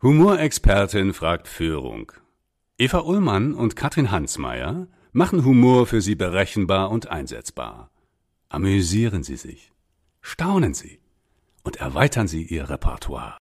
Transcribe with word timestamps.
Humorexpertin 0.00 1.12
fragt 1.12 1.48
Führung. 1.48 2.12
Eva 2.78 3.00
Ullmann 3.00 3.52
und 3.52 3.74
Katrin 3.74 4.12
Hansmeier 4.12 4.86
machen 5.10 5.44
Humor 5.44 5.88
für 5.88 6.00
Sie 6.00 6.14
berechenbar 6.14 6.92
und 6.92 7.08
einsetzbar. 7.08 7.90
Amüsieren 8.48 9.24
Sie 9.24 9.34
sich, 9.34 9.72
staunen 10.20 10.72
Sie 10.72 11.00
und 11.64 11.78
erweitern 11.78 12.28
Sie 12.28 12.44
Ihr 12.44 12.70
Repertoire. 12.70 13.38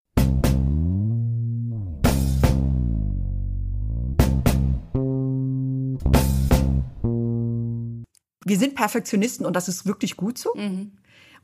Wir 8.46 8.58
sind 8.58 8.74
Perfektionisten 8.74 9.44
und 9.44 9.54
das 9.54 9.68
ist 9.68 9.84
wirklich 9.84 10.16
gut 10.16 10.38
so. 10.38 10.54
Mhm. 10.54 10.92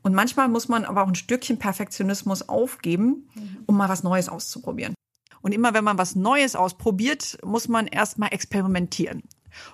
Und 0.01 0.15
manchmal 0.15 0.49
muss 0.49 0.69
man 0.69 0.85
aber 0.85 1.03
auch 1.03 1.07
ein 1.07 1.13
Stückchen 1.13 1.59
Perfektionismus 1.59 2.49
aufgeben, 2.49 3.29
um 3.67 3.77
mal 3.77 3.89
was 3.89 4.01
Neues 4.01 4.27
auszuprobieren. 4.27 4.95
Und 5.43 5.51
immer 5.51 5.73
wenn 5.73 5.83
man 5.83 5.97
was 5.97 6.15
Neues 6.15 6.55
ausprobiert, 6.55 7.37
muss 7.43 7.67
man 7.67 7.85
erstmal 7.85 8.33
experimentieren. 8.33 9.23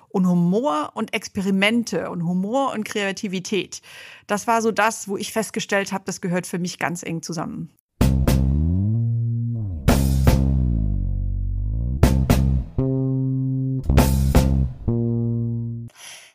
Und 0.08 0.26
Humor 0.26 0.90
und 0.94 1.14
Experimente 1.14 2.10
und 2.10 2.24
Humor 2.26 2.72
und 2.72 2.82
Kreativität, 2.84 3.80
das 4.26 4.48
war 4.48 4.62
so 4.62 4.72
das, 4.72 5.06
wo 5.06 5.16
ich 5.16 5.32
festgestellt 5.32 5.92
habe, 5.92 6.02
das 6.04 6.20
gehört 6.20 6.48
für 6.48 6.58
mich 6.58 6.80
ganz 6.80 7.04
eng 7.04 7.22
zusammen. 7.22 7.70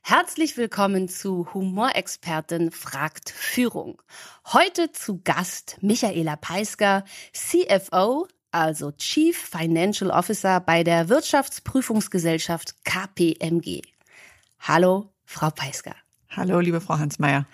Herzlich 0.02 0.56
willkommen 0.56 1.10
zu 1.10 1.54
Humorexpertin 1.54 2.72
fragt 2.72 3.32
Führung. 3.32 4.02
Heute 4.54 4.94
zu 4.94 5.20
Gast 5.24 5.78
Michaela 5.82 6.38
Peisker, 6.38 7.04
CFO 7.34 8.28
also 8.56 8.92
Chief 8.92 9.38
Financial 9.38 10.10
Officer 10.10 10.60
bei 10.62 10.84
der 10.84 11.10
Wirtschaftsprüfungsgesellschaft 11.10 12.86
KPMG. 12.86 13.82
Hallo, 14.60 15.10
Frau 15.26 15.50
Peisker. 15.50 15.96
Hallo, 16.30 16.60
liebe 16.60 16.82
Frau 16.82 16.98
Hansmeier. 16.98 17.46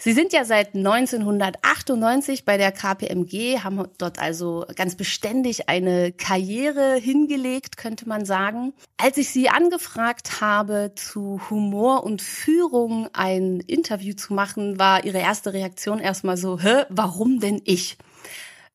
Sie 0.00 0.12
sind 0.12 0.32
ja 0.32 0.44
seit 0.44 0.76
1998 0.76 2.44
bei 2.44 2.56
der 2.56 2.70
KPMG, 2.70 3.64
haben 3.64 3.88
dort 3.98 4.20
also 4.20 4.64
ganz 4.76 4.94
beständig 4.94 5.68
eine 5.68 6.12
Karriere 6.12 6.94
hingelegt, 6.94 7.76
könnte 7.76 8.08
man 8.08 8.24
sagen. 8.24 8.74
Als 8.96 9.16
ich 9.16 9.30
Sie 9.30 9.48
angefragt 9.48 10.40
habe, 10.40 10.92
zu 10.94 11.40
Humor 11.50 12.04
und 12.04 12.22
Führung 12.22 13.08
ein 13.12 13.58
Interview 13.66 14.14
zu 14.14 14.34
machen, 14.34 14.78
war 14.78 15.04
Ihre 15.04 15.18
erste 15.18 15.52
Reaktion 15.52 15.98
erstmal 15.98 16.36
so, 16.36 16.60
hä, 16.60 16.84
warum 16.90 17.40
denn 17.40 17.60
ich? 17.64 17.98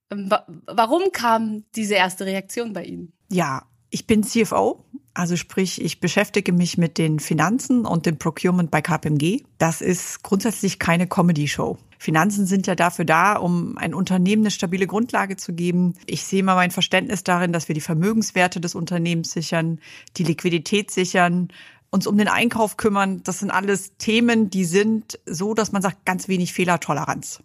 Warum 0.09 1.11
kam 1.11 1.63
diese 1.75 1.95
erste 1.95 2.25
Reaktion 2.25 2.73
bei 2.73 2.85
Ihnen? 2.85 3.13
Ja, 3.29 3.63
ich 3.89 4.07
bin 4.07 4.23
CFO, 4.23 4.83
also 5.13 5.35
sprich, 5.35 5.79
ich 5.79 5.99
beschäftige 5.99 6.51
mich 6.51 6.77
mit 6.77 6.97
den 6.97 7.19
Finanzen 7.19 7.85
und 7.85 8.07
dem 8.07 8.17
Procurement 8.17 8.71
bei 8.71 8.81
KPMG. 8.81 9.43
Das 9.59 9.81
ist 9.81 10.23
grundsätzlich 10.23 10.79
keine 10.79 11.05
Comedy-Show. 11.07 11.77
Finanzen 11.99 12.47
sind 12.47 12.65
ja 12.65 12.73
dafür 12.73 13.05
da, 13.05 13.35
um 13.35 13.77
ein 13.77 13.93
Unternehmen 13.93 14.41
eine 14.41 14.51
stabile 14.51 14.87
Grundlage 14.87 15.37
zu 15.37 15.53
geben. 15.53 15.93
Ich 16.07 16.23
sehe 16.23 16.43
mal 16.43 16.55
mein 16.55 16.71
Verständnis 16.71 17.23
darin, 17.23 17.53
dass 17.53 17.67
wir 17.67 17.75
die 17.75 17.81
Vermögenswerte 17.81 18.59
des 18.59 18.73
Unternehmens 18.73 19.31
sichern, 19.31 19.79
die 20.17 20.23
Liquidität 20.23 20.89
sichern, 20.89 21.49
uns 21.91 22.07
um 22.07 22.17
den 22.17 22.27
Einkauf 22.27 22.75
kümmern. 22.75 23.21
Das 23.23 23.39
sind 23.39 23.51
alles 23.51 23.95
Themen, 23.97 24.49
die 24.49 24.65
sind 24.65 25.19
so, 25.27 25.53
dass 25.53 25.71
man 25.71 25.83
sagt, 25.83 26.05
ganz 26.05 26.27
wenig 26.27 26.51
Fehlertoleranz. 26.51 27.43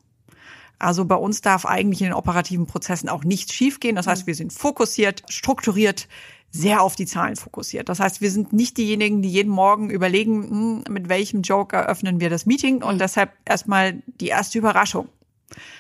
Also 0.79 1.05
bei 1.05 1.17
uns 1.17 1.41
darf 1.41 1.67
eigentlich 1.67 2.01
in 2.01 2.09
den 2.09 2.15
operativen 2.15 2.67
Prozessen 2.67 3.09
auch 3.09 3.25
nichts 3.25 3.53
schiefgehen. 3.53 3.97
Das 3.97 4.07
heißt, 4.07 4.27
wir 4.27 4.35
sind 4.35 4.53
fokussiert, 4.53 5.23
strukturiert, 5.29 6.09
sehr 6.51 6.83
auf 6.83 6.97
die 6.97 7.07
Zahlen 7.07 7.37
fokussiert. 7.37 7.89
Das 7.89 8.01
heißt, 8.01 8.21
wir 8.21 8.31
sind 8.31 8.53
nicht 8.53 8.79
diejenigen, 8.79 9.21
die 9.23 9.31
jeden 9.31 9.51
Morgen 9.51 9.91
überlegen, 9.91 10.49
hm, 10.51 10.85
mit 10.89 11.09
welchem 11.09 11.43
Joke 11.43 11.77
eröffnen 11.77 12.21
wir 12.21 12.31
das 12.31 12.47
Meeting 12.47 12.83
und 12.83 12.95
mhm. 12.95 12.99
deshalb 12.99 13.33
erstmal 13.45 14.03
die 14.07 14.29
erste 14.29 14.59
Überraschung. 14.59 15.09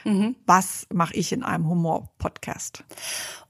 Mhm. 0.04 0.34
Was 0.46 0.86
mache 0.92 1.14
ich 1.14 1.32
in 1.32 1.42
einem 1.42 1.68
Humor-Podcast? 1.68 2.84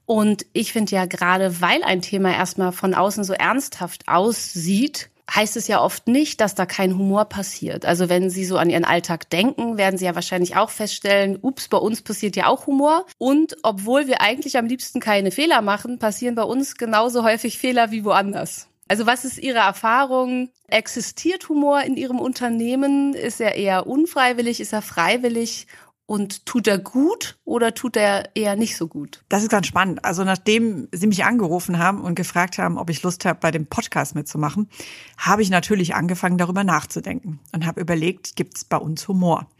Und 0.05 0.45
ich 0.53 0.73
finde 0.73 0.95
ja 0.95 1.05
gerade, 1.05 1.61
weil 1.61 1.83
ein 1.83 2.01
Thema 2.01 2.33
erstmal 2.33 2.71
von 2.71 2.93
außen 2.93 3.23
so 3.23 3.33
ernsthaft 3.33 4.07
aussieht, 4.07 5.09
heißt 5.33 5.57
es 5.57 5.67
ja 5.67 5.81
oft 5.81 6.07
nicht, 6.07 6.41
dass 6.41 6.55
da 6.55 6.65
kein 6.65 6.97
Humor 6.97 7.25
passiert. 7.25 7.85
Also 7.85 8.09
wenn 8.09 8.29
Sie 8.29 8.45
so 8.45 8.57
an 8.57 8.69
Ihren 8.69 8.85
Alltag 8.85 9.29
denken, 9.29 9.77
werden 9.77 9.97
Sie 9.97 10.05
ja 10.05 10.15
wahrscheinlich 10.15 10.55
auch 10.55 10.69
feststellen, 10.69 11.37
ups, 11.41 11.67
bei 11.67 11.77
uns 11.77 12.01
passiert 12.01 12.35
ja 12.35 12.47
auch 12.47 12.67
Humor. 12.67 13.05
Und 13.17 13.57
obwohl 13.63 14.07
wir 14.07 14.21
eigentlich 14.21 14.57
am 14.57 14.65
liebsten 14.65 14.99
keine 14.99 15.31
Fehler 15.31 15.61
machen, 15.61 15.99
passieren 15.99 16.35
bei 16.35 16.43
uns 16.43 16.75
genauso 16.75 17.23
häufig 17.23 17.57
Fehler 17.57 17.91
wie 17.91 18.03
woanders. 18.03 18.67
Also 18.87 19.05
was 19.05 19.23
ist 19.23 19.37
Ihre 19.37 19.59
Erfahrung? 19.59 20.49
Existiert 20.67 21.47
Humor 21.47 21.81
in 21.81 21.95
Ihrem 21.95 22.19
Unternehmen? 22.19 23.13
Ist 23.13 23.39
er 23.39 23.55
eher 23.55 23.85
unfreiwillig? 23.85 24.59
Ist 24.59 24.73
er 24.73 24.81
freiwillig? 24.81 25.67
Und 26.09 26.47
tut 26.47 26.65
er 26.65 26.79
gut 26.79 27.37
oder 27.45 27.75
tut 27.75 27.95
er 27.95 28.35
eher 28.35 28.55
nicht 28.55 28.75
so 28.75 28.87
gut? 28.87 29.23
Das 29.29 29.43
ist 29.43 29.49
ganz 29.49 29.67
spannend. 29.67 30.03
Also 30.03 30.23
nachdem 30.23 30.87
Sie 30.91 31.05
mich 31.05 31.23
angerufen 31.23 31.77
haben 31.77 32.01
und 32.01 32.15
gefragt 32.15 32.57
haben, 32.57 32.79
ob 32.79 32.89
ich 32.89 33.03
Lust 33.03 33.25
habe, 33.25 33.37
bei 33.39 33.51
dem 33.51 33.67
Podcast 33.67 34.15
mitzumachen, 34.15 34.71
habe 35.19 35.43
ich 35.43 35.51
natürlich 35.51 35.93
angefangen, 35.93 36.39
darüber 36.39 36.63
nachzudenken 36.63 37.39
und 37.51 37.63
habe 37.67 37.79
überlegt, 37.79 38.35
gibt 38.35 38.57
es 38.57 38.65
bei 38.65 38.77
uns 38.77 39.07
Humor? 39.07 39.51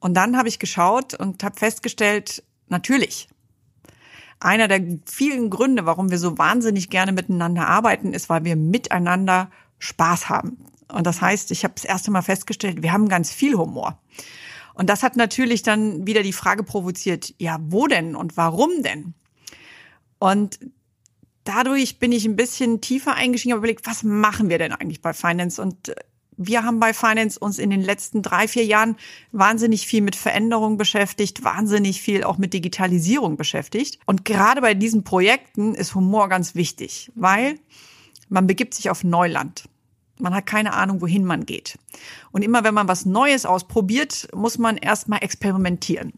Und 0.00 0.14
dann 0.14 0.36
habe 0.36 0.48
ich 0.48 0.58
geschaut 0.58 1.14
und 1.14 1.44
habe 1.44 1.56
festgestellt, 1.56 2.42
natürlich. 2.66 3.28
Einer 4.40 4.66
der 4.66 4.82
vielen 5.06 5.48
Gründe, 5.48 5.86
warum 5.86 6.10
wir 6.10 6.18
so 6.18 6.38
wahnsinnig 6.38 6.90
gerne 6.90 7.12
miteinander 7.12 7.68
arbeiten, 7.68 8.14
ist, 8.14 8.28
weil 8.28 8.42
wir 8.42 8.56
miteinander 8.56 9.48
Spaß 9.78 10.28
haben. 10.28 10.58
Und 10.88 11.06
das 11.06 11.20
heißt, 11.20 11.52
ich 11.52 11.62
habe 11.62 11.74
das 11.76 11.84
erste 11.84 12.10
Mal 12.10 12.22
festgestellt, 12.22 12.82
wir 12.82 12.92
haben 12.92 13.08
ganz 13.08 13.30
viel 13.30 13.54
Humor. 13.54 14.00
Und 14.78 14.88
das 14.88 15.02
hat 15.02 15.16
natürlich 15.16 15.64
dann 15.64 16.06
wieder 16.06 16.22
die 16.22 16.32
Frage 16.32 16.62
provoziert, 16.62 17.34
ja, 17.38 17.58
wo 17.60 17.88
denn 17.88 18.14
und 18.14 18.36
warum 18.36 18.70
denn? 18.84 19.12
Und 20.20 20.60
dadurch 21.42 21.98
bin 21.98 22.12
ich 22.12 22.24
ein 22.24 22.36
bisschen 22.36 22.80
tiefer 22.80 23.14
eingestiegen 23.14 23.54
und 23.54 23.58
überlegt, 23.58 23.88
was 23.88 24.04
machen 24.04 24.48
wir 24.48 24.58
denn 24.58 24.70
eigentlich 24.72 25.02
bei 25.02 25.12
Finance? 25.12 25.60
Und 25.60 25.88
äh, 25.88 25.96
wir 26.36 26.62
haben 26.62 26.78
bei 26.78 26.94
Finance 26.94 27.40
uns 27.40 27.58
in 27.58 27.70
den 27.70 27.82
letzten 27.82 28.22
drei, 28.22 28.46
vier 28.46 28.64
Jahren 28.64 28.96
wahnsinnig 29.32 29.84
viel 29.84 30.00
mit 30.00 30.14
Veränderung 30.14 30.76
beschäftigt, 30.76 31.42
wahnsinnig 31.42 32.00
viel 32.00 32.22
auch 32.22 32.38
mit 32.38 32.54
Digitalisierung 32.54 33.36
beschäftigt. 33.36 33.98
Und 34.06 34.24
gerade 34.24 34.60
bei 34.60 34.74
diesen 34.74 35.02
Projekten 35.02 35.74
ist 35.74 35.96
Humor 35.96 36.28
ganz 36.28 36.54
wichtig, 36.54 37.10
weil 37.16 37.58
man 38.28 38.46
begibt 38.46 38.74
sich 38.74 38.90
auf 38.90 39.02
Neuland. 39.02 39.64
Man 40.20 40.34
hat 40.34 40.46
keine 40.46 40.72
Ahnung, 40.72 41.00
wohin 41.00 41.24
man 41.24 41.46
geht. 41.46 41.78
Und 42.30 42.42
immer 42.42 42.64
wenn 42.64 42.74
man 42.74 42.88
was 42.88 43.06
Neues 43.06 43.46
ausprobiert, 43.46 44.28
muss 44.34 44.58
man 44.58 44.76
erstmal 44.76 45.22
experimentieren. 45.22 46.12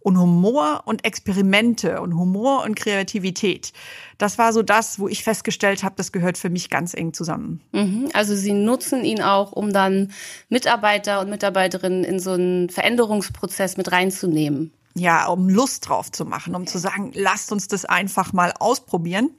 Und 0.00 0.18
Humor 0.18 0.82
und 0.86 1.04
Experimente 1.04 2.00
und 2.00 2.16
Humor 2.16 2.64
und 2.64 2.76
Kreativität, 2.76 3.72
das 4.18 4.38
war 4.38 4.52
so 4.52 4.62
das, 4.62 4.98
wo 4.98 5.08
ich 5.08 5.22
festgestellt 5.24 5.82
habe, 5.82 5.96
das 5.96 6.12
gehört 6.12 6.38
für 6.38 6.50
mich 6.50 6.70
ganz 6.70 6.94
eng 6.94 7.12
zusammen. 7.12 7.60
Mhm. 7.72 8.08
Also 8.12 8.34
Sie 8.34 8.52
nutzen 8.52 9.04
ihn 9.04 9.20
auch, 9.20 9.52
um 9.52 9.72
dann 9.72 10.12
Mitarbeiter 10.48 11.20
und 11.20 11.28
Mitarbeiterinnen 11.28 12.04
in 12.04 12.20
so 12.20 12.32
einen 12.32 12.70
Veränderungsprozess 12.70 13.76
mit 13.76 13.92
reinzunehmen 13.92 14.72
ja, 14.98 15.26
um 15.26 15.48
Lust 15.50 15.88
drauf 15.88 16.10
zu 16.10 16.24
machen, 16.24 16.54
um 16.54 16.66
zu 16.66 16.78
sagen, 16.78 17.12
lasst 17.14 17.52
uns 17.52 17.68
das 17.68 17.84
einfach 17.84 18.32
mal 18.32 18.54
ausprobieren. 18.58 19.30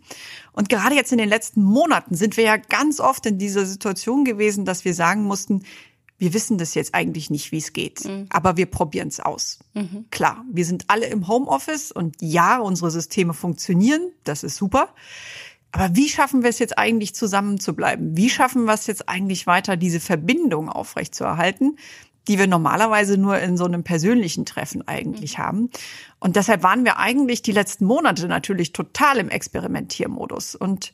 Und 0.58 0.70
gerade 0.70 0.96
jetzt 0.96 1.12
in 1.12 1.20
den 1.20 1.30
letzten 1.30 1.62
Monaten 1.62 2.16
sind 2.16 2.36
wir 2.36 2.44
ja 2.44 2.58
ganz 2.58 3.00
oft 3.00 3.28
in 3.28 3.38
dieser 3.38 3.64
Situation 3.68 4.26
gewesen, 4.26 4.66
dass 4.66 4.86
wir 4.86 4.96
sagen 4.96 5.24
mussten, 5.24 5.62
wir 6.18 6.34
wissen 6.34 6.58
das 6.58 6.74
jetzt 6.74 6.96
eigentlich 6.96 7.30
nicht, 7.30 7.52
wie 7.52 7.60
es 7.60 7.74
geht, 7.74 8.06
mhm. 8.06 8.26
aber 8.32 8.58
wir 8.58 8.66
probieren 8.66 9.10
es 9.10 9.20
aus. 9.20 9.60
Mhm. 9.76 10.06
Klar, 10.10 10.44
wir 10.52 10.66
sind 10.66 10.86
alle 10.88 11.06
im 11.06 11.28
Homeoffice 11.28 11.92
und 11.92 12.16
ja, 12.22 12.58
unsere 12.58 12.90
Systeme 12.90 13.36
funktionieren, 13.36 14.12
das 14.24 14.42
ist 14.42 14.56
super. 14.56 14.96
Aber 15.72 15.96
wie 15.96 16.10
schaffen 16.10 16.42
wir 16.42 16.50
es 16.50 16.58
jetzt 16.58 16.80
eigentlich 16.80 17.14
zusammen 17.14 17.60
zu 17.60 17.76
bleiben? 17.76 18.18
Wie 18.18 18.32
schaffen 18.32 18.66
wir 18.66 18.74
es 18.74 18.88
jetzt 18.88 19.08
eigentlich 19.08 19.46
weiter, 19.46 19.78
diese 19.78 20.00
Verbindung 20.00 20.70
aufrechtzuerhalten? 20.70 21.78
Die 22.28 22.38
wir 22.38 22.48
normalerweise 22.48 23.18
nur 23.18 23.40
in 23.40 23.58
so 23.58 23.66
einem 23.66 23.84
persönlichen 23.84 24.46
Treffen 24.46 24.88
eigentlich 24.88 25.38
mhm. 25.38 25.42
haben. 25.42 25.70
Und 26.20 26.36
deshalb 26.36 26.64
waren 26.64 26.86
wir 26.86 26.98
eigentlich 26.98 27.42
die 27.42 27.52
letzten 27.52 27.86
Monate 27.86 28.28
natürlich 28.28 28.74
total 28.74 29.18
im 29.18 29.30
Experimentiermodus. 29.30 30.56
Und 30.56 30.94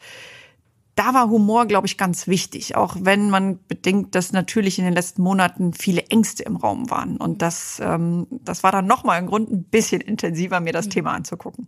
da 0.95 1.13
war 1.13 1.29
Humor, 1.29 1.65
glaube 1.65 1.87
ich, 1.87 1.97
ganz 1.97 2.27
wichtig, 2.27 2.75
auch 2.75 2.95
wenn 2.99 3.29
man 3.29 3.59
bedenkt, 3.67 4.13
dass 4.13 4.31
natürlich 4.31 4.77
in 4.77 4.85
den 4.85 4.93
letzten 4.93 5.23
Monaten 5.23 5.73
viele 5.73 6.03
Ängste 6.07 6.43
im 6.43 6.55
Raum 6.55 6.91
waren. 6.91 7.17
Und 7.17 7.41
das, 7.41 7.81
ähm, 7.83 8.27
das 8.29 8.61
war 8.61 8.71
dann 8.71 8.85
nochmal 8.85 9.17
ein 9.17 9.25
Grund, 9.25 9.49
ein 9.49 9.63
bisschen 9.63 10.01
intensiver 10.01 10.59
mir 10.59 10.73
das 10.73 10.85
mhm. 10.85 10.91
Thema 10.91 11.13
anzugucken. 11.13 11.67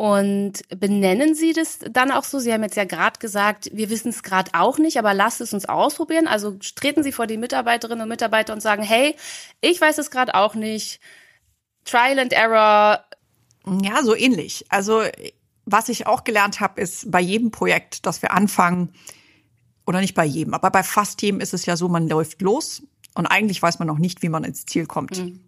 Und 0.00 0.62
benennen 0.80 1.34
Sie 1.34 1.52
das 1.52 1.78
dann 1.90 2.10
auch 2.10 2.24
so? 2.24 2.38
Sie 2.38 2.50
haben 2.54 2.62
jetzt 2.62 2.78
ja 2.78 2.84
gerade 2.84 3.18
gesagt, 3.18 3.68
wir 3.74 3.90
wissen 3.90 4.08
es 4.08 4.22
gerade 4.22 4.50
auch 4.54 4.78
nicht, 4.78 4.98
aber 4.98 5.12
lasst 5.12 5.42
es 5.42 5.52
uns 5.52 5.66
ausprobieren. 5.66 6.26
Also 6.26 6.56
treten 6.74 7.02
Sie 7.02 7.12
vor 7.12 7.26
die 7.26 7.36
Mitarbeiterinnen 7.36 8.04
und 8.04 8.08
Mitarbeiter 8.08 8.54
und 8.54 8.62
sagen, 8.62 8.82
hey, 8.82 9.14
ich 9.60 9.78
weiß 9.78 9.98
es 9.98 10.10
gerade 10.10 10.34
auch 10.34 10.54
nicht. 10.54 11.00
Trial 11.84 12.18
and 12.18 12.32
Error. 12.32 13.04
Ja, 13.82 14.02
so 14.02 14.16
ähnlich. 14.16 14.64
Also 14.70 15.02
was 15.66 15.90
ich 15.90 16.06
auch 16.06 16.24
gelernt 16.24 16.60
habe, 16.60 16.80
ist 16.80 17.10
bei 17.10 17.20
jedem 17.20 17.50
Projekt, 17.50 18.06
das 18.06 18.22
wir 18.22 18.32
anfangen, 18.32 18.94
oder 19.86 20.00
nicht 20.00 20.14
bei 20.14 20.24
jedem, 20.24 20.54
aber 20.54 20.70
bei 20.70 20.82
fast 20.82 21.20
jedem 21.20 21.40
ist 21.40 21.52
es 21.52 21.66
ja 21.66 21.76
so, 21.76 21.90
man 21.90 22.08
läuft 22.08 22.40
los 22.40 22.82
und 23.14 23.26
eigentlich 23.26 23.60
weiß 23.60 23.78
man 23.80 23.88
noch 23.88 23.98
nicht, 23.98 24.22
wie 24.22 24.30
man 24.30 24.44
ins 24.44 24.64
Ziel 24.64 24.86
kommt. 24.86 25.18
Mhm. 25.18 25.44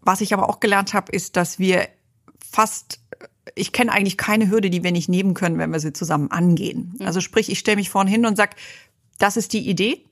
Was 0.00 0.22
ich 0.22 0.34
aber 0.34 0.48
auch 0.48 0.58
gelernt 0.58 0.92
habe, 0.92 1.12
ist, 1.12 1.36
dass 1.36 1.60
wir 1.60 1.88
fast 2.50 3.00
ich 3.54 3.72
kenne 3.72 3.92
eigentlich 3.92 4.16
keine 4.16 4.50
Hürde, 4.50 4.70
die 4.70 4.82
wir 4.82 4.92
nicht 4.92 5.08
nehmen 5.08 5.34
können, 5.34 5.58
wenn 5.58 5.70
wir 5.70 5.80
sie 5.80 5.92
zusammen 5.92 6.30
angehen. 6.30 6.94
Also 7.00 7.20
sprich, 7.20 7.50
ich 7.50 7.58
stelle 7.58 7.76
mich 7.76 7.90
vorne 7.90 8.10
hin 8.10 8.26
und 8.26 8.36
sag, 8.36 8.56
das 9.18 9.36
ist 9.36 9.52
die 9.52 9.68
Idee, 9.68 10.04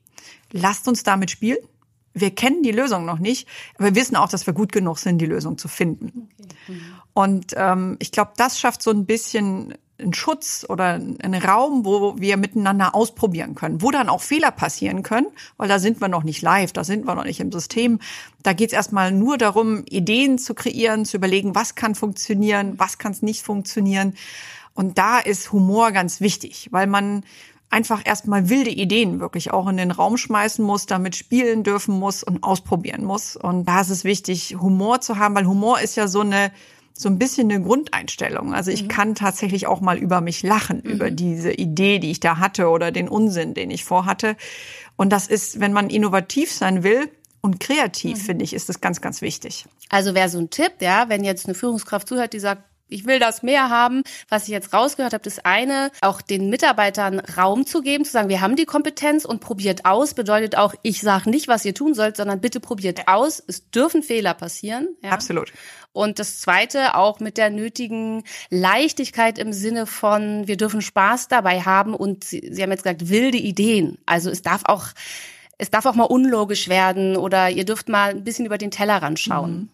lasst 0.53 0.88
uns 0.88 1.03
damit 1.03 1.31
spielen. 1.31 1.59
Wir 2.12 2.31
kennen 2.31 2.62
die 2.62 2.73
Lösung 2.73 3.05
noch 3.05 3.19
nicht, 3.19 3.47
aber 3.77 3.88
wir 3.88 3.94
wissen 3.94 4.17
auch, 4.17 4.29
dass 4.29 4.47
wir 4.47 4.55
gut 4.55 4.73
genug 4.73 4.99
sind, 4.99 5.19
die 5.19 5.27
Lösung 5.27 5.59
zu 5.59 5.69
finden. 5.69 6.31
Okay. 6.38 6.73
Mhm. 6.73 6.81
Und 7.12 7.55
ähm, 7.56 7.97
ich 7.99 8.11
glaube, 8.11 8.33
das 8.37 8.59
schafft 8.59 8.83
so 8.83 8.91
ein 8.91 9.06
bisschen 9.06 9.75
einen 9.98 10.12
Schutz 10.12 10.66
oder 10.69 10.94
einen 10.94 11.34
Raum, 11.34 11.84
wo 11.84 12.19
wir 12.19 12.37
miteinander 12.37 12.94
ausprobieren 12.94 13.54
können, 13.54 13.81
wo 13.81 13.90
dann 13.90 14.08
auch 14.08 14.20
Fehler 14.20 14.50
passieren 14.50 15.02
können, 15.02 15.28
weil 15.56 15.69
da 15.69 15.78
sind 15.78 16.00
wir 16.00 16.08
noch 16.08 16.22
nicht 16.22 16.43
live, 16.43 16.72
da 16.72 16.84
sind 16.84 17.06
wir 17.06 17.14
noch 17.14 17.25
nicht 17.25 17.40
im 17.40 17.50
System. 17.50 17.98
Da 18.43 18.52
geht 18.52 18.70
es 18.70 18.75
erstmal 18.75 19.12
nur 19.12 19.38
darum, 19.38 19.84
Ideen 19.88 20.38
zu 20.38 20.54
kreieren, 20.54 21.04
zu 21.04 21.16
überlegen, 21.16 21.54
was 21.54 21.75
kann 21.75 21.94
funktionieren, 21.94 22.75
was 22.78 22.98
kann 22.98 23.12
es 23.12 23.22
nicht 23.22 23.43
funktionieren. 23.43 24.14
Und 24.75 24.98
da 24.98 25.19
ist 25.19 25.52
Humor 25.52 25.93
ganz 25.93 26.20
wichtig, 26.20 26.69
weil 26.70 26.87
man 26.87 27.25
einfach 27.70 28.02
erstmal 28.04 28.49
wilde 28.49 28.70
Ideen 28.70 29.20
wirklich 29.20 29.50
auch 29.50 29.69
in 29.69 29.76
den 29.76 29.90
Raum 29.90 30.16
schmeißen 30.16 30.64
muss, 30.64 30.87
damit 30.87 31.16
spielen 31.16 31.62
dürfen 31.62 31.99
muss 31.99 32.22
und 32.22 32.42
ausprobieren 32.44 33.04
muss. 33.04 33.37
Und 33.37 33.64
da 33.64 33.81
ist 33.81 33.90
es 33.90 34.04
wichtig, 34.04 34.56
Humor 34.60 35.00
zu 35.00 35.19
haben, 35.19 35.34
weil 35.34 35.46
Humor 35.46 35.81
ist 35.81 35.96
ja 35.96 36.06
so 36.06 36.20
eine 36.20 36.52
so 36.98 37.08
ein 37.08 37.19
bisschen 37.19 37.50
eine 37.50 37.62
Grundeinstellung. 37.62 38.54
Also 38.54 38.70
ich 38.70 38.84
mhm. 38.84 38.88
kann 38.88 39.14
tatsächlich 39.14 39.66
auch 39.66 39.81
mal 39.81 39.98
über 39.98 40.20
mich 40.20 40.43
lachen, 40.43 40.82
mhm. 40.84 40.90
über 40.90 41.10
diese 41.10 41.52
Idee, 41.52 41.98
die 41.98 42.10
ich 42.10 42.20
da 42.20 42.38
hatte 42.38 42.69
oder 42.69 42.90
den 42.90 43.08
Unsinn, 43.08 43.54
den 43.54 43.70
ich 43.70 43.84
vorhatte. 43.84 44.37
Und 44.96 45.10
das 45.12 45.26
ist, 45.26 45.60
wenn 45.60 45.72
man 45.72 45.90
innovativ 45.90 46.52
sein 46.52 46.82
will, 46.82 47.10
und 47.46 47.60
kreativ, 47.60 48.19
mhm. 48.19 48.22
finde 48.22 48.44
ich, 48.44 48.52
ist 48.54 48.69
das 48.69 48.81
ganz, 48.81 49.00
ganz 49.00 49.22
wichtig. 49.22 49.66
Also 49.88 50.14
wäre 50.14 50.28
so 50.28 50.38
ein 50.38 50.50
Tipp, 50.50 50.72
ja, 50.81 51.08
wenn 51.08 51.22
jetzt 51.22 51.46
eine 51.46 51.54
Führungskraft 51.54 52.08
zuhört, 52.08 52.32
die 52.32 52.40
sagt, 52.40 52.64
ich 52.88 53.06
will 53.06 53.19
das 53.19 53.43
mehr 53.43 53.71
haben. 53.71 54.03
Was 54.29 54.44
ich 54.44 54.49
jetzt 54.49 54.73
rausgehört 54.73 55.12
habe, 55.12 55.25
das 55.25 55.44
eine, 55.44 55.91
auch 56.00 56.21
den 56.21 56.50
Mitarbeitern 56.50 57.21
Raum 57.21 57.67
zu 57.67 57.83
geben, 57.83 58.05
zu 58.05 58.12
sagen, 58.12 58.29
wir 58.29 58.41
haben 58.41 58.56
die 58.56 58.65
Kompetenz 58.65 59.25
und 59.25 59.41
probiert 59.41 59.85
aus, 59.85 60.15
bedeutet 60.15 60.56
auch, 60.56 60.75
ich 60.83 61.00
sage 61.00 61.31
nicht, 61.31 61.49
was 61.49 61.65
ihr 61.65 61.75
tun 61.75 61.94
sollt, 61.94 62.17
sondern 62.17 62.41
bitte 62.41 62.61
probiert 62.61 63.09
aus. 63.09 63.43
Es 63.47 63.71
dürfen 63.71 64.03
Fehler 64.03 64.35
passieren. 64.35 64.88
Ja. 65.03 65.11
Absolut. 65.11 65.53
Und 65.93 66.19
das 66.19 66.41
zweite 66.41 66.94
auch 66.94 67.21
mit 67.21 67.38
der 67.38 67.49
nötigen 67.49 68.25
Leichtigkeit 68.50 69.38
im 69.38 69.53
Sinne 69.53 69.87
von, 69.87 70.47
wir 70.47 70.59
dürfen 70.59 70.83
Spaß 70.83 71.29
dabei 71.29 71.62
haben 71.62 71.94
und 71.94 72.23
Sie, 72.23 72.47
Sie 72.53 72.62
haben 72.62 72.71
jetzt 72.71 72.83
gesagt, 72.83 73.09
wilde 73.09 73.38
Ideen. 73.38 73.97
Also 74.05 74.29
es 74.31 74.43
darf 74.43 74.62
auch, 74.67 74.88
es 75.56 75.71
darf 75.71 75.87
auch 75.87 75.94
mal 75.94 76.05
unlogisch 76.05 76.69
werden 76.69 77.17
oder 77.17 77.49
ihr 77.49 77.65
dürft 77.65 77.88
mal 77.88 78.11
ein 78.11 78.25
bisschen 78.25 78.44
über 78.44 78.59
den 78.59 78.71
Tellerrand 78.71 79.19
schauen. 79.19 79.53
Mhm. 79.53 79.69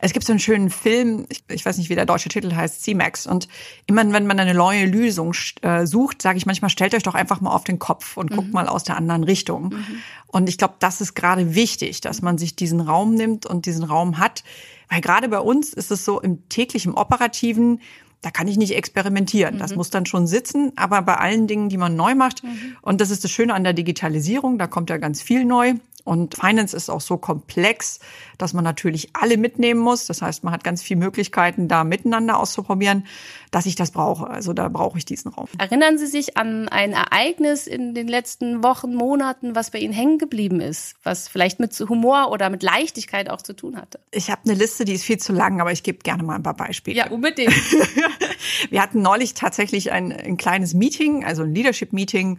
Es 0.00 0.12
gibt 0.12 0.26
so 0.26 0.32
einen 0.32 0.40
schönen 0.40 0.70
Film, 0.70 1.26
ich, 1.48 1.64
weiß 1.64 1.78
nicht, 1.78 1.88
wie 1.88 1.94
der 1.94 2.06
deutsche 2.06 2.28
Titel 2.28 2.54
heißt, 2.54 2.82
C-Max. 2.82 3.26
Und 3.26 3.48
immer 3.86 4.10
wenn 4.12 4.26
man 4.26 4.40
eine 4.40 4.54
neue 4.54 4.86
Lösung 4.86 5.34
äh, 5.62 5.86
sucht, 5.86 6.22
sage 6.22 6.38
ich 6.38 6.46
manchmal, 6.46 6.70
stellt 6.70 6.94
euch 6.94 7.02
doch 7.02 7.14
einfach 7.14 7.40
mal 7.40 7.52
auf 7.52 7.64
den 7.64 7.78
Kopf 7.78 8.16
und 8.16 8.30
mhm. 8.30 8.36
guckt 8.36 8.52
mal 8.52 8.68
aus 8.68 8.84
der 8.84 8.96
anderen 8.96 9.24
Richtung. 9.24 9.70
Mhm. 9.70 9.86
Und 10.26 10.48
ich 10.48 10.58
glaube, 10.58 10.74
das 10.78 11.00
ist 11.00 11.14
gerade 11.14 11.54
wichtig, 11.54 12.00
dass 12.00 12.22
man 12.22 12.38
sich 12.38 12.56
diesen 12.56 12.80
Raum 12.80 13.14
nimmt 13.14 13.46
und 13.46 13.66
diesen 13.66 13.84
Raum 13.84 14.18
hat. 14.18 14.42
Weil 14.88 15.00
gerade 15.00 15.28
bei 15.28 15.40
uns 15.40 15.72
ist 15.72 15.90
es 15.90 16.04
so 16.04 16.20
im 16.20 16.48
täglichen 16.48 16.94
Operativen, 16.94 17.80
da 18.22 18.30
kann 18.30 18.46
ich 18.46 18.56
nicht 18.56 18.76
experimentieren. 18.76 19.58
Das 19.58 19.72
mhm. 19.72 19.78
muss 19.78 19.90
dann 19.90 20.06
schon 20.06 20.26
sitzen, 20.26 20.72
aber 20.76 21.02
bei 21.02 21.16
allen 21.16 21.48
Dingen, 21.48 21.68
die 21.68 21.76
man 21.76 21.96
neu 21.96 22.14
macht. 22.14 22.44
Mhm. 22.44 22.76
Und 22.80 23.00
das 23.00 23.10
ist 23.10 23.24
das 23.24 23.30
Schöne 23.30 23.52
an 23.52 23.64
der 23.64 23.72
Digitalisierung, 23.72 24.58
da 24.58 24.68
kommt 24.68 24.90
ja 24.90 24.96
ganz 24.96 25.20
viel 25.20 25.44
neu. 25.44 25.74
Und 26.04 26.34
Finance 26.34 26.76
ist 26.76 26.90
auch 26.90 27.00
so 27.00 27.16
komplex, 27.16 28.00
dass 28.38 28.54
man 28.54 28.64
natürlich 28.64 29.10
alle 29.12 29.36
mitnehmen 29.36 29.80
muss. 29.80 30.06
Das 30.06 30.20
heißt, 30.20 30.42
man 30.42 30.52
hat 30.52 30.64
ganz 30.64 30.82
viele 30.82 30.98
Möglichkeiten, 30.98 31.68
da 31.68 31.84
miteinander 31.84 32.38
auszuprobieren, 32.38 33.06
dass 33.52 33.66
ich 33.66 33.76
das 33.76 33.92
brauche. 33.92 34.28
Also 34.28 34.52
da 34.52 34.68
brauche 34.68 34.98
ich 34.98 35.04
diesen 35.04 35.30
Raum. 35.30 35.46
Erinnern 35.58 35.98
Sie 35.98 36.06
sich 36.06 36.36
an 36.36 36.68
ein 36.68 36.92
Ereignis 36.92 37.68
in 37.68 37.94
den 37.94 38.08
letzten 38.08 38.64
Wochen, 38.64 38.94
Monaten, 38.94 39.54
was 39.54 39.70
bei 39.70 39.78
Ihnen 39.78 39.92
hängen 39.92 40.18
geblieben 40.18 40.60
ist, 40.60 40.96
was 41.04 41.28
vielleicht 41.28 41.60
mit 41.60 41.72
Humor 41.88 42.32
oder 42.32 42.50
mit 42.50 42.64
Leichtigkeit 42.64 43.30
auch 43.30 43.42
zu 43.42 43.54
tun 43.54 43.76
hatte? 43.76 44.00
Ich 44.10 44.30
habe 44.30 44.40
eine 44.44 44.54
Liste, 44.54 44.84
die 44.84 44.94
ist 44.94 45.04
viel 45.04 45.18
zu 45.18 45.32
lang, 45.32 45.60
aber 45.60 45.70
ich 45.70 45.84
gebe 45.84 45.98
gerne 45.98 46.24
mal 46.24 46.34
ein 46.34 46.42
paar 46.42 46.56
Beispiele. 46.56 46.96
Ja, 46.96 47.10
unbedingt. 47.10 47.52
Wir 48.70 48.82
hatten 48.82 49.02
neulich 49.02 49.34
tatsächlich 49.34 49.92
ein, 49.92 50.12
ein 50.12 50.36
kleines 50.36 50.74
Meeting, 50.74 51.24
also 51.24 51.42
ein 51.42 51.54
Leadership-Meeting 51.54 52.38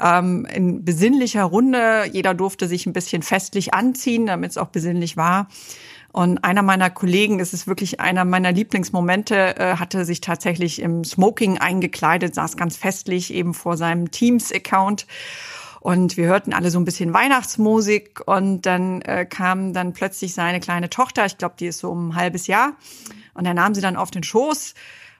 ähm, 0.00 0.46
in 0.52 0.84
besinnlicher 0.84 1.44
Runde. 1.44 2.04
Jeder 2.10 2.34
durfte 2.34 2.66
sich 2.66 2.86
ein 2.86 2.92
bisschen 2.92 3.03
festlich 3.08 3.74
anziehen, 3.74 4.26
damit 4.26 4.52
es 4.52 4.58
auch 4.58 4.68
besinnlich 4.68 5.16
war. 5.16 5.48
Und 6.12 6.44
einer 6.44 6.62
meiner 6.62 6.90
Kollegen, 6.90 7.40
es 7.40 7.52
ist 7.52 7.66
wirklich 7.66 7.98
einer 7.98 8.24
meiner 8.24 8.52
Lieblingsmomente, 8.52 9.56
äh, 9.56 9.76
hatte 9.78 10.04
sich 10.04 10.20
tatsächlich 10.20 10.80
im 10.80 11.02
Smoking 11.04 11.58
eingekleidet, 11.58 12.36
saß 12.36 12.56
ganz 12.56 12.76
festlich 12.76 13.34
eben 13.34 13.52
vor 13.52 13.76
seinem 13.76 14.12
Teams-Account. 14.12 15.06
Und 15.80 16.16
wir 16.16 16.26
hörten 16.26 16.54
alle 16.54 16.70
so 16.70 16.78
ein 16.78 16.84
bisschen 16.84 17.12
Weihnachtsmusik 17.12 18.20
und 18.26 18.62
dann 18.62 19.02
äh, 19.02 19.26
kam 19.26 19.72
dann 19.72 19.92
plötzlich 19.92 20.34
seine 20.34 20.60
kleine 20.60 20.88
Tochter, 20.88 21.26
ich 21.26 21.36
glaube, 21.36 21.56
die 21.58 21.66
ist 21.66 21.80
so 21.80 21.90
um 21.90 22.10
ein 22.10 22.14
halbes 22.14 22.46
Jahr, 22.46 22.76
und 23.34 23.44
er 23.44 23.52
nahm 23.54 23.74
sie 23.74 23.80
dann 23.80 23.96
auf 23.96 24.10
den 24.10 24.22
Schoß 24.22 24.74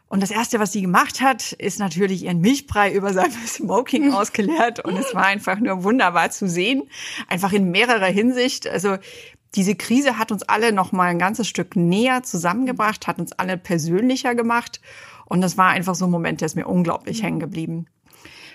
und 0.09 0.23
das 0.23 0.31
Erste, 0.31 0.61
was 0.61 0.73
sie 0.73 0.83
gemacht 0.83 1.21
hat, 1.21 1.53
ist 1.53 1.79
natürlich 1.79 2.25
ihren 2.25 2.41
Milchbrei 2.41 2.93
über 2.93 3.13
seinem 3.13 3.33
Smoking 3.47 4.13
ausgeleert. 4.13 4.85
Und 4.85 4.97
es 4.97 5.15
war 5.15 5.27
einfach 5.27 5.59
nur 5.59 5.83
wunderbar 5.83 6.31
zu 6.31 6.49
sehen. 6.49 6.85
Einfach 7.29 7.53
in 7.53 7.71
mehrerer 7.71 8.07
Hinsicht. 8.07 8.69
Also 8.69 8.99
diese 9.55 9.75
Krise 9.75 10.19
hat 10.19 10.31
uns 10.31 10.43
alle 10.43 10.73
noch 10.73 10.93
mal 10.93 11.09
ein 11.09 11.19
ganzes 11.19 11.49
Stück 11.49 11.77
näher 11.77 12.23
zusammengebracht, 12.23 13.07
hat 13.07 13.19
uns 13.19 13.33
alle 13.33 13.57
persönlicher 13.57 14.35
gemacht. 14.35 14.81
Und 15.27 15.41
das 15.41 15.57
war 15.57 15.71
einfach 15.71 15.95
so 15.95 16.05
ein 16.05 16.11
Moment, 16.11 16.41
der 16.41 16.47
ist 16.47 16.57
mir 16.57 16.67
unglaublich 16.67 17.23
hängen 17.23 17.41
geblieben. 17.41 17.87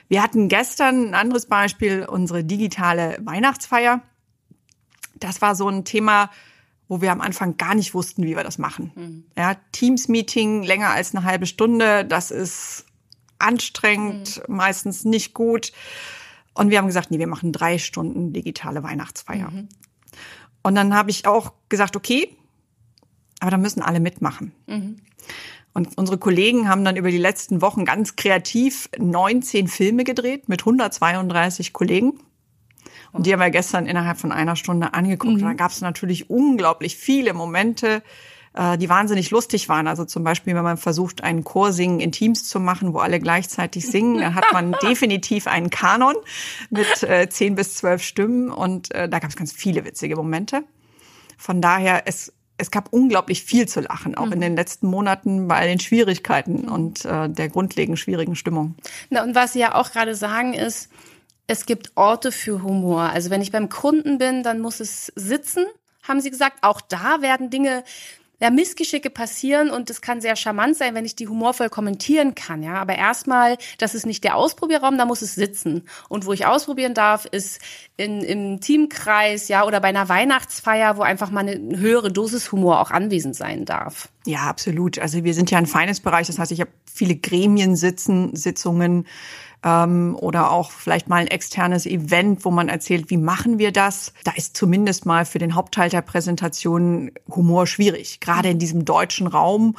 Wir 0.07 0.23
hatten 0.23 0.49
gestern 0.49 1.09
ein 1.09 1.13
anderes 1.13 1.45
Beispiel, 1.45 2.05
unsere 2.05 2.43
digitale 2.43 3.17
Weihnachtsfeier. 3.21 4.01
Das 5.15 5.41
war 5.41 5.55
so 5.55 5.67
ein 5.67 5.85
Thema, 5.85 6.29
wo 6.89 7.01
wir 7.01 7.11
am 7.11 7.21
Anfang 7.21 7.55
gar 7.55 7.75
nicht 7.75 7.93
wussten, 7.93 8.23
wie 8.23 8.35
wir 8.35 8.43
das 8.43 8.57
machen. 8.57 8.91
Mhm. 8.95 9.23
Ja, 9.37 9.55
Teams-Meeting 9.71 10.63
länger 10.63 10.89
als 10.89 11.15
eine 11.15 11.23
halbe 11.23 11.45
Stunde, 11.45 12.03
das 12.03 12.31
ist 12.31 12.85
anstrengend, 13.37 14.41
mhm. 14.47 14.55
meistens 14.57 15.05
nicht 15.05 15.33
gut. 15.33 15.71
Und 16.53 16.71
wir 16.71 16.79
haben 16.79 16.87
gesagt, 16.87 17.11
nee, 17.11 17.19
wir 17.19 17.27
machen 17.27 17.53
drei 17.53 17.77
Stunden 17.77 18.33
digitale 18.33 18.83
Weihnachtsfeier. 18.83 19.51
Mhm. 19.51 19.69
Und 20.63 20.75
dann 20.75 20.93
habe 20.93 21.11
ich 21.11 21.27
auch 21.27 21.53
gesagt, 21.69 21.95
okay, 21.95 22.35
aber 23.39 23.51
da 23.51 23.57
müssen 23.57 23.81
alle 23.81 23.99
mitmachen. 23.99 24.51
Mhm. 24.65 24.97
Und 25.73 25.95
unsere 25.95 26.17
Kollegen 26.17 26.67
haben 26.67 26.83
dann 26.83 26.97
über 26.97 27.11
die 27.11 27.19
letzten 27.19 27.61
Wochen 27.61 27.85
ganz 27.85 28.15
kreativ 28.15 28.89
19 28.97 29.67
Filme 29.67 30.03
gedreht 30.03 30.49
mit 30.49 30.61
132 30.61 31.71
Kollegen. 31.71 32.19
Und 33.11 33.25
die 33.25 33.33
haben 33.33 33.39
wir 33.39 33.49
gestern 33.49 33.85
innerhalb 33.85 34.19
von 34.19 34.31
einer 34.31 34.55
Stunde 34.55 34.93
angeguckt. 34.93 35.37
Mhm. 35.37 35.43
Und 35.43 35.47
da 35.47 35.53
gab 35.53 35.71
es 35.71 35.81
natürlich 35.81 36.29
unglaublich 36.29 36.95
viele 36.95 37.33
Momente, 37.33 38.03
äh, 38.53 38.77
die 38.77 38.89
wahnsinnig 38.89 39.31
lustig 39.31 39.69
waren. 39.69 39.87
Also 39.87 40.05
zum 40.05 40.23
Beispiel, 40.23 40.55
wenn 40.55 40.63
man 40.63 40.77
versucht, 40.77 41.23
einen 41.23 41.43
Chorsingen 41.43 41.99
in 41.99 42.11
Teams 42.11 42.47
zu 42.47 42.59
machen, 42.59 42.93
wo 42.93 42.99
alle 42.99 43.19
gleichzeitig 43.19 43.87
singen, 43.87 44.19
dann 44.19 44.35
hat 44.35 44.45
man 44.53 44.75
definitiv 44.81 45.47
einen 45.47 45.69
Kanon 45.69 46.15
mit 46.69 47.03
äh, 47.03 47.29
zehn 47.29 47.55
bis 47.55 47.75
zwölf 47.75 48.03
Stimmen. 48.03 48.49
Und 48.51 48.93
äh, 48.93 49.09
da 49.09 49.19
gab 49.19 49.29
es 49.29 49.35
ganz 49.35 49.51
viele 49.51 49.85
witzige 49.85 50.15
Momente. 50.15 50.63
Von 51.37 51.61
daher, 51.61 52.03
es, 52.05 52.33
es 52.57 52.69
gab 52.69 52.91
unglaublich 52.91 53.43
viel 53.43 53.67
zu 53.67 53.81
lachen, 53.81 54.15
auch 54.15 54.25
mhm. 54.27 54.33
in 54.33 54.41
den 54.41 54.55
letzten 54.55 54.87
Monaten 54.87 55.47
bei 55.47 55.55
all 55.55 55.67
den 55.67 55.79
Schwierigkeiten 55.79 56.67
und 56.67 57.05
äh, 57.05 57.29
der 57.29 57.49
grundlegend 57.49 57.97
schwierigen 57.97 58.35
Stimmung. 58.35 58.75
Na, 59.09 59.23
und 59.23 59.35
was 59.35 59.53
Sie 59.53 59.59
ja 59.59 59.75
auch 59.75 59.91
gerade 59.91 60.15
sagen 60.15 60.53
ist, 60.53 60.89
es 61.49 61.65
gibt 61.65 61.91
Orte 61.95 62.31
für 62.31 62.61
Humor. 62.61 63.01
Also 63.01 63.31
wenn 63.31 63.41
ich 63.41 63.51
beim 63.51 63.69
Kunden 63.69 64.19
bin, 64.19 64.43
dann 64.43 64.59
muss 64.59 64.79
es 64.79 65.11
sitzen, 65.15 65.65
haben 66.07 66.21
sie 66.21 66.29
gesagt. 66.29 66.59
Auch 66.61 66.79
da 66.79 67.23
werden 67.23 67.49
Dinge, 67.49 67.83
ja, 68.39 68.51
Missgeschicke 68.51 69.09
passieren 69.09 69.71
und 69.71 69.89
es 69.89 69.99
kann 69.99 70.21
sehr 70.21 70.35
charmant 70.35 70.77
sein, 70.77 70.93
wenn 70.93 71.05
ich 71.05 71.15
die 71.15 71.27
humorvoll 71.27 71.69
kommentieren 71.69 72.35
kann, 72.35 72.61
ja. 72.61 72.75
Aber 72.75 72.95
erstmal, 72.95 73.57
das 73.79 73.95
ist 73.95 74.05
nicht 74.05 74.23
der 74.23 74.35
Ausprobierraum, 74.35 74.99
da 74.99 75.05
muss 75.05 75.23
es 75.23 75.33
sitzen. 75.33 75.85
Und 76.07 76.27
wo 76.27 76.33
ich 76.33 76.45
ausprobieren 76.45 76.93
darf, 76.93 77.25
ist 77.25 77.59
in, 77.97 78.21
im 78.21 78.61
Teamkreis, 78.61 79.47
ja, 79.47 79.65
oder 79.65 79.81
bei 79.81 79.89
einer 79.89 80.07
Weihnachtsfeier, 80.07 80.97
wo 80.97 81.01
einfach 81.01 81.31
mal 81.31 81.47
eine 81.47 81.79
höhere 81.79 82.11
Dosis 82.11 82.51
Humor 82.51 82.79
auch 82.79 82.91
anwesend 82.91 83.35
sein 83.35 83.65
darf. 83.65 84.09
Ja, 84.27 84.41
absolut. 84.41 84.99
Also 84.99 85.23
wir 85.23 85.33
sind 85.33 85.49
ja 85.49 85.57
ein 85.57 85.65
feines 85.65 85.99
Bereich, 85.99 86.27
das 86.27 86.37
heißt, 86.37 86.51
ich 86.51 86.61
habe 86.61 86.71
viele 86.85 87.15
Gremien 87.15 87.75
sitzen, 87.75 88.35
Sitzungen, 88.35 89.07
ähm, 89.63 90.15
oder 90.19 90.51
auch 90.51 90.71
vielleicht 90.71 91.09
mal 91.09 91.17
ein 91.17 91.27
externes 91.27 91.85
Event, 91.85 92.45
wo 92.45 92.51
man 92.51 92.69
erzählt, 92.69 93.09
wie 93.09 93.17
machen 93.17 93.59
wir 93.59 93.71
das. 93.71 94.13
Da 94.23 94.31
ist 94.35 94.55
zumindest 94.55 95.05
mal 95.05 95.25
für 95.25 95.39
den 95.39 95.55
Hauptteil 95.55 95.89
der 95.89 96.01
Präsentation 96.01 97.11
Humor 97.29 97.67
schwierig. 97.67 98.19
Gerade 98.19 98.49
in 98.49 98.59
diesem 98.59 98.85
deutschen 98.85 99.27
Raum, 99.27 99.75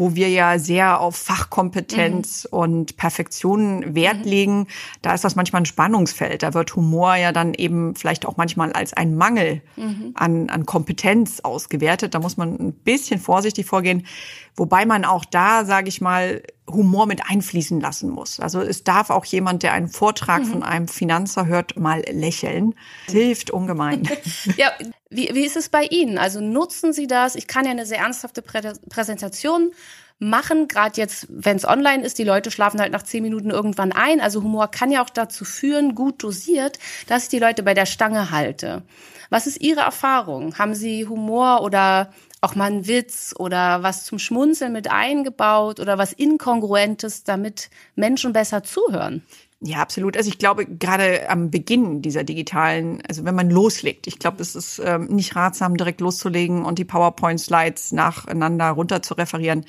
wo 0.00 0.14
wir 0.14 0.28
ja 0.30 0.58
sehr 0.58 1.00
auf 1.00 1.14
Fachkompetenz 1.14 2.48
mhm. 2.50 2.58
und 2.58 2.96
Perfektion 2.96 3.94
Wert 3.94 4.24
mhm. 4.24 4.30
legen, 4.30 4.66
da 5.02 5.14
ist 5.14 5.22
das 5.22 5.36
manchmal 5.36 5.62
ein 5.62 5.66
Spannungsfeld. 5.66 6.42
Da 6.42 6.54
wird 6.54 6.74
Humor 6.74 7.14
ja 7.14 7.32
dann 7.32 7.54
eben 7.54 7.94
vielleicht 7.94 8.26
auch 8.26 8.36
manchmal 8.36 8.72
als 8.72 8.94
ein 8.94 9.14
Mangel 9.14 9.62
mhm. 9.76 10.12
an, 10.14 10.48
an 10.48 10.66
Kompetenz 10.66 11.40
ausgewertet. 11.40 12.14
Da 12.14 12.18
muss 12.18 12.36
man 12.36 12.54
ein 12.54 12.72
bisschen 12.72 13.20
vorsichtig 13.20 13.66
vorgehen. 13.66 14.06
Wobei 14.56 14.86
man 14.86 15.04
auch 15.04 15.24
da, 15.24 15.64
sage 15.64 15.88
ich 15.88 16.00
mal, 16.00 16.42
Humor 16.66 17.06
mit 17.06 17.28
einfließen 17.28 17.80
lassen 17.80 18.10
muss. 18.10 18.40
Also 18.40 18.60
es 18.60 18.84
darf 18.84 19.10
auch 19.10 19.24
jemand, 19.24 19.62
der 19.62 19.72
einen 19.72 19.88
Vortrag 19.88 20.42
mhm. 20.42 20.46
von 20.46 20.62
einem 20.62 20.88
Finanzer 20.88 21.46
hört, 21.46 21.78
mal 21.78 22.02
lächeln. 22.10 22.74
Das 23.06 23.14
hilft 23.14 23.50
ungemein. 23.50 24.08
ja, 24.56 24.70
wie, 25.10 25.28
wie 25.34 25.44
ist 25.44 25.56
es 25.56 25.68
bei 25.68 25.84
Ihnen? 25.84 26.18
Also 26.18 26.40
nutzen 26.40 26.92
Sie 26.92 27.06
das? 27.06 27.34
Ich 27.34 27.46
kann 27.46 27.64
ja 27.64 27.72
eine 27.72 27.86
sehr 27.86 27.98
ernsthafte 27.98 28.42
Prä 28.42 28.60
Präsentation 28.88 29.72
machen, 30.20 30.68
gerade 30.68 31.00
jetzt, 31.00 31.26
wenn 31.30 31.56
es 31.56 31.66
online 31.66 32.04
ist, 32.04 32.18
die 32.18 32.24
Leute 32.24 32.50
schlafen 32.50 32.80
halt 32.80 32.92
nach 32.92 33.02
zehn 33.02 33.22
Minuten 33.22 33.50
irgendwann 33.50 33.90
ein. 33.90 34.20
Also 34.20 34.42
Humor 34.42 34.70
kann 34.70 34.92
ja 34.92 35.02
auch 35.02 35.10
dazu 35.10 35.44
führen, 35.44 35.94
gut 35.94 36.22
dosiert, 36.22 36.78
dass 37.08 37.24
ich 37.24 37.28
die 37.30 37.38
Leute 37.38 37.62
bei 37.62 37.74
der 37.74 37.86
Stange 37.86 38.30
halte. 38.30 38.82
Was 39.30 39.46
ist 39.46 39.60
Ihre 39.60 39.80
Erfahrung? 39.80 40.58
Haben 40.58 40.74
Sie 40.74 41.06
Humor 41.06 41.62
oder 41.62 42.12
auch 42.42 42.54
mal 42.54 42.66
einen 42.66 42.86
Witz 42.86 43.34
oder 43.38 43.82
was 43.82 44.04
zum 44.04 44.18
Schmunzeln 44.18 44.72
mit 44.72 44.90
eingebaut 44.90 45.80
oder 45.80 45.98
was 45.98 46.12
Inkongruentes, 46.12 47.24
damit 47.24 47.70
Menschen 47.96 48.32
besser 48.32 48.62
zuhören? 48.62 49.22
Ja, 49.62 49.78
absolut. 49.78 50.16
Also 50.16 50.30
ich 50.30 50.38
glaube, 50.38 50.64
gerade 50.64 51.28
am 51.28 51.50
Beginn 51.50 52.00
dieser 52.00 52.24
digitalen, 52.24 53.02
also 53.06 53.26
wenn 53.26 53.34
man 53.34 53.50
loslegt, 53.50 54.06
ich 54.06 54.18
glaube, 54.18 54.40
es 54.40 54.54
ist 54.54 54.80
ähm, 54.82 55.04
nicht 55.08 55.36
ratsam, 55.36 55.76
direkt 55.76 56.00
loszulegen 56.00 56.64
und 56.64 56.78
die 56.78 56.86
PowerPoint-Slides 56.86 57.92
nacheinander 57.92 58.70
runter 58.70 59.02
zu 59.02 59.14
referieren. 59.14 59.66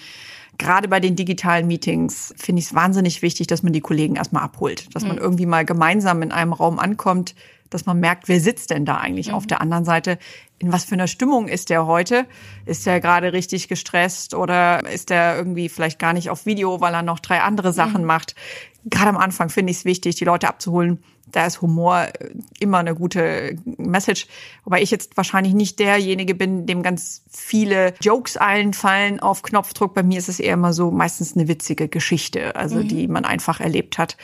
Gerade 0.58 0.88
bei 0.88 1.02
den 1.02 1.18
digitalen 1.18 1.68
Meetings 1.68 2.34
finde 2.38 2.60
ich 2.60 2.68
es 2.68 2.74
wahnsinnig 2.74 3.22
wichtig, 3.22 3.48
dass 3.48 3.64
man 3.64 3.74
die 3.74 3.82
Kollegen 3.82 4.16
erstmal 4.16 4.44
abholt, 4.44 4.96
dass 4.96 5.04
man 5.04 5.18
mhm. 5.18 5.22
irgendwie 5.22 5.46
mal 5.46 5.66
gemeinsam 5.66 6.22
in 6.22 6.32
einem 6.32 6.54
Raum 6.54 6.80
ankommt, 6.80 7.36
dass 7.72 7.86
man 7.86 8.00
merkt, 8.00 8.28
wer 8.28 8.40
sitzt 8.40 8.70
denn 8.70 8.86
da 8.86 8.98
eigentlich 8.98 9.30
mhm. 9.30 9.34
auf 9.34 9.48
der 9.48 9.60
anderen 9.60 9.86
Seite? 9.86 10.20
In 10.60 10.72
was 10.72 10.84
für 10.84 10.94
einer 10.94 11.08
Stimmung 11.08 11.48
ist 11.48 11.70
der 11.70 11.88
heute? 11.88 12.28
Ist 12.66 12.86
der 12.86 13.00
gerade 13.00 13.34
richtig 13.34 13.68
gestresst 13.68 14.36
oder 14.36 14.88
ist 14.88 15.10
der 15.10 15.36
irgendwie 15.36 15.70
vielleicht 15.70 15.98
gar 15.98 16.14
nicht 16.14 16.30
auf 16.30 16.46
Video, 16.46 16.80
weil 16.82 16.94
er 16.94 17.02
noch 17.02 17.20
drei 17.20 17.42
andere 17.42 17.74
Sachen 17.74 18.02
mhm. 18.02 18.08
macht? 18.08 18.36
Gerade 18.86 19.10
am 19.10 19.18
Anfang 19.18 19.50
finde 19.50 19.72
ich 19.72 19.78
es 19.78 19.86
wichtig, 19.86 20.16
die 20.16 20.26
Leute 20.26 20.48
abzuholen. 20.48 21.04
Da 21.28 21.46
ist 21.46 21.62
Humor 21.62 22.08
äh, 22.20 22.30
immer 22.60 22.80
eine 22.80 22.96
gute 22.96 23.56
Message. 23.78 24.28
Wobei 24.64 24.82
ich 24.82 24.92
jetzt 24.92 25.18
wahrscheinlich 25.18 25.54
nicht 25.54 25.80
derjenige 25.80 26.36
bin, 26.36 26.66
dem 26.66 26.84
ganz 26.84 27.24
viele 27.30 27.94
Jokes 28.02 28.38
einfallen 28.38 29.20
auf 29.20 29.44
Knopfdruck. 29.44 29.94
Bei 29.94 30.04
mir 30.04 30.18
ist 30.18 30.30
es 30.30 30.40
eher 30.40 30.56
immer 30.56 30.74
so 30.74 30.92
meistens 30.92 31.36
eine 31.36 31.48
witzige 31.48 31.88
Geschichte, 31.88 32.56
also 32.56 32.78
mhm. 32.78 32.88
die 32.88 33.08
man 33.08 33.26
einfach 33.26 33.60
erlebt 33.60 33.98
hat. 33.98 34.18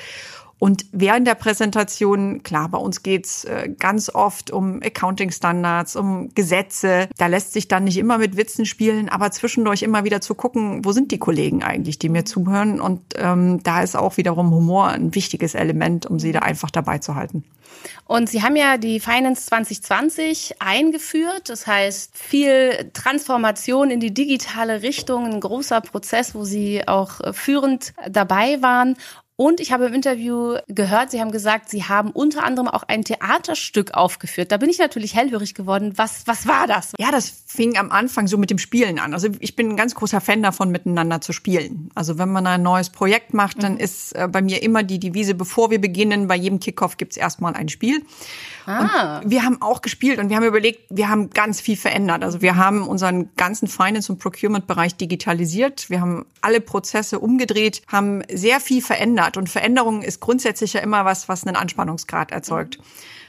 Und 0.60 0.86
während 0.92 1.28
der 1.28 1.36
Präsentation, 1.36 2.42
klar, 2.42 2.70
bei 2.70 2.80
uns 2.80 3.04
geht's 3.04 3.46
äh, 3.46 3.70
ganz 3.78 4.10
oft 4.10 4.50
um 4.50 4.82
Accounting-Standards, 4.82 5.96
um 5.96 6.30
Gesetze. 6.34 7.10
Da 7.18 7.28
lässt 7.28 7.54
sich 7.54 7.68
dann 7.68 7.84
nicht 7.84 7.98
immer 7.98 8.18
mit 8.18 8.38
Witzen 8.38 8.66
spielen, 8.66 9.08
aber 9.08 9.30
zwischendurch 9.32 9.84
immer 9.84 10.04
wieder 10.04 10.20
zu 10.20 10.34
gucken, 10.34 10.84
wo 10.84 10.92
sind 10.94 11.12
die 11.12 11.20
Kollegen 11.20 11.64
eigentlich, 11.64 12.00
die 12.00 12.10
mir 12.10 12.26
zuhören. 12.26 12.82
Und 12.82 13.02
ähm, 13.18 13.62
da 13.62 13.84
ist 13.84 13.96
auch 13.96 14.18
wiederum 14.18 14.52
Humor 14.52 14.88
ein 14.88 15.14
wichtiges 15.14 15.54
Element, 15.54 16.08
um 16.08 16.18
sie 16.18 16.32
da 16.32 16.40
einfach 16.40 16.72
dabei 16.72 16.98
zu 16.98 17.14
halten. 17.14 17.44
Und 18.06 18.30
Sie 18.30 18.42
haben 18.42 18.56
ja 18.56 18.78
die 18.78 19.00
Finance 19.00 19.46
2020 19.48 20.56
eingeführt. 20.60 21.50
Das 21.50 21.68
heißt, 21.68 22.18
viel 22.18 22.90
Transformation 22.94 23.92
in 23.92 24.00
die 24.00 24.14
digitale 24.14 24.82
Richtung, 24.82 25.26
ein 25.26 25.40
großer 25.40 25.82
Prozess, 25.82 26.34
wo 26.34 26.44
Sie 26.44 26.88
auch 26.88 27.22
äh, 27.22 27.34
führend 27.34 27.94
dabei 28.10 28.62
waren. 28.62 28.96
Und 29.40 29.60
ich 29.60 29.72
habe 29.72 29.86
im 29.86 29.94
Interview 29.94 30.58
gehört, 30.68 31.12
Sie 31.12 31.22
haben 31.22 31.32
gesagt, 31.32 31.70
Sie 31.70 31.84
haben 31.84 32.10
unter 32.10 32.44
anderem 32.44 32.68
auch 32.68 32.82
ein 32.82 33.04
Theaterstück 33.04 33.94
aufgeführt. 33.94 34.52
Da 34.52 34.58
bin 34.58 34.68
ich 34.68 34.80
natürlich 34.80 35.16
hellhörig 35.16 35.54
geworden. 35.54 35.94
Was, 35.96 36.26
was 36.26 36.48
war 36.48 36.66
das? 36.66 36.94
Ja, 36.98 37.12
das 37.12 37.32
fing 37.46 37.78
am 37.78 37.92
Anfang 37.92 38.26
so 38.26 38.40
mit 38.40 38.50
dem 38.50 38.58
Spielen 38.58 38.98
an. 38.98 39.14
Also 39.14 39.30
ich 39.40 39.56
bin 39.56 39.70
ein 39.70 39.78
ganz 39.78 39.94
großer 39.94 40.22
Fan 40.22 40.42
davon, 40.42 40.72
miteinander 40.72 41.22
zu 41.22 41.34
spielen. 41.34 41.92
Also 41.94 42.18
wenn 42.18 42.30
man 42.30 42.48
ein 42.48 42.64
neues 42.64 42.90
Projekt 42.90 43.36
macht, 43.36 43.62
dann 43.62 43.74
mhm. 43.74 43.80
ist 43.80 44.14
äh, 44.14 44.28
bei 44.28 44.42
mir 44.42 44.64
immer 44.64 44.82
die 44.82 45.00
Devise, 45.00 45.36
bevor 45.36 45.70
wir 45.70 45.80
beginnen, 45.80 46.28
bei 46.28 46.36
jedem 46.36 46.60
Kickoff 46.60 46.98
gibt's 46.98 47.16
erstmal 47.16 47.54
ein 47.54 47.70
Spiel. 47.70 48.02
Ah. 48.66 49.20
Und 49.20 49.30
wir 49.30 49.44
haben 49.44 49.62
auch 49.62 49.82
gespielt 49.82 50.20
und 50.20 50.30
wir 50.30 50.36
haben 50.36 50.46
überlegt, 50.46 50.82
wir 50.90 51.10
haben 51.10 51.30
ganz 51.30 51.62
viel 51.62 51.78
verändert. 51.78 52.24
Also 52.24 52.42
wir 52.42 52.58
haben 52.58 52.88
unseren 52.88 53.34
ganzen 53.36 53.68
Finance- 53.68 54.12
und 54.12 54.18
Procurement-Bereich 54.18 54.96
digitalisiert. 54.96 55.90
Wir 55.90 56.02
haben 56.02 56.26
alle 56.42 56.60
Prozesse 56.60 57.20
umgedreht, 57.20 57.82
haben 57.88 58.24
sehr 58.32 58.60
viel 58.60 58.82
verändert. 58.82 59.27
Und 59.36 59.50
Veränderung 59.50 60.04
ist 60.04 60.22
grundsätzlich 60.22 60.74
ja 60.74 60.80
immer 60.80 61.04
was, 61.04 61.28
was 61.28 61.46
einen 61.46 61.58
Anspannungsgrad 61.58 62.32
erzeugt. 62.32 62.78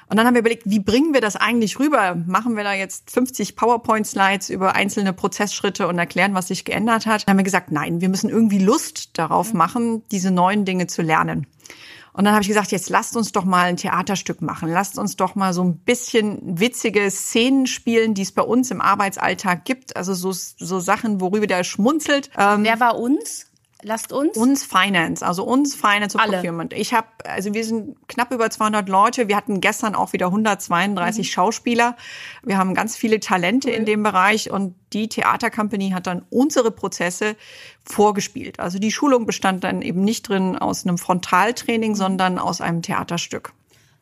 Und 0.09 0.17
dann 0.17 0.27
haben 0.27 0.35
wir 0.35 0.41
überlegt, 0.41 0.63
wie 0.65 0.81
bringen 0.81 1.13
wir 1.13 1.21
das 1.21 1.37
eigentlich 1.37 1.79
rüber? 1.79 2.15
Machen 2.27 2.57
wir 2.57 2.65
da 2.65 2.73
jetzt 2.73 3.11
50 3.11 3.57
PowerPoint-Slides 3.57 4.49
über 4.49 4.75
einzelne 4.75 5.13
Prozessschritte 5.13 5.87
und 5.87 5.99
erklären, 5.99 6.35
was 6.35 6.49
sich 6.49 6.65
geändert 6.65 7.07
hat? 7.07 7.27
Dann 7.27 7.33
haben 7.33 7.39
wir 7.39 7.45
gesagt, 7.45 7.73
nein, 7.73 8.01
wir 8.01 8.09
müssen 8.09 8.31
irgendwie 8.31 8.59
Lust 8.59 9.19
darauf 9.19 9.53
machen, 9.53 10.03
diese 10.11 10.31
neuen 10.31 10.65
Dinge 10.65 10.87
zu 10.87 11.03
lernen. 11.03 11.47
Und 12.15 12.25
dann 12.25 12.33
habe 12.33 12.43
ich 12.43 12.49
gesagt, 12.49 12.73
jetzt 12.73 12.89
lasst 12.89 13.17
uns 13.17 13.31
doch 13.33 13.45
mal 13.45 13.67
ein 13.67 13.77
Theaterstück 13.77 14.43
machen. 14.43 14.71
Lasst 14.71 14.99
uns 14.99 15.15
doch 15.15 15.35
mal 15.35 15.53
so 15.53 15.63
ein 15.63 15.77
bisschen 15.77 16.59
witzige 16.59 17.09
Szenen 17.11 17.67
spielen, 17.67 18.15
die 18.15 18.23
es 18.23 18.33
bei 18.33 18.43
uns 18.43 18.73
im 18.73 18.81
Arbeitsalltag 18.81 19.65
gibt. 19.65 19.97
Also 19.97 20.15
so, 20.15 20.33
so 20.33 20.81
Sachen, 20.81 21.21
worüber 21.21 21.47
der 21.47 21.63
schmunzelt. 21.63 22.31
Ähm, 22.37 22.65
Wer 22.65 22.81
war 22.81 22.99
uns? 22.99 23.48
Lasst 23.83 24.13
uns? 24.13 24.37
Uns 24.37 24.65
Finance, 24.65 25.25
also 25.25 25.45
uns 25.45 25.77
Finance 25.77 26.17
und 26.17 26.25
Alle. 26.25 26.39
Procurement. 26.39 26.73
Ich 26.73 26.95
habe, 26.95 27.07
also 27.25 27.55
wir 27.55 27.65
sind 27.65 27.97
knapp 28.09 28.33
über 28.33 28.51
200 28.51 28.89
Leute. 28.89 29.29
Wir 29.29 29.37
hatten 29.37 29.61
gestern 29.61 29.95
auch 29.95 30.13
wieder 30.13 30.27
132 30.27 31.19
mhm. 31.19 31.31
Schauspieler. 31.31 31.97
Wir 32.43 32.59
haben 32.59 32.75
ganz 32.75 32.97
viele 32.97 33.21
Talente 33.21 33.69
cool. 33.69 33.75
in 33.75 33.85
dem 33.85 34.03
Bereich 34.03 34.51
und 34.51 34.75
die 34.93 35.09
Theatercompany 35.09 35.91
hat 35.91 36.09
dann 36.09 36.25
unsere 36.31 36.73
Prozesse 36.73 37.37
vorgespielt. 37.85 38.59
Also 38.59 38.81
die 38.81 38.91
Schulung 38.91 39.27
bestand 39.27 39.63
dann 39.63 39.83
eben 39.83 40.03
nicht 40.03 40.29
drin 40.29 40.57
aus 40.57 40.85
einem 40.85 40.99
Frontaltraining, 40.99 41.93
mhm. 41.93 41.97
sondern 41.97 42.39
aus 42.39 42.61
einem 42.61 42.83
Theaterstück. 42.83 43.53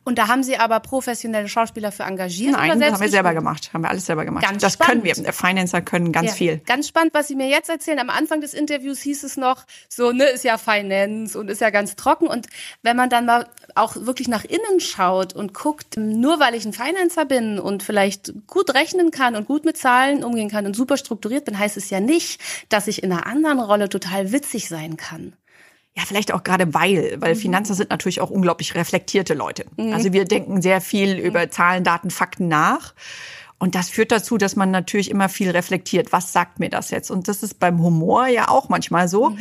Und 0.07 0.17
da 0.17 0.29
haben 0.29 0.41
Sie 0.41 0.57
aber 0.57 0.79
professionelle 0.79 1.49
Schauspieler 1.49 1.91
für 1.91 2.03
engagiert? 2.03 2.53
Nein, 2.53 2.79
das 2.79 2.93
haben 2.93 3.01
wir 3.01 3.09
selber 3.09 3.33
gemacht. 3.33 3.71
Haben 3.73 3.81
wir 3.81 3.89
alles 3.89 4.05
selber 4.05 4.23
gemacht. 4.23 4.41
Ganz 4.41 4.61
das 4.61 4.75
spannend. 4.75 5.03
können 5.03 5.17
wir. 5.17 5.21
Der 5.21 5.33
Financer 5.33 5.81
können 5.81 6.13
ganz 6.13 6.29
ja, 6.29 6.33
viel. 6.33 6.61
Ganz 6.65 6.87
spannend, 6.87 7.13
was 7.13 7.27
Sie 7.27 7.35
mir 7.35 7.49
jetzt 7.49 7.69
erzählen. 7.69 7.99
Am 7.99 8.09
Anfang 8.09 8.39
des 8.39 8.53
Interviews 8.53 9.01
hieß 9.01 9.25
es 9.25 9.35
noch, 9.35 9.65
so, 9.89 10.13
ne, 10.13 10.23
ist 10.23 10.45
ja 10.45 10.57
Finance 10.57 11.37
und 11.37 11.49
ist 11.49 11.59
ja 11.59 11.71
ganz 11.71 11.97
trocken. 11.97 12.27
Und 12.27 12.47
wenn 12.83 12.95
man 12.95 13.09
dann 13.09 13.25
mal 13.25 13.49
auch 13.75 13.97
wirklich 13.97 14.29
nach 14.29 14.45
innen 14.45 14.79
schaut 14.79 15.33
und 15.33 15.53
guckt, 15.53 15.97
nur 15.97 16.39
weil 16.39 16.55
ich 16.55 16.63
ein 16.63 16.71
Financer 16.71 17.25
bin 17.25 17.59
und 17.59 17.83
vielleicht 17.83 18.31
gut 18.47 18.73
rechnen 18.75 19.11
kann 19.11 19.35
und 19.35 19.45
gut 19.45 19.65
mit 19.65 19.75
Zahlen 19.75 20.23
umgehen 20.23 20.49
kann 20.49 20.65
und 20.65 20.73
super 20.73 20.95
strukturiert 20.95 21.43
bin, 21.43 21.59
heißt 21.59 21.75
es 21.75 21.89
ja 21.89 21.99
nicht, 21.99 22.39
dass 22.69 22.87
ich 22.87 23.03
in 23.03 23.11
einer 23.11 23.27
anderen 23.27 23.59
Rolle 23.59 23.89
total 23.89 24.31
witzig 24.31 24.69
sein 24.69 24.95
kann. 24.95 25.33
Ja, 25.97 26.03
vielleicht 26.05 26.31
auch 26.31 26.43
gerade 26.43 26.75
weil, 26.75 27.17
weil 27.19 27.33
mhm. 27.33 27.39
Finanzer 27.39 27.73
sind 27.73 27.89
natürlich 27.89 28.21
auch 28.21 28.29
unglaublich 28.29 28.75
reflektierte 28.75 29.33
Leute. 29.33 29.65
Mhm. 29.77 29.93
Also 29.93 30.13
wir 30.13 30.25
denken 30.25 30.61
sehr 30.61 30.79
viel 30.79 31.15
mhm. 31.15 31.25
über 31.25 31.49
Zahlen, 31.49 31.83
Daten, 31.83 32.11
Fakten 32.11 32.47
nach. 32.47 32.93
Und 33.57 33.73
das 33.73 33.89
führt 33.89 34.11
dazu, 34.11 34.37
dass 34.37 34.55
man 34.55 34.69
natürlich 34.69 35.09
immer 35.09 35.27
viel 35.27 35.49
reflektiert. 35.49 36.11
Was 36.11 36.31
sagt 36.31 36.59
mir 36.59 36.69
das 36.69 36.91
jetzt? 36.91 37.09
Und 37.09 37.27
das 37.27 37.41
ist 37.41 37.59
beim 37.59 37.81
Humor 37.81 38.27
ja 38.27 38.49
auch 38.49 38.69
manchmal 38.69 39.07
so, 39.07 39.31
mhm. 39.31 39.39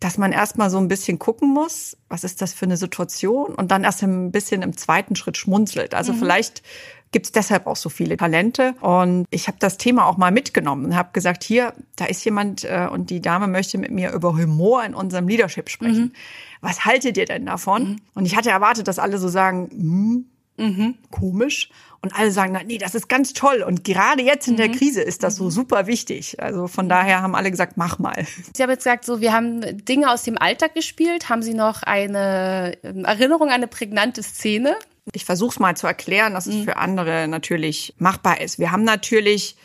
dass 0.00 0.18
man 0.18 0.32
erstmal 0.32 0.70
so 0.70 0.78
ein 0.78 0.88
bisschen 0.88 1.20
gucken 1.20 1.48
muss, 1.54 1.96
was 2.08 2.24
ist 2.24 2.42
das 2.42 2.52
für 2.52 2.64
eine 2.64 2.76
Situation? 2.76 3.54
Und 3.54 3.70
dann 3.70 3.84
erst 3.84 4.02
ein 4.02 4.32
bisschen 4.32 4.62
im 4.62 4.76
zweiten 4.76 5.14
Schritt 5.14 5.36
schmunzelt. 5.36 5.94
Also 5.94 6.12
mhm. 6.12 6.18
vielleicht 6.18 6.64
gibt 7.12 7.26
es 7.26 7.32
deshalb 7.32 7.66
auch 7.66 7.76
so 7.76 7.88
viele 7.88 8.16
Talente. 8.16 8.74
Und 8.80 9.26
ich 9.30 9.46
habe 9.46 9.58
das 9.60 9.78
Thema 9.78 10.06
auch 10.06 10.16
mal 10.16 10.32
mitgenommen 10.32 10.86
und 10.86 10.96
habe 10.96 11.10
gesagt, 11.12 11.44
hier, 11.44 11.74
da 11.96 12.06
ist 12.06 12.24
jemand 12.24 12.64
äh, 12.64 12.88
und 12.90 13.10
die 13.10 13.20
Dame 13.20 13.46
möchte 13.46 13.78
mit 13.78 13.90
mir 13.90 14.12
über 14.12 14.36
Humor 14.36 14.84
in 14.84 14.94
unserem 14.94 15.28
Leadership 15.28 15.68
sprechen. 15.68 16.04
Mhm. 16.06 16.12
Was 16.60 16.84
haltet 16.84 17.16
ihr 17.16 17.26
denn 17.26 17.46
davon? 17.46 17.82
Mhm. 17.82 17.96
Und 18.14 18.26
ich 18.26 18.36
hatte 18.36 18.50
erwartet, 18.50 18.88
dass 18.88 18.98
alle 18.98 19.18
so 19.18 19.28
sagen, 19.28 19.68
hm, 19.70 20.24
Mhm. 20.56 20.96
Komisch. 21.10 21.70
Und 22.02 22.18
alle 22.18 22.32
sagen, 22.32 22.58
nee, 22.66 22.78
das 22.78 22.96
ist 22.96 23.08
ganz 23.08 23.32
toll. 23.32 23.62
Und 23.62 23.84
gerade 23.84 24.22
jetzt 24.22 24.48
in 24.48 24.56
der 24.56 24.68
mhm. 24.68 24.72
Krise 24.72 25.02
ist 25.02 25.22
das 25.22 25.36
so 25.36 25.44
mhm. 25.44 25.50
super 25.50 25.86
wichtig. 25.86 26.42
Also 26.42 26.66
von 26.66 26.88
daher 26.88 27.22
haben 27.22 27.36
alle 27.36 27.50
gesagt, 27.50 27.76
mach 27.76 27.98
mal. 27.98 28.26
Sie 28.52 28.62
haben 28.62 28.70
jetzt 28.70 28.84
gesagt, 28.84 29.04
so, 29.04 29.20
wir 29.20 29.32
haben 29.32 29.60
Dinge 29.84 30.10
aus 30.10 30.24
dem 30.24 30.36
Alltag 30.36 30.74
gespielt. 30.74 31.28
Haben 31.28 31.42
Sie 31.42 31.54
noch 31.54 31.82
eine 31.84 32.76
ähm, 32.82 33.04
Erinnerung, 33.04 33.50
eine 33.50 33.68
prägnante 33.68 34.22
Szene? 34.22 34.76
Ich 35.12 35.24
versuche 35.24 35.50
es 35.50 35.58
mal 35.58 35.76
zu 35.76 35.86
erklären, 35.86 36.34
dass 36.34 36.46
es 36.46 36.56
mhm. 36.56 36.64
für 36.64 36.76
andere 36.76 37.26
natürlich 37.26 37.94
machbar 37.98 38.40
ist. 38.40 38.58
Wir 38.58 38.70
haben 38.70 38.84
natürlich 38.84 39.56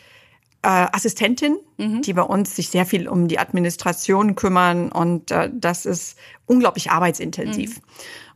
äh, 0.64 0.88
Assistentinnen, 0.92 1.60
mhm. 1.78 2.02
die 2.02 2.14
bei 2.14 2.24
uns 2.24 2.56
sich 2.56 2.70
sehr 2.70 2.86
viel 2.86 3.08
um 3.08 3.28
die 3.28 3.38
Administration 3.38 4.36
kümmern 4.36 4.92
und 4.92 5.32
äh, 5.32 5.50
das 5.54 5.86
ist 5.86 6.18
unglaublich 6.48 6.90
arbeitsintensiv. 6.90 7.78
Mhm. 7.78 7.84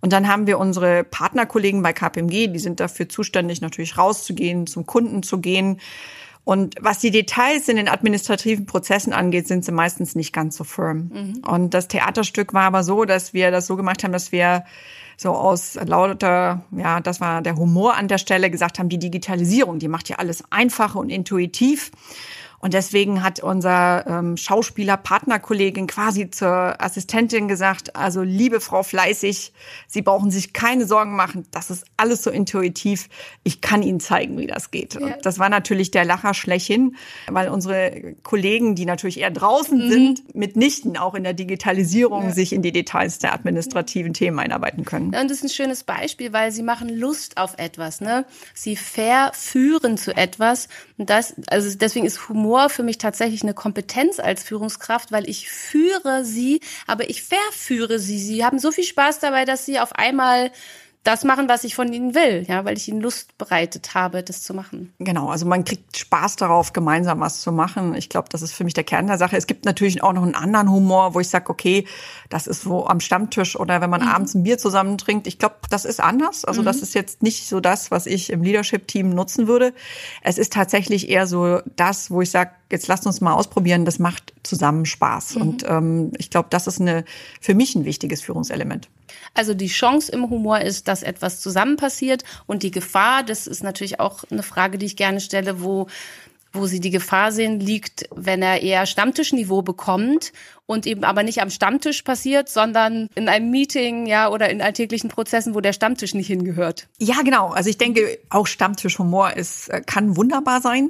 Und 0.01 0.13
dann 0.13 0.27
haben 0.27 0.47
wir 0.47 0.59
unsere 0.59 1.03
Partnerkollegen 1.03 1.81
bei 1.81 1.93
KPMG, 1.93 2.47
die 2.47 2.59
sind 2.59 2.79
dafür 2.79 3.09
zuständig, 3.09 3.61
natürlich 3.61 3.97
rauszugehen, 3.97 4.67
zum 4.67 4.85
Kunden 4.85 5.23
zu 5.23 5.39
gehen. 5.39 5.79
Und 6.43 6.75
was 6.81 6.99
die 6.99 7.11
Details 7.11 7.67
in 7.69 7.77
den 7.77 7.87
administrativen 7.87 8.65
Prozessen 8.65 9.13
angeht, 9.13 9.47
sind 9.47 9.63
sie 9.63 9.71
meistens 9.71 10.15
nicht 10.15 10.33
ganz 10.33 10.57
so 10.57 10.63
firm. 10.63 11.11
Mhm. 11.13 11.41
Und 11.47 11.73
das 11.73 11.87
Theaterstück 11.87 12.53
war 12.53 12.63
aber 12.63 12.83
so, 12.83 13.05
dass 13.05 13.33
wir 13.33 13.51
das 13.51 13.67
so 13.67 13.75
gemacht 13.75 14.03
haben, 14.03 14.11
dass 14.11 14.31
wir 14.31 14.63
so 15.17 15.31
aus 15.31 15.75
lauter, 15.75 16.65
ja, 16.75 16.99
das 16.99 17.21
war 17.21 17.43
der 17.43 17.55
Humor 17.55 17.95
an 17.95 18.07
der 18.07 18.17
Stelle, 18.17 18.49
gesagt 18.49 18.79
haben, 18.79 18.89
die 18.89 18.97
Digitalisierung, 18.97 19.77
die 19.77 19.87
macht 19.87 20.09
ja 20.09 20.15
alles 20.17 20.43
einfach 20.49 20.95
und 20.95 21.09
intuitiv. 21.09 21.91
Und 22.61 22.75
deswegen 22.75 23.23
hat 23.23 23.39
unser 23.39 24.05
ähm, 24.07 24.37
Schauspieler 24.37 24.95
Partnerkollegin 24.95 25.87
quasi 25.87 26.29
zur 26.29 26.81
Assistentin 26.81 27.47
gesagt, 27.47 27.95
also 27.95 28.21
liebe 28.21 28.61
Frau 28.61 28.83
Fleißig, 28.83 29.51
Sie 29.87 30.01
brauchen 30.03 30.29
sich 30.29 30.53
keine 30.53 30.85
Sorgen 30.85 31.15
machen, 31.15 31.45
das 31.51 31.71
ist 31.71 31.85
alles 31.97 32.23
so 32.23 32.29
intuitiv. 32.29 33.09
Ich 33.43 33.61
kann 33.61 33.81
Ihnen 33.81 33.99
zeigen, 33.99 34.37
wie 34.37 34.45
das 34.45 34.69
geht. 34.69 34.93
Ja. 34.93 35.01
Und 35.01 35.25
das 35.25 35.39
war 35.39 35.49
natürlich 35.49 35.89
der 35.89 36.05
Lacher 36.05 36.35
schlechthin, 36.35 36.95
weil 37.27 37.49
unsere 37.49 38.15
Kollegen, 38.21 38.75
die 38.75 38.85
natürlich 38.85 39.19
eher 39.19 39.31
draußen 39.31 39.85
mhm. 39.85 39.91
sind, 39.91 40.35
mitnichten 40.35 40.97
auch 40.97 41.15
in 41.15 41.23
der 41.23 41.33
Digitalisierung 41.33 42.25
ja. 42.25 42.31
sich 42.31 42.53
in 42.53 42.61
die 42.61 42.71
Details 42.71 43.17
der 43.17 43.33
administrativen 43.33 44.13
Themen 44.13 44.37
einarbeiten 44.37 44.85
können. 44.85 45.11
Ja, 45.13 45.21
und 45.21 45.31
das 45.31 45.37
ist 45.37 45.45
ein 45.45 45.49
schönes 45.49 45.83
Beispiel, 45.83 46.31
weil 46.31 46.51
sie 46.51 46.63
machen 46.63 46.89
Lust 46.89 47.37
auf 47.37 47.55
etwas, 47.57 48.01
ne? 48.01 48.25
Sie 48.53 48.75
verführen 48.75 49.97
zu 49.97 50.15
etwas. 50.15 50.67
Und 50.97 51.09
das, 51.09 51.33
also 51.47 51.75
deswegen 51.75 52.05
ist 52.05 52.29
Humor 52.29 52.50
Humor 52.51 52.69
für 52.69 52.83
mich 52.83 52.97
tatsächlich 52.97 53.43
eine 53.43 53.53
Kompetenz 53.53 54.19
als 54.19 54.43
Führungskraft, 54.43 55.13
weil 55.13 55.29
ich 55.29 55.49
führe 55.49 56.25
sie, 56.25 56.59
aber 56.85 57.09
ich 57.09 57.23
verführe 57.23 57.97
sie. 57.97 58.19
Sie 58.19 58.43
haben 58.43 58.59
so 58.59 58.73
viel 58.73 58.83
Spaß 58.83 59.19
dabei, 59.19 59.45
dass 59.45 59.65
sie 59.65 59.79
auf 59.79 59.95
einmal 59.95 60.51
das 61.03 61.23
machen, 61.23 61.49
was 61.49 61.63
ich 61.63 61.73
von 61.73 61.91
ihnen 61.91 62.13
will, 62.13 62.45
ja, 62.47 62.63
weil 62.63 62.77
ich 62.77 62.87
ihnen 62.87 63.01
Lust 63.01 63.35
bereitet 63.39 63.95
habe, 63.95 64.21
das 64.21 64.43
zu 64.43 64.53
machen. 64.53 64.93
Genau, 64.99 65.29
also 65.29 65.47
man 65.47 65.65
kriegt 65.65 65.97
Spaß 65.97 66.35
darauf, 66.35 66.73
gemeinsam 66.73 67.21
was 67.21 67.41
zu 67.41 67.51
machen. 67.51 67.95
Ich 67.95 68.07
glaube, 68.07 68.29
das 68.29 68.43
ist 68.43 68.53
für 68.53 68.63
mich 68.63 68.75
der 68.75 68.83
Kern 68.83 69.07
der 69.07 69.17
Sache. 69.17 69.35
Es 69.35 69.47
gibt 69.47 69.65
natürlich 69.65 70.03
auch 70.03 70.13
noch 70.13 70.21
einen 70.21 70.35
anderen 70.35 70.69
Humor, 70.69 71.15
wo 71.15 71.19
ich 71.19 71.27
sage, 71.27 71.49
okay, 71.49 71.87
das 72.29 72.45
ist 72.45 72.67
wo 72.67 72.85
am 72.85 72.99
Stammtisch 72.99 73.55
oder 73.55 73.81
wenn 73.81 73.89
man 73.89 74.01
mhm. 74.01 74.09
abends 74.09 74.35
ein 74.35 74.43
Bier 74.43 74.59
zusammen 74.59 74.99
trinkt. 74.99 75.25
Ich 75.25 75.39
glaube, 75.39 75.55
das 75.71 75.85
ist 75.85 75.99
anders. 75.99 76.45
Also 76.45 76.61
mhm. 76.61 76.65
das 76.65 76.77
ist 76.83 76.93
jetzt 76.93 77.23
nicht 77.23 77.49
so 77.49 77.59
das, 77.59 77.89
was 77.89 78.05
ich 78.05 78.29
im 78.29 78.43
Leadership-Team 78.43 79.09
nutzen 79.09 79.47
würde. 79.47 79.73
Es 80.21 80.37
ist 80.37 80.53
tatsächlich 80.53 81.09
eher 81.09 81.25
so 81.25 81.61
das, 81.77 82.11
wo 82.11 82.21
ich 82.21 82.29
sage, 82.29 82.51
jetzt 82.71 82.87
lasst 82.87 83.07
uns 83.07 83.21
mal 83.21 83.33
ausprobieren, 83.33 83.85
das 83.85 83.97
macht 83.97 84.33
zusammen 84.43 84.85
Spaß. 84.85 85.35
Mhm. 85.35 85.41
Und 85.41 85.63
ähm, 85.67 86.11
ich 86.17 86.29
glaube, 86.29 86.47
das 86.49 86.67
ist 86.67 86.81
eine 86.81 87.05
für 87.39 87.53
mich 87.53 87.75
ein 87.75 87.85
wichtiges 87.85 88.21
Führungselement. 88.21 88.89
Also 89.33 89.53
die 89.53 89.67
Chance 89.67 90.11
im 90.11 90.29
Humor 90.29 90.59
ist, 90.59 90.87
dass 90.87 91.03
etwas 91.03 91.39
zusammen 91.39 91.77
passiert 91.77 92.23
und 92.47 92.63
die 92.63 92.71
Gefahr, 92.71 93.23
das 93.23 93.47
ist 93.47 93.63
natürlich 93.63 93.99
auch 93.99 94.23
eine 94.29 94.43
Frage, 94.43 94.77
die 94.77 94.85
ich 94.85 94.95
gerne 94.95 95.21
stelle, 95.21 95.61
wo 95.61 95.87
wo 96.53 96.67
sie 96.67 96.79
die 96.79 96.89
Gefahr 96.89 97.31
sehen, 97.31 97.59
liegt, 97.59 98.09
wenn 98.13 98.41
er 98.41 98.61
eher 98.61 98.85
Stammtischniveau 98.85 99.61
bekommt 99.61 100.33
und 100.65 100.85
eben 100.85 101.03
aber 101.03 101.23
nicht 101.23 101.41
am 101.41 101.49
Stammtisch 101.49 102.01
passiert, 102.01 102.49
sondern 102.49 103.07
in 103.15 103.29
einem 103.29 103.49
Meeting, 103.51 104.05
ja, 104.05 104.29
oder 104.29 104.49
in 104.49 104.61
alltäglichen 104.61 105.09
Prozessen, 105.09 105.55
wo 105.55 105.61
der 105.61 105.73
Stammtisch 105.73 106.13
nicht 106.13 106.27
hingehört. 106.27 106.87
Ja, 106.97 107.21
genau. 107.23 107.49
Also 107.49 107.69
ich 107.69 107.77
denke, 107.77 108.19
auch 108.29 108.47
Stammtischhumor 108.47 109.33
ist, 109.33 109.69
äh, 109.69 109.81
kann 109.85 110.17
wunderbar 110.17 110.61
sein 110.61 110.89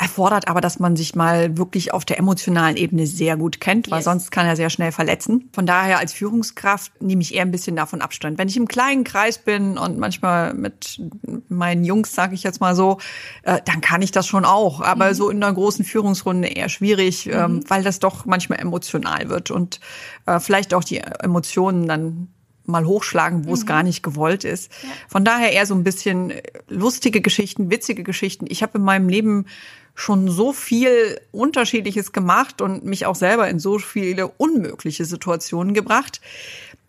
erfordert 0.00 0.48
aber, 0.48 0.62
dass 0.62 0.78
man 0.78 0.96
sich 0.96 1.14
mal 1.14 1.58
wirklich 1.58 1.92
auf 1.92 2.06
der 2.06 2.18
emotionalen 2.18 2.76
Ebene 2.76 3.06
sehr 3.06 3.36
gut 3.36 3.60
kennt, 3.60 3.90
weil 3.90 3.98
yes. 3.98 4.06
sonst 4.06 4.30
kann 4.30 4.46
er 4.46 4.56
sehr 4.56 4.70
schnell 4.70 4.92
verletzen. 4.92 5.50
Von 5.52 5.66
daher 5.66 5.98
als 5.98 6.14
Führungskraft 6.14 7.02
nehme 7.02 7.20
ich 7.20 7.34
eher 7.34 7.42
ein 7.42 7.50
bisschen 7.50 7.76
davon 7.76 8.00
Abstand. 8.00 8.38
Wenn 8.38 8.48
ich 8.48 8.56
im 8.56 8.66
kleinen 8.66 9.04
Kreis 9.04 9.36
bin 9.36 9.76
und 9.76 9.98
manchmal 9.98 10.54
mit 10.54 11.02
meinen 11.48 11.84
Jungs, 11.84 12.14
sage 12.14 12.34
ich 12.34 12.42
jetzt 12.42 12.60
mal 12.60 12.74
so, 12.74 12.96
äh, 13.42 13.58
dann 13.66 13.82
kann 13.82 14.00
ich 14.00 14.10
das 14.10 14.26
schon 14.26 14.46
auch. 14.46 14.80
Aber 14.80 15.10
mhm. 15.10 15.14
so 15.14 15.28
in 15.28 15.42
einer 15.42 15.52
großen 15.52 15.84
Führungsrunde 15.84 16.48
eher 16.48 16.70
schwierig, 16.70 17.26
ähm, 17.26 17.32
mhm. 17.32 17.38
ähm, 17.38 17.64
weil 17.68 17.82
das 17.82 17.98
doch 17.98 18.24
manchmal 18.24 18.60
emotional 18.60 19.28
wird 19.28 19.50
und 19.50 19.80
äh, 20.24 20.40
vielleicht 20.40 20.72
auch 20.72 20.84
die 20.84 20.98
Emotionen 20.98 21.86
dann 21.86 22.28
mal 22.64 22.86
hochschlagen, 22.86 23.44
wo 23.44 23.48
mhm. 23.48 23.54
es 23.54 23.66
gar 23.66 23.82
nicht 23.82 24.02
gewollt 24.02 24.44
ist. 24.44 24.72
Ja. 24.82 24.88
Von 25.08 25.24
daher 25.24 25.52
eher 25.52 25.66
so 25.66 25.74
ein 25.74 25.84
bisschen 25.84 26.32
lustige 26.68 27.20
Geschichten, 27.20 27.70
witzige 27.70 28.02
Geschichten. 28.02 28.46
Ich 28.48 28.62
habe 28.62 28.78
in 28.78 28.84
meinem 28.84 29.08
Leben 29.08 29.46
schon 29.94 30.30
so 30.30 30.52
viel 30.52 31.20
Unterschiedliches 31.32 32.12
gemacht 32.12 32.60
und 32.62 32.84
mich 32.84 33.06
auch 33.06 33.14
selber 33.14 33.48
in 33.48 33.58
so 33.58 33.78
viele 33.78 34.28
unmögliche 34.28 35.04
Situationen 35.04 35.74
gebracht, 35.74 36.20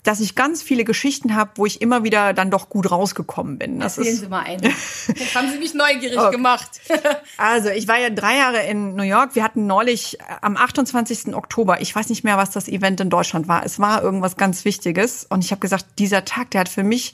dass 0.04 0.20
ich 0.20 0.34
ganz 0.34 0.64
viele 0.64 0.84
Geschichten 0.84 1.36
habe, 1.36 1.52
wo 1.56 1.66
ich 1.66 1.82
immer 1.82 2.04
wieder 2.04 2.34
dann 2.34 2.50
doch 2.50 2.70
gut 2.70 2.90
rausgekommen 2.90 3.60
bin. 3.60 3.80
Das 3.80 3.98
Erzählen 3.98 4.16
ist, 4.16 4.22
Sie 4.22 4.28
mal 4.28 4.40
eine. 4.40 4.70
Jetzt 4.70 5.36
haben 5.36 5.52
Sie 5.52 5.60
mich 5.60 5.74
neugierig 5.76 6.18
okay. 6.18 6.32
gemacht. 6.32 6.82
also 7.38 7.70
ich 7.70 7.88
war 7.88 8.00
ja 8.00 8.10
drei 8.10 8.38
Jahre 8.38 8.64
in 8.64 8.96
New 8.96 9.04
York. 9.04 9.36
Wir 9.36 9.44
hatten 9.44 9.68
neulich 9.68 10.20
äh, 10.20 10.24
am 10.42 10.58
28. 10.58 11.36
Oktober, 11.36 11.82
ich 11.82 11.96
weiß 11.96 12.10
nicht 12.10 12.24
mehr, 12.24 12.38
was 12.38 12.50
das 12.50 12.68
Event 12.68 13.00
in 13.00 13.12
Deutschland 13.12 13.48
war. 13.48 13.64
Es 13.64 13.80
war 13.80 14.02
irgendwas 14.02 14.38
ganz 14.38 14.66
Wichtiges. 14.66 15.26
Und 15.30 15.46
ich 15.46 15.52
habe 15.52 15.60
gesagt, 15.60 15.86
dieser 16.00 16.26
Tag, 16.26 16.50
der 16.52 16.62
hat 16.62 16.70
für 16.70 16.84
mich 16.84 17.14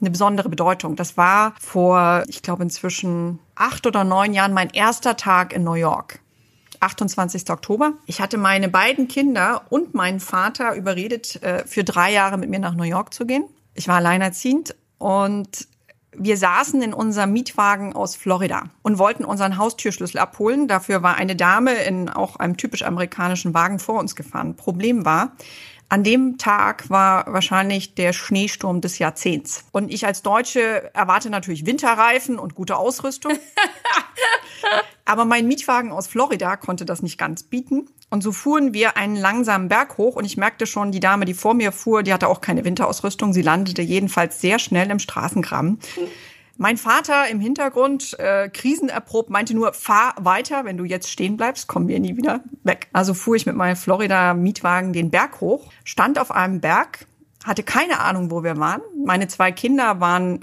eine 0.00 0.10
besondere 0.10 0.48
Bedeutung. 0.48 0.96
Das 0.96 1.16
war 1.16 1.54
vor, 1.60 2.24
ich 2.28 2.42
glaube, 2.42 2.62
inzwischen 2.62 3.38
acht 3.54 3.86
oder 3.86 4.04
neun 4.04 4.32
Jahren 4.34 4.52
mein 4.52 4.70
erster 4.70 5.16
Tag 5.16 5.52
in 5.52 5.64
New 5.64 5.74
York. 5.74 6.20
28. 6.80 7.50
Oktober. 7.50 7.94
Ich 8.06 8.20
hatte 8.20 8.36
meine 8.36 8.68
beiden 8.68 9.08
Kinder 9.08 9.62
und 9.70 9.94
meinen 9.94 10.20
Vater 10.20 10.74
überredet, 10.74 11.42
äh, 11.42 11.66
für 11.66 11.84
drei 11.84 12.12
Jahre 12.12 12.36
mit 12.36 12.50
mir 12.50 12.58
nach 12.58 12.74
New 12.74 12.84
York 12.84 13.14
zu 13.14 13.26
gehen. 13.26 13.44
Ich 13.74 13.88
war 13.88 13.96
alleinerziehend 13.96 14.74
und 14.98 15.68
wir 16.18 16.36
saßen 16.36 16.80
in 16.80 16.94
unserem 16.94 17.32
Mietwagen 17.32 17.94
aus 17.94 18.16
Florida 18.16 18.64
und 18.82 18.98
wollten 18.98 19.24
unseren 19.24 19.58
Haustürschlüssel 19.58 20.18
abholen. 20.18 20.66
Dafür 20.66 21.02
war 21.02 21.16
eine 21.16 21.36
Dame 21.36 21.74
in 21.74 22.08
auch 22.08 22.36
einem 22.36 22.56
typisch 22.56 22.82
amerikanischen 22.82 23.52
Wagen 23.52 23.78
vor 23.78 23.98
uns 23.98 24.16
gefahren. 24.16 24.56
Problem 24.56 25.04
war, 25.04 25.32
an 25.88 26.02
dem 26.02 26.36
Tag 26.38 26.90
war 26.90 27.32
wahrscheinlich 27.32 27.94
der 27.94 28.12
Schneesturm 28.12 28.80
des 28.80 28.98
Jahrzehnts. 28.98 29.64
Und 29.72 29.92
ich 29.92 30.04
als 30.04 30.22
Deutsche 30.22 30.90
erwarte 30.94 31.30
natürlich 31.30 31.64
Winterreifen 31.64 32.38
und 32.38 32.54
gute 32.54 32.76
Ausrüstung. 32.76 33.32
Aber 35.04 35.24
mein 35.24 35.46
Mietwagen 35.46 35.92
aus 35.92 36.08
Florida 36.08 36.56
konnte 36.56 36.84
das 36.84 37.02
nicht 37.02 37.18
ganz 37.18 37.44
bieten. 37.44 37.88
Und 38.10 38.22
so 38.22 38.32
fuhren 38.32 38.74
wir 38.74 38.96
einen 38.96 39.16
langsamen 39.16 39.68
Berg 39.68 39.98
hoch 39.98 40.16
und 40.16 40.24
ich 40.24 40.36
merkte 40.36 40.66
schon, 40.66 40.92
die 40.92 41.00
Dame, 41.00 41.24
die 41.24 41.34
vor 41.34 41.54
mir 41.54 41.72
fuhr, 41.72 42.02
die 42.02 42.12
hatte 42.12 42.28
auch 42.28 42.40
keine 42.40 42.64
Winterausrüstung. 42.64 43.32
Sie 43.32 43.42
landete 43.42 43.82
jedenfalls 43.82 44.40
sehr 44.40 44.58
schnell 44.58 44.90
im 44.90 44.98
Straßengraben. 44.98 45.78
Mein 46.58 46.78
Vater 46.78 47.28
im 47.28 47.38
Hintergrund, 47.38 48.18
äh, 48.18 48.48
krisenerprobt, 48.48 49.28
meinte 49.28 49.54
nur, 49.54 49.74
fahr 49.74 50.14
weiter, 50.18 50.64
wenn 50.64 50.78
du 50.78 50.84
jetzt 50.84 51.10
stehen 51.10 51.36
bleibst, 51.36 51.68
kommen 51.68 51.86
wir 51.86 52.00
nie 52.00 52.16
wieder 52.16 52.40
weg. 52.62 52.88
Also 52.92 53.12
fuhr 53.12 53.36
ich 53.36 53.44
mit 53.44 53.56
meinem 53.56 53.76
Florida-Mietwagen 53.76 54.94
den 54.94 55.10
Berg 55.10 55.40
hoch, 55.42 55.70
stand 55.84 56.18
auf 56.18 56.30
einem 56.30 56.60
Berg, 56.60 57.06
hatte 57.44 57.62
keine 57.62 58.00
Ahnung, 58.00 58.30
wo 58.30 58.42
wir 58.42 58.56
waren. 58.56 58.80
Meine 59.04 59.28
zwei 59.28 59.52
Kinder 59.52 60.00
waren 60.00 60.40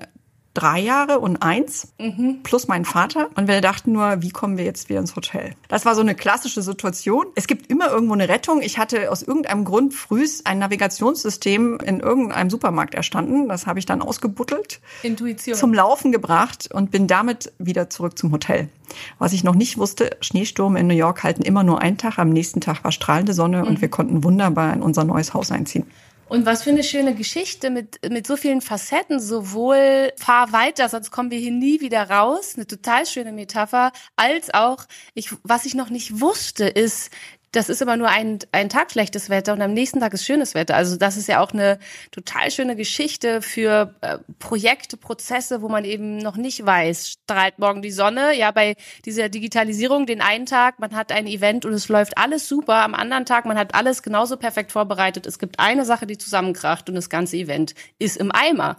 drei 0.53 0.79
Jahre 0.79 1.19
und 1.19 1.37
eins 1.37 1.93
mhm. 1.99 2.41
plus 2.43 2.67
mein 2.67 2.85
Vater. 2.85 3.29
Und 3.35 3.47
wir 3.47 3.61
dachten 3.61 3.91
nur, 3.91 4.21
wie 4.21 4.29
kommen 4.29 4.57
wir 4.57 4.65
jetzt 4.65 4.89
wieder 4.89 4.99
ins 4.99 5.15
Hotel? 5.15 5.55
Das 5.67 5.85
war 5.85 5.95
so 5.95 6.01
eine 6.01 6.15
klassische 6.15 6.61
Situation. 6.61 7.25
Es 7.35 7.47
gibt 7.47 7.69
immer 7.71 7.89
irgendwo 7.89 8.13
eine 8.13 8.29
Rettung. 8.29 8.61
Ich 8.61 8.77
hatte 8.77 9.11
aus 9.11 9.23
irgendeinem 9.23 9.65
Grund 9.65 9.93
frühst 9.93 10.45
ein 10.45 10.59
Navigationssystem 10.59 11.79
in 11.83 11.99
irgendeinem 11.99 12.49
Supermarkt 12.49 12.93
erstanden. 12.93 13.49
Das 13.49 13.65
habe 13.65 13.79
ich 13.79 13.85
dann 13.85 14.01
ausgebuttelt, 14.01 14.79
Intuition. 15.01 15.55
zum 15.55 15.73
Laufen 15.73 16.11
gebracht 16.11 16.69
und 16.71 16.91
bin 16.91 17.07
damit 17.07 17.51
wieder 17.57 17.89
zurück 17.89 18.17
zum 18.17 18.31
Hotel. 18.31 18.69
Was 19.17 19.33
ich 19.33 19.43
noch 19.43 19.55
nicht 19.55 19.77
wusste, 19.77 20.17
Schneesturm 20.21 20.75
in 20.75 20.87
New 20.87 20.93
York 20.93 21.23
halten 21.23 21.41
immer 21.41 21.63
nur 21.63 21.81
einen 21.81 21.97
Tag. 21.97 22.19
Am 22.19 22.29
nächsten 22.29 22.61
Tag 22.61 22.83
war 22.83 22.91
strahlende 22.91 23.33
Sonne 23.33 23.63
mhm. 23.63 23.67
und 23.67 23.81
wir 23.81 23.89
konnten 23.89 24.23
wunderbar 24.23 24.73
in 24.73 24.81
unser 24.81 25.03
neues 25.03 25.33
Haus 25.33 25.51
einziehen. 25.51 25.85
Und 26.29 26.45
was 26.45 26.63
für 26.63 26.71
eine 26.71 26.83
schöne 26.83 27.13
Geschichte 27.15 27.69
mit, 27.69 27.99
mit 28.09 28.25
so 28.25 28.37
vielen 28.37 28.61
Facetten, 28.61 29.19
sowohl 29.19 30.11
fahr 30.17 30.51
weiter, 30.51 30.89
sonst 30.89 31.11
kommen 31.11 31.31
wir 31.31 31.37
hier 31.37 31.51
nie 31.51 31.81
wieder 31.81 32.09
raus, 32.09 32.53
eine 32.55 32.65
total 32.65 33.05
schöne 33.05 33.31
Metapher, 33.31 33.91
als 34.15 34.53
auch, 34.53 34.85
ich, 35.13 35.29
was 35.43 35.65
ich 35.65 35.75
noch 35.75 35.89
nicht 35.89 36.21
wusste, 36.21 36.65
ist, 36.65 37.11
das 37.53 37.69
ist 37.69 37.81
immer 37.81 37.97
nur 37.97 38.09
ein, 38.09 38.39
ein 38.51 38.67
Tag 38.67 38.91
schlechtes 38.91 39.29
Wetter 39.29 39.53
und 39.53 39.61
am 39.61 39.73
nächsten 39.73 39.99
Tag 39.99 40.13
ist 40.13 40.25
schönes 40.25 40.55
Wetter. 40.55 40.75
Also 40.75 40.97
das 40.97 41.17
ist 41.17 41.27
ja 41.27 41.39
auch 41.39 41.51
eine 41.51 41.77
total 42.11 42.49
schöne 42.49 42.75
Geschichte 42.75 43.41
für 43.41 43.95
äh, 44.01 44.17
Projekte, 44.39 44.97
Prozesse, 44.97 45.61
wo 45.61 45.69
man 45.69 45.85
eben 45.85 46.17
noch 46.17 46.35
nicht 46.35 46.65
weiß, 46.65 47.11
strahlt 47.11 47.59
morgen 47.59 47.83
die 47.83 47.91
Sonne. 47.91 48.35
Ja, 48.35 48.51
bei 48.51 48.75
dieser 49.05 49.29
Digitalisierung 49.29 50.07
den 50.07 50.21
einen 50.21 50.47
Tag, 50.47 50.79
man 50.79 50.95
hat 50.95 51.11
ein 51.11 51.27
Event 51.27 51.63
und 51.63 51.73
es 51.73 51.89
läuft 51.89 52.17
alles 52.17 52.47
super. 52.49 52.83
Am 52.83 52.95
anderen 52.95 53.25
Tag, 53.25 53.45
man 53.45 53.57
hat 53.57 53.75
alles 53.75 54.01
genauso 54.01 54.35
perfekt 54.35 54.71
vorbereitet. 54.71 55.27
Es 55.27 55.37
gibt 55.37 55.59
eine 55.59 55.85
Sache, 55.85 56.07
die 56.07 56.17
zusammenkracht 56.17 56.89
und 56.89 56.95
das 56.95 57.09
ganze 57.09 57.37
Event 57.37 57.75
ist 57.99 58.17
im 58.17 58.31
Eimer. 58.31 58.77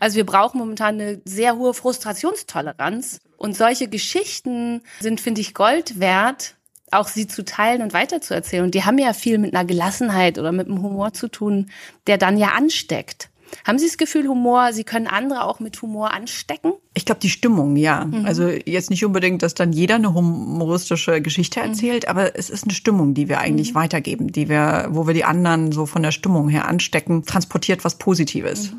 Also 0.00 0.16
wir 0.16 0.26
brauchen 0.26 0.58
momentan 0.58 1.00
eine 1.00 1.22
sehr 1.24 1.56
hohe 1.56 1.72
Frustrationstoleranz. 1.72 3.20
Und 3.36 3.56
solche 3.56 3.86
Geschichten 3.86 4.82
sind, 4.98 5.20
finde 5.20 5.40
ich, 5.40 5.54
Gold 5.54 6.00
wert, 6.00 6.56
auch 6.92 7.08
sie 7.08 7.26
zu 7.26 7.44
teilen 7.44 7.82
und 7.82 7.92
weiterzuerzählen. 7.92 8.64
Und 8.64 8.74
die 8.74 8.84
haben 8.84 8.98
ja 8.98 9.12
viel 9.12 9.38
mit 9.38 9.54
einer 9.54 9.64
Gelassenheit 9.64 10.38
oder 10.38 10.52
mit 10.52 10.68
einem 10.68 10.82
Humor 10.82 11.12
zu 11.12 11.28
tun, 11.28 11.70
der 12.06 12.18
dann 12.18 12.36
ja 12.36 12.48
ansteckt. 12.48 13.30
Haben 13.66 13.78
Sie 13.78 13.86
das 13.86 13.96
Gefühl, 13.96 14.28
Humor, 14.28 14.72
Sie 14.72 14.84
können 14.84 15.06
andere 15.06 15.44
auch 15.44 15.60
mit 15.60 15.80
Humor 15.80 16.12
anstecken? 16.12 16.72
Ich 16.94 17.04
glaube, 17.04 17.20
die 17.20 17.30
Stimmung, 17.30 17.76
ja. 17.76 18.04
Mhm. 18.04 18.26
Also 18.26 18.48
jetzt 18.48 18.90
nicht 18.90 19.04
unbedingt, 19.04 19.42
dass 19.42 19.54
dann 19.54 19.72
jeder 19.72 19.96
eine 19.96 20.14
humoristische 20.14 21.20
Geschichte 21.22 21.60
mhm. 21.60 21.66
erzählt, 21.66 22.04
mhm. 22.04 22.10
aber 22.10 22.36
es 22.36 22.50
ist 22.50 22.64
eine 22.64 22.74
Stimmung, 22.74 23.14
die 23.14 23.28
wir 23.28 23.40
eigentlich 23.40 23.72
mhm. 23.72 23.76
weitergeben, 23.76 24.32
die 24.32 24.48
wir, 24.48 24.88
wo 24.90 25.06
wir 25.06 25.14
die 25.14 25.24
anderen 25.24 25.72
so 25.72 25.86
von 25.86 26.02
der 26.02 26.12
Stimmung 26.12 26.48
her 26.48 26.68
anstecken, 26.68 27.24
transportiert 27.24 27.84
was 27.84 27.96
Positives. 27.96 28.72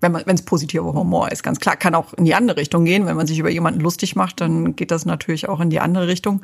Wenn 0.00 0.14
es 0.26 0.42
positiver 0.42 0.92
Humor 0.92 1.32
ist, 1.32 1.42
ganz 1.42 1.58
klar, 1.58 1.76
kann 1.76 1.94
auch 1.94 2.12
in 2.14 2.26
die 2.26 2.34
andere 2.34 2.58
Richtung 2.58 2.84
gehen. 2.84 3.06
Wenn 3.06 3.16
man 3.16 3.26
sich 3.26 3.38
über 3.38 3.50
jemanden 3.50 3.80
lustig 3.80 4.14
macht, 4.14 4.40
dann 4.40 4.76
geht 4.76 4.90
das 4.90 5.06
natürlich 5.06 5.48
auch 5.48 5.60
in 5.60 5.70
die 5.70 5.80
andere 5.80 6.06
Richtung. 6.06 6.42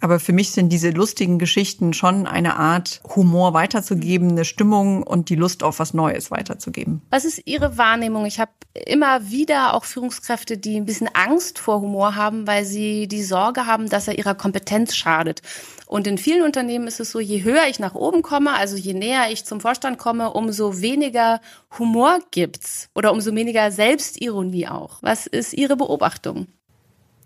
Aber 0.00 0.18
für 0.18 0.32
mich 0.32 0.50
sind 0.52 0.70
diese 0.70 0.90
lustigen 0.90 1.38
Geschichten 1.38 1.92
schon 1.92 2.26
eine 2.26 2.56
Art 2.56 3.02
Humor 3.14 3.52
weiterzugeben, 3.52 4.30
eine 4.30 4.46
Stimmung 4.46 5.02
und 5.02 5.28
die 5.28 5.36
Lust 5.36 5.62
auf 5.62 5.78
was 5.78 5.92
Neues 5.92 6.30
weiterzugeben. 6.30 7.02
Was 7.10 7.26
ist 7.26 7.42
Ihre 7.44 7.76
Wahrnehmung? 7.76 8.24
Ich 8.24 8.40
habe 8.40 8.50
immer 8.86 9.30
wieder 9.30 9.74
auch 9.74 9.84
Führungskräfte, 9.84 10.56
die 10.56 10.76
ein 10.76 10.86
bisschen 10.86 11.10
Angst 11.12 11.58
vor 11.58 11.80
Humor 11.80 12.16
haben, 12.16 12.46
weil 12.46 12.64
sie 12.64 13.08
die 13.08 13.22
Sorge 13.22 13.66
haben, 13.66 13.88
dass 13.88 14.08
er 14.08 14.16
ihrer 14.16 14.34
Kompetenz 14.34 14.94
schadet. 14.94 15.42
Und 15.90 16.06
in 16.06 16.18
vielen 16.18 16.42
Unternehmen 16.42 16.86
ist 16.86 17.00
es 17.00 17.10
so, 17.10 17.18
je 17.18 17.42
höher 17.42 17.66
ich 17.68 17.80
nach 17.80 17.96
oben 17.96 18.22
komme, 18.22 18.52
also 18.52 18.76
je 18.76 18.94
näher 18.94 19.32
ich 19.32 19.44
zum 19.44 19.60
Vorstand 19.60 19.98
komme, 19.98 20.32
umso 20.32 20.80
weniger 20.80 21.40
Humor 21.80 22.20
gibt's 22.30 22.88
oder 22.94 23.10
umso 23.12 23.34
weniger 23.34 23.72
Selbstironie 23.72 24.68
auch. 24.68 24.98
Was 25.02 25.26
ist 25.26 25.52
Ihre 25.52 25.76
Beobachtung? 25.76 26.46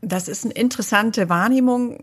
Das 0.00 0.28
ist 0.28 0.46
eine 0.46 0.54
interessante 0.54 1.28
Wahrnehmung. 1.28 2.02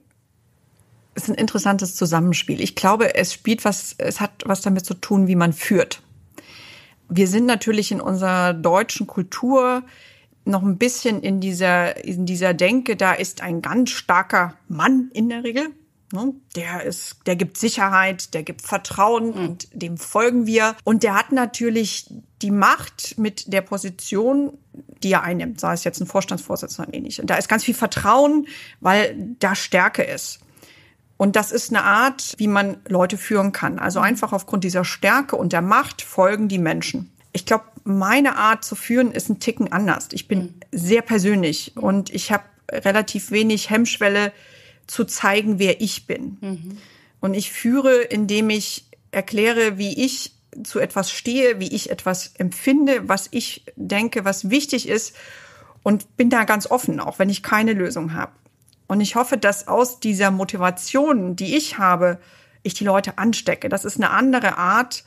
Es 1.15 1.23
ist 1.23 1.29
ein 1.29 1.35
interessantes 1.35 1.95
Zusammenspiel. 1.95 2.61
Ich 2.61 2.75
glaube, 2.75 3.15
es 3.15 3.33
spielt 3.33 3.65
was, 3.65 3.95
es 3.97 4.21
hat 4.21 4.43
was 4.45 4.61
damit 4.61 4.85
zu 4.85 4.93
tun, 4.93 5.25
wie 5.25 5.35
man 5.35 5.53
führt. 5.53 6.03
Wir 7.09 7.27
sind 7.27 7.47
natürlich 7.47 7.91
in 7.91 8.01
unserer 8.01 8.53
deutschen 8.53 9.07
Kultur 9.07 9.81
noch 10.45 10.61
ein 10.61 10.77
bisschen 10.77 11.23
in 11.23 11.41
dieser, 11.41 12.05
in 12.05 12.27
dieser 12.27 12.53
Denke, 12.53 12.95
da 12.95 13.13
ist 13.13 13.41
ein 13.41 13.63
ganz 13.63 13.89
starker 13.89 14.53
Mann 14.67 15.09
in 15.15 15.29
der 15.29 15.43
Regel? 15.43 15.71
Der 16.55 16.83
ist, 16.83 17.17
der 17.25 17.35
gibt 17.35 17.57
Sicherheit, 17.57 18.33
der 18.33 18.43
gibt 18.43 18.61
Vertrauen 18.61 19.27
mhm. 19.27 19.45
und 19.45 19.67
dem 19.73 19.97
folgen 19.97 20.45
wir. 20.45 20.75
Und 20.83 21.03
der 21.03 21.15
hat 21.15 21.31
natürlich 21.31 22.07
die 22.41 22.51
Macht 22.51 23.17
mit 23.17 23.51
der 23.53 23.61
Position, 23.61 24.57
die 25.03 25.13
er 25.13 25.23
einnimmt, 25.23 25.59
sei 25.59 25.73
es 25.73 25.83
jetzt 25.83 25.99
ein 26.01 26.07
Vorstandsvorsitzender 26.07 26.89
oder 26.89 26.97
ähnlich. 26.97 27.21
Und 27.21 27.29
da 27.29 27.35
ist 27.35 27.49
ganz 27.49 27.63
viel 27.63 27.73
Vertrauen, 27.73 28.47
weil 28.79 29.35
da 29.39 29.55
Stärke 29.55 30.03
ist. 30.03 30.39
Und 31.17 31.35
das 31.35 31.51
ist 31.51 31.69
eine 31.69 31.83
Art, 31.83 32.33
wie 32.37 32.47
man 32.47 32.77
Leute 32.87 33.15
führen 33.15 33.51
kann. 33.51 33.77
Also 33.77 33.99
mhm. 33.99 34.05
einfach 34.05 34.33
aufgrund 34.33 34.63
dieser 34.63 34.83
Stärke 34.83 35.35
und 35.35 35.53
der 35.53 35.61
Macht 35.61 36.01
folgen 36.01 36.47
die 36.47 36.57
Menschen. 36.57 37.11
Ich 37.31 37.45
glaube, 37.45 37.65
meine 37.83 38.37
Art 38.37 38.65
zu 38.65 38.75
führen 38.75 39.11
ist 39.11 39.29
ein 39.29 39.39
Ticken 39.39 39.71
anders. 39.71 40.09
Ich 40.11 40.27
bin 40.27 40.39
mhm. 40.39 40.59
sehr 40.71 41.01
persönlich 41.01 41.77
und 41.77 42.09
ich 42.13 42.31
habe 42.31 42.43
relativ 42.71 43.31
wenig 43.31 43.69
Hemmschwelle, 43.69 44.31
zu 44.91 45.05
zeigen, 45.05 45.57
wer 45.57 45.79
ich 45.79 46.05
bin. 46.05 46.37
Mhm. 46.41 46.77
Und 47.21 47.33
ich 47.33 47.53
führe, 47.53 48.01
indem 48.01 48.49
ich 48.49 48.85
erkläre, 49.11 49.77
wie 49.77 50.03
ich 50.03 50.33
zu 50.63 50.79
etwas 50.79 51.11
stehe, 51.11 51.61
wie 51.61 51.73
ich 51.73 51.91
etwas 51.91 52.33
empfinde, 52.37 53.07
was 53.07 53.29
ich 53.31 53.63
denke, 53.77 54.25
was 54.25 54.49
wichtig 54.49 54.89
ist 54.89 55.15
und 55.81 56.17
bin 56.17 56.29
da 56.29 56.43
ganz 56.43 56.69
offen, 56.69 56.99
auch 56.99 57.19
wenn 57.19 57.29
ich 57.29 57.41
keine 57.41 57.71
Lösung 57.71 58.13
habe. 58.13 58.33
Und 58.87 58.99
ich 58.99 59.15
hoffe, 59.15 59.37
dass 59.37 59.69
aus 59.69 60.01
dieser 60.01 60.29
Motivation, 60.29 61.37
die 61.37 61.55
ich 61.55 61.77
habe, 61.77 62.19
ich 62.61 62.73
die 62.73 62.83
Leute 62.83 63.17
anstecke. 63.17 63.69
Das 63.69 63.85
ist 63.85 63.95
eine 63.95 64.09
andere 64.09 64.57
Art, 64.57 65.05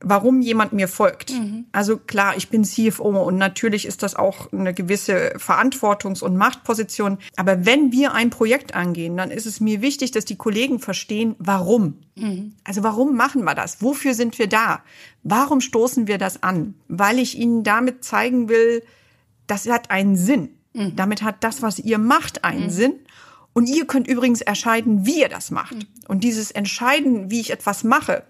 warum 0.00 0.40
jemand 0.40 0.72
mir 0.72 0.88
folgt. 0.88 1.32
Mhm. 1.32 1.66
Also 1.72 1.96
klar, 1.96 2.36
ich 2.36 2.48
bin 2.48 2.64
CFO 2.64 3.08
und 3.08 3.36
natürlich 3.36 3.84
ist 3.84 4.02
das 4.02 4.14
auch 4.14 4.52
eine 4.52 4.72
gewisse 4.72 5.36
Verantwortungs- 5.36 6.22
und 6.22 6.36
Machtposition. 6.36 7.18
Aber 7.36 7.66
wenn 7.66 7.90
wir 7.90 8.14
ein 8.14 8.30
Projekt 8.30 8.74
angehen, 8.74 9.16
dann 9.16 9.30
ist 9.30 9.46
es 9.46 9.60
mir 9.60 9.82
wichtig, 9.82 10.12
dass 10.12 10.24
die 10.24 10.36
Kollegen 10.36 10.78
verstehen, 10.78 11.34
warum. 11.38 11.98
Mhm. 12.14 12.54
Also 12.64 12.82
warum 12.82 13.16
machen 13.16 13.44
wir 13.44 13.54
das? 13.54 13.82
Wofür 13.82 14.14
sind 14.14 14.38
wir 14.38 14.46
da? 14.46 14.82
Warum 15.24 15.60
stoßen 15.60 16.06
wir 16.06 16.18
das 16.18 16.42
an? 16.42 16.74
Weil 16.86 17.18
ich 17.18 17.36
ihnen 17.36 17.64
damit 17.64 18.04
zeigen 18.04 18.48
will, 18.48 18.82
das 19.46 19.68
hat 19.68 19.90
einen 19.90 20.16
Sinn. 20.16 20.50
Mhm. 20.74 20.94
Damit 20.94 21.22
hat 21.22 21.42
das, 21.42 21.60
was 21.62 21.80
ihr 21.80 21.98
macht, 21.98 22.44
einen 22.44 22.64
mhm. 22.64 22.70
Sinn. 22.70 22.94
Und 23.52 23.66
ihr 23.68 23.86
könnt 23.86 24.06
übrigens 24.06 24.42
entscheiden, 24.42 25.06
wie 25.06 25.20
ihr 25.20 25.28
das 25.28 25.50
macht. 25.50 25.74
Mhm. 25.74 25.86
Und 26.06 26.22
dieses 26.22 26.52
Entscheiden, 26.52 27.30
wie 27.30 27.40
ich 27.40 27.50
etwas 27.50 27.82
mache, 27.82 28.22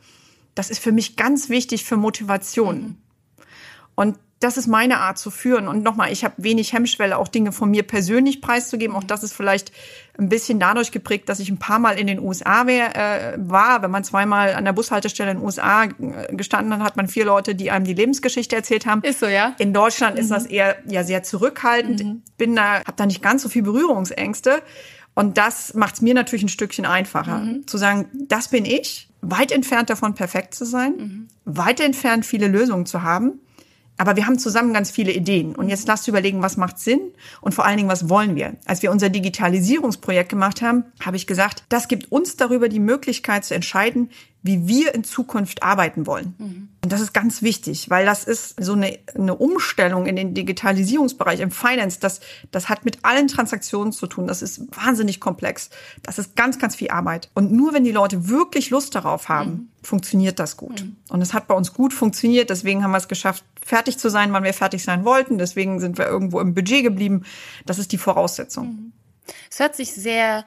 das 0.59 0.71
ist 0.71 0.81
für 0.81 0.93
mich 0.93 1.17
ganz 1.17 1.49
wichtig 1.49 1.85
für 1.85 1.97
Motivation. 1.97 2.81
Mhm. 2.81 2.97
Und 3.95 4.19
das 4.41 4.57
ist 4.57 4.69
meine 4.69 4.99
Art 4.99 5.19
zu 5.19 5.31
führen. 5.31 5.67
Und 5.67 5.83
nochmal, 5.83 6.13
ich 6.13 6.25
habe 6.25 6.35
wenig 6.39 6.73
Hemmschwelle, 6.73 7.19
auch 7.19 7.27
Dinge 7.27 7.51
von 7.51 7.71
mir 7.71 7.83
persönlich 7.83 8.41
preiszugeben. 8.41 8.95
Auch 8.95 9.03
das 9.03 9.25
ist 9.25 9.33
vielleicht 9.33 9.73
ein 10.17 10.29
bisschen 10.29 10.61
dadurch 10.61 10.93
geprägt, 10.93 11.29
dass 11.29 11.41
ich 11.41 11.51
ein 11.51 11.59
paar 11.59 11.81
Mal 11.81 11.99
in 11.99 12.07
den 12.07 12.21
USA 12.21 12.67
wär, 12.67 12.95
äh, 12.97 13.37
war. 13.39 13.83
Wenn 13.83 13.91
man 13.91 14.05
zweimal 14.05 14.55
an 14.55 14.65
der 14.65 14.73
Bushaltestelle 14.73 15.33
in 15.33 15.39
den 15.39 15.45
USA 15.45 15.85
äh, 15.85 15.91
gestanden 16.37 16.73
hat, 16.75 16.81
hat 16.81 16.97
man 16.97 17.09
vier 17.09 17.25
Leute, 17.25 17.57
die 17.57 17.73
einem 17.73 17.85
die 17.85 17.95
Lebensgeschichte 17.95 18.55
erzählt 18.55 18.87
haben. 18.87 19.03
Ist 19.03 19.21
so, 19.21 19.27
ja. 19.27 19.55
In 19.59 19.73
Deutschland 19.73 20.15
mhm. 20.15 20.21
ist 20.21 20.31
das 20.31 20.47
eher 20.47 20.77
ja 20.87 21.03
sehr 21.03 21.25
zurückhaltend. 21.25 22.05
Mhm. 22.05 22.23
Bin 22.37 22.55
da, 22.55 22.81
habe 22.81 22.95
da 22.97 23.07
nicht 23.07 23.23
ganz 23.23 23.43
so 23.43 23.49
viel 23.49 23.63
Berührungsängste. 23.63 24.63
Und 25.15 25.37
das 25.37 25.75
macht 25.75 25.95
es 25.95 26.01
mir 26.01 26.15
natürlich 26.15 26.45
ein 26.45 26.49
Stückchen 26.49 26.87
einfacher, 26.87 27.39
mhm. 27.39 27.67
zu 27.67 27.77
sagen, 27.77 28.09
das 28.29 28.49
bin 28.49 28.65
ich, 28.65 29.08
weit 29.21 29.53
entfernt 29.53 29.91
davon, 29.91 30.15
perfekt 30.15 30.55
zu 30.55 30.65
sein, 30.65 30.95
mhm. 30.97 31.29
weit 31.45 31.81
entfernt, 31.81 32.25
viele 32.27 32.49
Lösungen 32.49 32.87
zu 32.87 33.03
haben. 33.03 33.41
Aber 34.01 34.15
wir 34.15 34.27
haben 34.27 34.39
zusammen 34.39 34.73
ganz 34.73 34.93
viele 34.93 35.13
Ideen. 35.13 35.57
Und 35.57 35.69
jetzt 35.69 35.89
lasst 35.89 36.07
überlegen, 36.07 36.41
was 36.41 36.57
macht 36.57 36.79
Sinn 36.79 37.01
und 37.41 37.53
vor 37.53 37.67
allen 37.67 37.79
Dingen, 37.79 37.89
was 37.89 38.09
wollen 38.09 38.37
wir? 38.37 38.57
Als 38.65 38.81
wir 38.81 38.93
unser 38.93 39.09
Digitalisierungsprojekt 39.11 40.29
gemacht 40.29 40.63
haben, 40.63 40.85
habe 41.05 41.17
ich 41.17 41.27
gesagt, 41.27 41.65
das 41.69 41.89
gibt 41.89 42.13
uns 42.13 42.37
darüber 42.37 42.69
die 42.69 42.79
Möglichkeit 42.79 43.45
zu 43.45 43.55
entscheiden, 43.55 44.11
wie 44.43 44.69
wir 44.69 44.95
in 44.95 45.03
Zukunft 45.03 45.63
arbeiten 45.63 46.07
wollen. 46.07 46.35
Mhm. 46.39 46.69
Und 46.83 46.93
das 46.93 47.01
ist 47.01 47.13
ganz 47.13 47.43
wichtig, 47.43 47.91
weil 47.91 48.07
das 48.07 48.25
ist 48.25 48.55
so 48.63 48.75
eine, 48.75 48.99
eine 49.15 49.35
Umstellung 49.35 50.07
in 50.07 50.15
den 50.15 50.33
Digitalisierungsbereich, 50.33 51.41
im 51.41 51.51
Finance. 51.51 51.99
Das, 52.01 52.21
das 52.53 52.69
hat 52.69 52.85
mit 52.85 53.05
allen 53.05 53.27
Transaktionen 53.27 53.93
zu 53.93 54.07
tun. 54.07 54.29
Das 54.29 54.43
ist 54.43 54.61
wahnsinnig 54.77 55.19
komplex. 55.19 55.71
Das 56.03 56.19
ist 56.19 56.37
ganz, 56.37 56.59
ganz 56.59 56.77
viel 56.77 56.91
Arbeit. 56.91 57.31
Und 57.35 57.51
nur 57.51 57.75
wenn 57.75 57.83
die 57.83 57.93
Leute 57.93 58.29
wirklich 58.29 58.71
Lust 58.71 58.95
darauf 58.95 59.29
haben, 59.29 59.51
mhm. 59.51 59.69
funktioniert 59.83 60.39
das 60.39 60.57
gut. 60.57 60.83
Mhm. 60.83 60.97
Und 61.09 61.21
es 61.21 61.35
hat 61.35 61.49
bei 61.49 61.55
uns 61.55 61.75
gut 61.75 61.93
funktioniert. 61.93 62.49
Deswegen 62.49 62.85
haben 62.85 62.93
wir 62.93 62.99
es 62.99 63.09
geschafft, 63.09 63.45
fertig 63.65 63.99
zu 63.99 64.09
sein, 64.09 64.33
wann 64.33 64.45
wir 64.45 64.55
fertig 64.55 64.85
sein 64.85 65.05
wollten. 65.05 65.39
Deswegen 65.39 65.81
sind 65.81 65.99
wir 65.99 66.07
irgendwo 66.07 66.41
im 66.41 66.55
Budget 66.55 66.85
geblieben. 66.85 67.25
Das 67.67 67.79
ist 67.79 67.91
die 67.91 67.99
Voraussetzung. 67.99 68.67
Mhm. 68.67 68.93
Es 69.51 69.59
hört 69.59 69.77
sich 69.77 69.93
sehr 69.93 70.45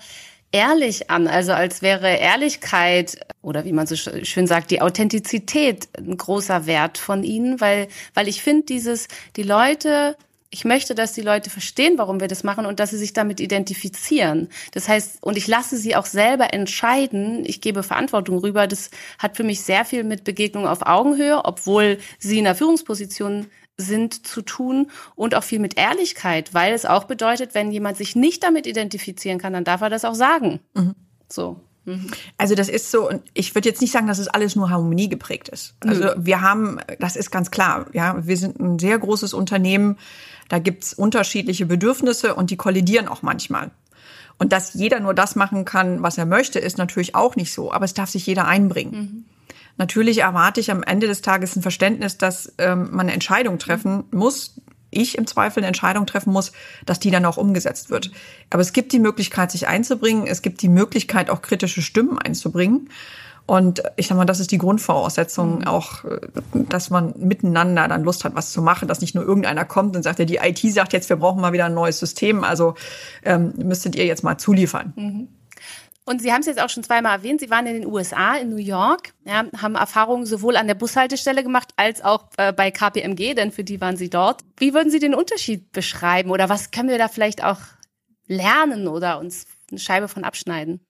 ehrlich 0.51 1.09
an, 1.09 1.27
also 1.27 1.53
als 1.53 1.81
wäre 1.81 2.15
Ehrlichkeit 2.17 3.17
oder 3.41 3.65
wie 3.65 3.73
man 3.73 3.87
so 3.87 3.95
schön 3.95 4.47
sagt, 4.47 4.71
die 4.71 4.81
Authentizität 4.81 5.87
ein 5.97 6.17
großer 6.17 6.65
Wert 6.65 6.97
von 6.97 7.23
ihnen, 7.23 7.61
weil, 7.61 7.87
weil 8.13 8.27
ich 8.27 8.41
finde 8.41 8.65
dieses, 8.65 9.07
die 9.35 9.43
Leute, 9.43 10.17
ich 10.49 10.65
möchte, 10.65 10.93
dass 10.93 11.13
die 11.13 11.21
Leute 11.21 11.49
verstehen, 11.49 11.97
warum 11.97 12.19
wir 12.19 12.27
das 12.27 12.43
machen 12.43 12.65
und 12.65 12.81
dass 12.81 12.89
sie 12.89 12.97
sich 12.97 13.13
damit 13.13 13.39
identifizieren. 13.39 14.49
Das 14.73 14.89
heißt, 14.89 15.23
und 15.23 15.37
ich 15.37 15.47
lasse 15.47 15.77
sie 15.77 15.95
auch 15.95 16.05
selber 16.05 16.53
entscheiden, 16.53 17.45
ich 17.45 17.61
gebe 17.61 17.83
Verantwortung 17.83 18.37
rüber, 18.39 18.67
das 18.67 18.91
hat 19.17 19.37
für 19.37 19.45
mich 19.45 19.61
sehr 19.61 19.85
viel 19.85 20.03
mit 20.03 20.25
Begegnung 20.25 20.67
auf 20.67 20.85
Augenhöhe, 20.85 21.45
obwohl 21.45 21.99
sie 22.19 22.37
in 22.37 22.43
der 22.43 22.55
Führungsposition 22.55 23.47
sind 23.82 24.26
zu 24.26 24.41
tun 24.41 24.89
und 25.15 25.36
auch 25.36 25.44
viel 25.44 25.60
mit 25.60 25.78
Ehrlichkeit, 25.78 26.54
weil 26.54 26.74
es 26.74 26.86
auch 26.86 27.06
bedeutet, 27.06 27.54
wenn 27.54 27.72
jemand 27.72 27.98
sich 27.98 28.15
nicht 28.15 28.44
damit 28.44 28.67
identifizieren 28.67 29.39
kann, 29.39 29.54
dann 29.54 29.63
darf 29.63 29.82
er 29.82 29.89
das 29.89 30.06
auch 30.06 30.15
sagen. 30.15 30.60
Mhm. 30.74 30.96
So. 31.28 31.60
Mhm. 31.86 32.12
Also 32.38 32.56
das 32.56 32.70
ist 32.70 32.91
so, 32.91 33.10
und 33.10 33.24
ich 33.34 33.56
würde 33.56 33.70
jetzt 33.70 33.82
nicht 33.82 33.91
sagen, 33.91 34.08
dass 34.08 34.20
es 34.20 34.28
alles 34.28 34.56
nur 34.56 34.70
Harmonie 34.70 35.10
geprägt 35.10 35.50
ist. 35.50 35.76
Also 35.82 36.04
mhm. 36.04 36.26
wir 36.26 36.41
haben, 36.41 36.80
das 37.00 37.15
ist 37.15 37.32
ganz 37.32 37.52
klar, 37.52 37.88
ja, 37.94 38.26
wir 38.26 38.38
sind 38.38 38.60
ein 38.60 38.80
sehr 38.80 38.98
großes 39.00 39.34
Unternehmen, 39.34 39.98
da 40.50 40.60
gibt's 40.60 40.94
unterschiedliche 40.94 41.65
Bedürfnisse 41.65 42.36
und 42.36 42.52
die 42.52 42.58
kollidieren 42.58 43.08
auch 43.08 43.22
manchmal. 43.22 43.72
Und 44.38 44.52
dass 44.52 44.74
jeder 44.74 45.00
nur 45.00 45.13
das 45.13 45.36
machen 45.36 45.65
kann, 45.65 46.02
was 46.04 46.17
er 46.17 46.26
möchte, 46.26 46.60
ist 46.60 46.78
natürlich 46.78 47.15
auch 47.15 47.36
nicht 47.36 47.54
so. 47.54 47.72
Aber 47.72 47.86
es 47.86 47.94
darf 47.94 48.10
sich 48.10 48.26
jeder 48.26 48.48
einbringen. 48.48 49.26
Natürlich 49.77 50.19
erwarte 50.19 50.60
ich 50.60 50.71
am 50.71 50.84
Ende 50.84 51.07
des 51.07 51.21
Tages 51.21 51.55
ein 51.55 51.62
Verständnis, 51.62 52.17
dass 52.17 52.53
ähm, 52.57 52.89
man 52.91 53.01
eine 53.01 53.13
Entscheidung 53.13 53.57
treffen 53.57 54.03
muss, 54.12 54.62
ich 54.91 55.17
im 55.17 55.25
Zweifel 55.25 55.62
eine 55.62 55.67
Entscheidung 55.67 56.05
treffen 56.05 56.34
muss, 56.34 56.51
dass 56.86 56.99
die 56.99 57.12
dann 57.12 57.25
auch 57.25 57.38
umgesetzt 57.38 57.89
wird. 57.89 58.12
Aber 58.49 58.62
es 58.62 58.73
gibt 58.73 58.91
die 58.91 58.99
Möglichkeit, 58.99 59.51
sich 59.51 59.67
einzubringen. 59.67 60.27
Es 60.27 60.41
gibt 60.41 60.62
die 60.62 60.69
Möglichkeit, 60.69 61.29
auch 61.29 61.41
kritische 61.41 61.81
Stimmen 61.81 62.19
einzubringen. 62.19 62.89
Und 63.47 63.84
ich 63.95 64.07
sag 64.07 64.17
mal, 64.17 64.25
das 64.25 64.39
ist 64.39 64.51
die 64.51 64.57
Grundvoraussetzung 64.57 65.60
mhm. 65.60 65.67
auch, 65.67 66.05
dass 66.53 66.89
man 66.89 67.13
miteinander 67.17 67.88
dann 67.88 68.03
Lust 68.03 68.23
hat, 68.23 68.36
was 68.36 68.51
zu 68.51 68.62
machen, 68.62 68.88
dass 68.88 69.01
nicht 69.01 69.15
nur 69.15 69.25
irgendeiner 69.25 69.65
kommt 69.65 69.95
und 69.95 70.03
sagt, 70.03 70.19
ja, 70.19 70.25
die 70.25 70.38
IT 70.38 70.60
sagt 70.73 70.93
jetzt, 70.93 71.10
wir 71.10 71.17
brauchen 71.17 71.41
mal 71.41 71.51
wieder 71.51 71.65
ein 71.65 71.73
neues 71.73 71.99
System, 71.99 72.43
also 72.43 72.75
ähm, 73.23 73.53
müsstet 73.57 73.95
ihr 73.95 74.05
jetzt 74.05 74.23
mal 74.23 74.38
zuliefern. 74.38 74.93
Mhm. 74.95 75.27
Und 76.05 76.21
Sie 76.21 76.31
haben 76.31 76.41
es 76.41 76.47
jetzt 76.47 76.61
auch 76.61 76.69
schon 76.69 76.83
zweimal 76.83 77.17
erwähnt, 77.17 77.41
Sie 77.41 77.49
waren 77.49 77.67
in 77.67 77.81
den 77.81 77.85
USA, 77.85 78.35
in 78.35 78.49
New 78.49 78.57
York, 78.57 79.13
ja, 79.25 79.45
haben 79.57 79.75
Erfahrungen 79.75 80.25
sowohl 80.25 80.57
an 80.57 80.67
der 80.67 80.73
Bushaltestelle 80.73 81.43
gemacht 81.43 81.69
als 81.75 82.03
auch 82.03 82.29
äh, 82.37 82.51
bei 82.51 82.71
KPMG, 82.71 83.35
denn 83.35 83.51
für 83.51 83.63
die 83.63 83.79
waren 83.79 83.97
Sie 83.97 84.09
dort. 84.09 84.41
Wie 84.57 84.73
würden 84.73 84.89
Sie 84.89 84.99
den 84.99 85.13
Unterschied 85.13 85.71
beschreiben 85.71 86.31
oder 86.31 86.49
was 86.49 86.71
können 86.71 86.89
wir 86.89 86.97
da 86.97 87.07
vielleicht 87.07 87.43
auch 87.43 87.59
lernen 88.27 88.87
oder 88.87 89.19
uns 89.19 89.45
eine 89.69 89.79
Scheibe 89.79 90.07
von 90.07 90.23
abschneiden? 90.23 90.81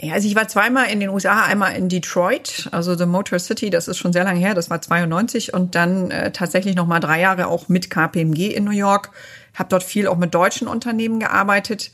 Ja, 0.00 0.14
also 0.14 0.28
ich 0.28 0.36
war 0.36 0.46
zweimal 0.46 0.88
in 0.90 1.00
den 1.00 1.08
USA, 1.08 1.42
einmal 1.44 1.74
in 1.74 1.88
Detroit, 1.88 2.68
also 2.70 2.94
The 2.94 3.06
Motor 3.06 3.40
City, 3.40 3.68
das 3.68 3.88
ist 3.88 3.98
schon 3.98 4.12
sehr 4.12 4.22
lange 4.22 4.38
her, 4.38 4.54
das 4.54 4.70
war 4.70 4.80
92 4.80 5.52
und 5.52 5.74
dann 5.74 6.12
äh, 6.12 6.30
tatsächlich 6.30 6.76
noch 6.76 6.86
mal 6.86 7.00
drei 7.00 7.20
Jahre 7.20 7.48
auch 7.48 7.68
mit 7.68 7.90
KPMG 7.90 8.54
in 8.54 8.62
New 8.62 8.70
York. 8.70 9.10
Habe 9.54 9.70
dort 9.70 9.82
viel 9.82 10.06
auch 10.06 10.16
mit 10.16 10.32
deutschen 10.34 10.68
Unternehmen 10.68 11.18
gearbeitet. 11.18 11.90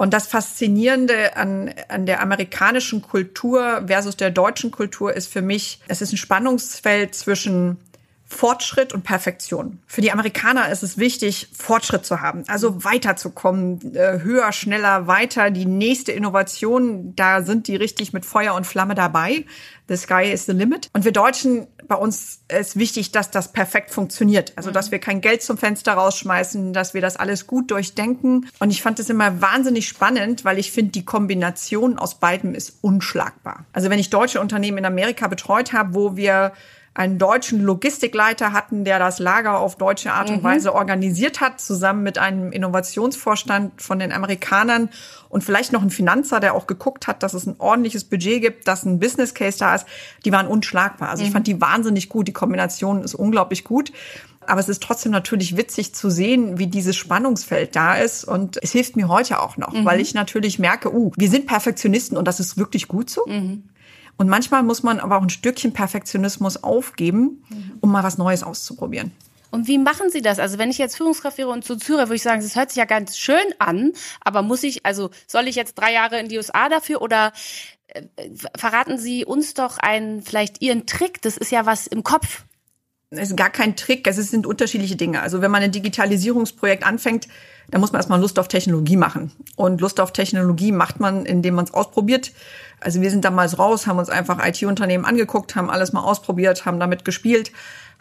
Und 0.00 0.14
das 0.14 0.28
Faszinierende 0.28 1.36
an, 1.36 1.74
an 1.88 2.06
der 2.06 2.22
amerikanischen 2.22 3.02
Kultur 3.02 3.84
versus 3.86 4.16
der 4.16 4.30
deutschen 4.30 4.70
Kultur 4.70 5.14
ist 5.14 5.30
für 5.30 5.42
mich, 5.42 5.78
es 5.88 6.00
ist 6.00 6.14
ein 6.14 6.16
Spannungsfeld 6.16 7.14
zwischen 7.14 7.76
Fortschritt 8.24 8.94
und 8.94 9.02
Perfektion. 9.02 9.78
Für 9.86 10.00
die 10.00 10.10
Amerikaner 10.10 10.70
ist 10.70 10.82
es 10.82 10.96
wichtig, 10.96 11.48
Fortschritt 11.52 12.06
zu 12.06 12.22
haben, 12.22 12.44
also 12.46 12.82
weiterzukommen, 12.82 13.94
äh, 13.94 14.20
höher, 14.22 14.52
schneller, 14.52 15.06
weiter. 15.06 15.50
Die 15.50 15.66
nächste 15.66 16.12
Innovation, 16.12 17.14
da 17.14 17.42
sind 17.42 17.68
die 17.68 17.76
richtig 17.76 18.14
mit 18.14 18.24
Feuer 18.24 18.54
und 18.54 18.66
Flamme 18.66 18.94
dabei. 18.94 19.44
The 19.88 19.96
sky 19.96 20.32
is 20.32 20.46
the 20.46 20.52
limit. 20.52 20.88
Und 20.94 21.04
wir 21.04 21.12
Deutschen, 21.12 21.66
bei 21.90 21.96
uns 21.96 22.38
ist 22.46 22.78
wichtig, 22.78 23.10
dass 23.10 23.32
das 23.32 23.50
perfekt 23.50 23.90
funktioniert. 23.90 24.52
Also, 24.54 24.70
dass 24.70 24.92
wir 24.92 25.00
kein 25.00 25.20
Geld 25.20 25.42
zum 25.42 25.58
Fenster 25.58 25.94
rausschmeißen, 25.94 26.72
dass 26.72 26.94
wir 26.94 27.00
das 27.00 27.16
alles 27.16 27.48
gut 27.48 27.72
durchdenken. 27.72 28.48
Und 28.60 28.70
ich 28.70 28.80
fand 28.80 29.00
es 29.00 29.10
immer 29.10 29.42
wahnsinnig 29.42 29.88
spannend, 29.88 30.44
weil 30.44 30.60
ich 30.60 30.70
finde, 30.70 30.92
die 30.92 31.04
Kombination 31.04 31.98
aus 31.98 32.14
beidem 32.14 32.54
ist 32.54 32.78
unschlagbar. 32.80 33.64
Also, 33.72 33.90
wenn 33.90 33.98
ich 33.98 34.08
deutsche 34.08 34.40
Unternehmen 34.40 34.78
in 34.78 34.84
Amerika 34.84 35.26
betreut 35.26 35.72
habe, 35.72 35.94
wo 35.94 36.14
wir 36.14 36.52
einen 36.92 37.18
deutschen 37.18 37.62
Logistikleiter 37.62 38.52
hatten, 38.52 38.84
der 38.84 38.98
das 38.98 39.20
Lager 39.20 39.58
auf 39.60 39.76
deutsche 39.76 40.12
Art 40.12 40.28
und 40.28 40.38
mhm. 40.38 40.42
Weise 40.42 40.74
organisiert 40.74 41.40
hat, 41.40 41.60
zusammen 41.60 42.02
mit 42.02 42.18
einem 42.18 42.50
Innovationsvorstand 42.50 43.80
von 43.80 44.00
den 44.00 44.10
Amerikanern 44.10 44.90
und 45.28 45.44
vielleicht 45.44 45.72
noch 45.72 45.82
ein 45.82 45.90
Finanzer, 45.90 46.40
der 46.40 46.54
auch 46.54 46.66
geguckt 46.66 47.06
hat, 47.06 47.22
dass 47.22 47.32
es 47.32 47.46
ein 47.46 47.54
ordentliches 47.58 48.04
Budget 48.04 48.42
gibt, 48.42 48.66
dass 48.66 48.84
ein 48.84 48.98
Business 48.98 49.34
Case 49.34 49.58
da 49.58 49.76
ist. 49.76 49.86
Die 50.24 50.32
waren 50.32 50.48
unschlagbar. 50.48 51.10
Also 51.10 51.22
mhm. 51.22 51.28
ich 51.28 51.32
fand 51.32 51.46
die 51.46 51.60
wahnsinnig 51.60 52.08
gut. 52.08 52.26
Die 52.26 52.32
Kombination 52.32 53.04
ist 53.04 53.14
unglaublich 53.14 53.62
gut. 53.62 53.92
Aber 54.46 54.58
es 54.58 54.68
ist 54.68 54.82
trotzdem 54.82 55.12
natürlich 55.12 55.56
witzig 55.56 55.94
zu 55.94 56.10
sehen, 56.10 56.58
wie 56.58 56.66
dieses 56.66 56.96
Spannungsfeld 56.96 57.76
da 57.76 57.94
ist. 57.94 58.24
Und 58.24 58.58
es 58.60 58.72
hilft 58.72 58.96
mir 58.96 59.06
heute 59.06 59.40
auch 59.40 59.56
noch, 59.56 59.72
mhm. 59.72 59.84
weil 59.84 60.00
ich 60.00 60.12
natürlich 60.12 60.58
merke, 60.58 60.92
uh, 60.92 61.12
wir 61.16 61.30
sind 61.30 61.46
Perfektionisten 61.46 62.18
und 62.18 62.26
das 62.26 62.40
ist 62.40 62.58
wirklich 62.58 62.88
gut 62.88 63.10
so. 63.10 63.24
Mhm. 64.20 64.26
Und 64.26 64.28
manchmal 64.28 64.62
muss 64.62 64.82
man 64.82 65.00
aber 65.00 65.16
auch 65.16 65.22
ein 65.22 65.30
Stückchen 65.30 65.72
Perfektionismus 65.72 66.62
aufgeben, 66.62 67.42
um 67.80 67.90
mal 67.90 68.04
was 68.04 68.18
Neues 68.18 68.42
auszuprobieren. 68.42 69.12
Und 69.50 69.66
wie 69.66 69.78
machen 69.78 70.10
Sie 70.10 70.22
das? 70.22 70.38
Also 70.38 70.58
wenn 70.58 70.70
ich 70.70 70.78
jetzt 70.78 70.96
Führungskraft 70.96 71.38
wäre 71.38 71.48
und 71.48 71.64
so 71.64 71.74
zuhöre, 71.74 72.02
würde 72.02 72.16
ich 72.16 72.22
sagen, 72.22 72.40
das 72.40 72.54
hört 72.54 72.70
sich 72.70 72.76
ja 72.76 72.84
ganz 72.84 73.16
schön 73.16 73.36
an, 73.58 73.92
aber 74.20 74.42
muss 74.42 74.62
ich, 74.62 74.86
also 74.86 75.10
soll 75.26 75.48
ich 75.48 75.56
jetzt 75.56 75.74
drei 75.74 75.92
Jahre 75.92 76.20
in 76.20 76.28
die 76.28 76.36
USA 76.36 76.68
dafür 76.68 77.02
oder 77.02 77.32
äh, 77.88 78.02
verraten 78.56 78.98
Sie 78.98 79.24
uns 79.24 79.54
doch 79.54 79.78
einen, 79.78 80.22
vielleicht 80.22 80.62
Ihren 80.62 80.86
Trick? 80.86 81.20
Das 81.22 81.36
ist 81.36 81.50
ja 81.50 81.66
was 81.66 81.86
im 81.88 82.04
Kopf. 82.04 82.44
Es 83.12 83.30
ist 83.30 83.36
gar 83.36 83.50
kein 83.50 83.74
Trick, 83.74 84.06
es 84.06 84.16
sind 84.16 84.46
unterschiedliche 84.46 84.94
Dinge. 84.94 85.20
Also 85.20 85.42
wenn 85.42 85.50
man 85.50 85.64
ein 85.64 85.72
Digitalisierungsprojekt 85.72 86.84
anfängt, 86.84 87.26
dann 87.68 87.80
muss 87.80 87.90
man 87.90 87.98
erstmal 87.98 88.20
Lust 88.20 88.38
auf 88.38 88.46
Technologie 88.46 88.96
machen. 88.96 89.32
Und 89.56 89.80
Lust 89.80 89.98
auf 89.98 90.12
Technologie 90.12 90.70
macht 90.70 91.00
man, 91.00 91.26
indem 91.26 91.54
man 91.54 91.64
es 91.64 91.74
ausprobiert 91.74 92.30
also 92.80 93.00
wir 93.00 93.10
sind 93.10 93.24
damals 93.24 93.58
raus, 93.58 93.86
haben 93.86 93.98
uns 93.98 94.08
einfach 94.08 94.44
IT-Unternehmen 94.44 95.04
angeguckt, 95.04 95.54
haben 95.56 95.70
alles 95.70 95.92
mal 95.92 96.02
ausprobiert, 96.02 96.64
haben 96.66 96.80
damit 96.80 97.04
gespielt, 97.04 97.52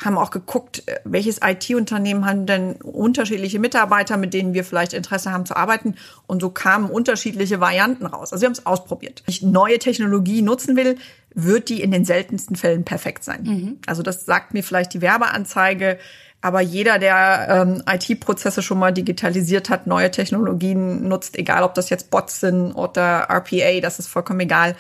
haben 0.04 0.18
auch 0.18 0.32
geguckt, 0.32 0.84
äh, 0.88 1.00
welches 1.04 1.40
IT-Unternehmen 1.44 2.26
haben 2.26 2.46
denn 2.46 2.76
unterschiedliche 2.76 3.60
Mitarbeiter, 3.60 4.18
mit 4.18 4.34
denen 4.34 4.54
wir 4.54 4.64
vielleicht 4.64 4.94
Interesse 4.94 5.32
haben 5.32 5.46
zu 5.46 5.56
arbeiten. 5.56 5.96
Und 6.28 6.42
so 6.42 6.50
kamen 6.50 6.90
unterschiedliche 6.90 7.60
Varianten 7.60 8.06
raus. 8.06 8.32
Also 8.32 8.42
wir 8.42 8.48
haben 8.48 8.54
es 8.54 8.66
ausprobiert. 8.66 9.24
Wenn 9.26 9.34
ich 9.34 9.42
neue 9.42 9.80
Technologie 9.80 10.42
nutzen 10.42 10.76
will, 10.76 10.98
wird 11.34 11.70
die 11.70 11.82
in 11.82 11.92
den 11.92 12.06
seltensten 12.06 12.56
Fällen 12.56 12.86
perfekt 12.86 13.24
sein. 13.24 13.44
Mhm. 13.44 13.78
Also 13.86 14.02
das 14.02 14.26
sagt 14.26 14.54
mir 14.54 14.64
vielleicht 14.64 14.94
die 14.94 15.02
Werbeanzeige 15.02 16.00
aber 16.42 16.62
jeder, 16.62 17.00
der 17.00 17.48
ähm, 17.50 17.84
IT-Prozesse 17.86 18.62
schon 18.62 18.80
mal 18.80 18.94
digitalisiert 18.94 19.70
hat, 19.70 19.88
neue 19.88 20.10
Technologien 20.10 21.08
nutzt, 21.08 21.38
egal 21.38 21.64
ob 21.64 21.74
das 21.74 21.90
jetzt 21.90 22.12
Bots 22.12 22.40
sind 22.40 22.72
oder 22.74 23.28
RPA, 23.30 23.82
das 23.82 24.00
ist 24.00 24.08
vollkommen 24.08 24.40
egal, 24.40 24.76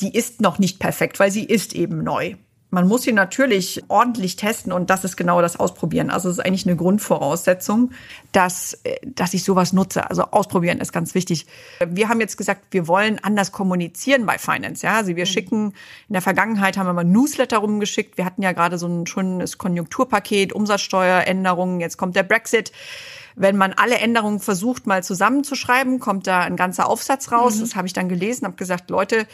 die 0.00 0.14
ist 0.14 0.40
noch 0.40 0.58
nicht 0.58 0.80
perfekt, 0.80 1.20
weil 1.20 1.30
sie 1.30 1.44
ist 1.44 1.74
eben 1.74 2.02
neu. 2.02 2.34
Man 2.74 2.88
muss 2.88 3.02
sie 3.02 3.12
natürlich 3.12 3.84
ordentlich 3.86 4.34
testen 4.34 4.72
und 4.72 4.90
das 4.90 5.04
ist 5.04 5.16
genau 5.16 5.40
das 5.40 5.60
Ausprobieren. 5.60 6.10
Also 6.10 6.28
es 6.28 6.38
ist 6.38 6.44
eigentlich 6.44 6.66
eine 6.66 6.74
Grundvoraussetzung, 6.74 7.92
dass, 8.32 8.82
dass 9.04 9.32
ich 9.32 9.44
sowas 9.44 9.72
nutze. 9.72 10.10
Also 10.10 10.24
ausprobieren 10.24 10.78
ist 10.80 10.92
ganz 10.92 11.14
wichtig. 11.14 11.46
Wir 11.86 12.08
haben 12.08 12.20
jetzt 12.20 12.36
gesagt, 12.36 12.66
wir 12.72 12.88
wollen 12.88 13.20
anders 13.22 13.52
kommunizieren 13.52 14.26
bei 14.26 14.38
Finance. 14.38 14.84
Ja, 14.84 14.96
also 14.96 15.14
wir 15.14 15.24
mhm. 15.24 15.28
schicken, 15.28 15.66
in 16.08 16.14
der 16.14 16.22
Vergangenheit 16.22 16.76
haben 16.76 16.86
wir 16.86 16.92
mal 16.92 17.04
Newsletter 17.04 17.58
rumgeschickt. 17.58 18.18
Wir 18.18 18.24
hatten 18.24 18.42
ja 18.42 18.50
gerade 18.50 18.76
so 18.76 18.88
ein 18.88 19.06
schönes 19.06 19.56
Konjunkturpaket, 19.56 20.52
Umsatzsteueränderungen. 20.52 21.78
Jetzt 21.78 21.96
kommt 21.96 22.16
der 22.16 22.24
Brexit. 22.24 22.72
Wenn 23.36 23.56
man 23.56 23.72
alle 23.72 23.98
Änderungen 23.98 24.40
versucht, 24.40 24.86
mal 24.86 25.02
zusammenzuschreiben, 25.02 25.98
kommt 25.98 26.26
da 26.26 26.40
ein 26.40 26.56
ganzer 26.56 26.88
Aufsatz 26.88 27.32
raus. 27.32 27.56
Mhm. 27.56 27.60
Das 27.60 27.76
habe 27.76 27.86
ich 27.86 27.92
dann 27.92 28.08
gelesen, 28.08 28.46
habe 28.46 28.56
gesagt, 28.56 28.90
Leute, 28.90 29.26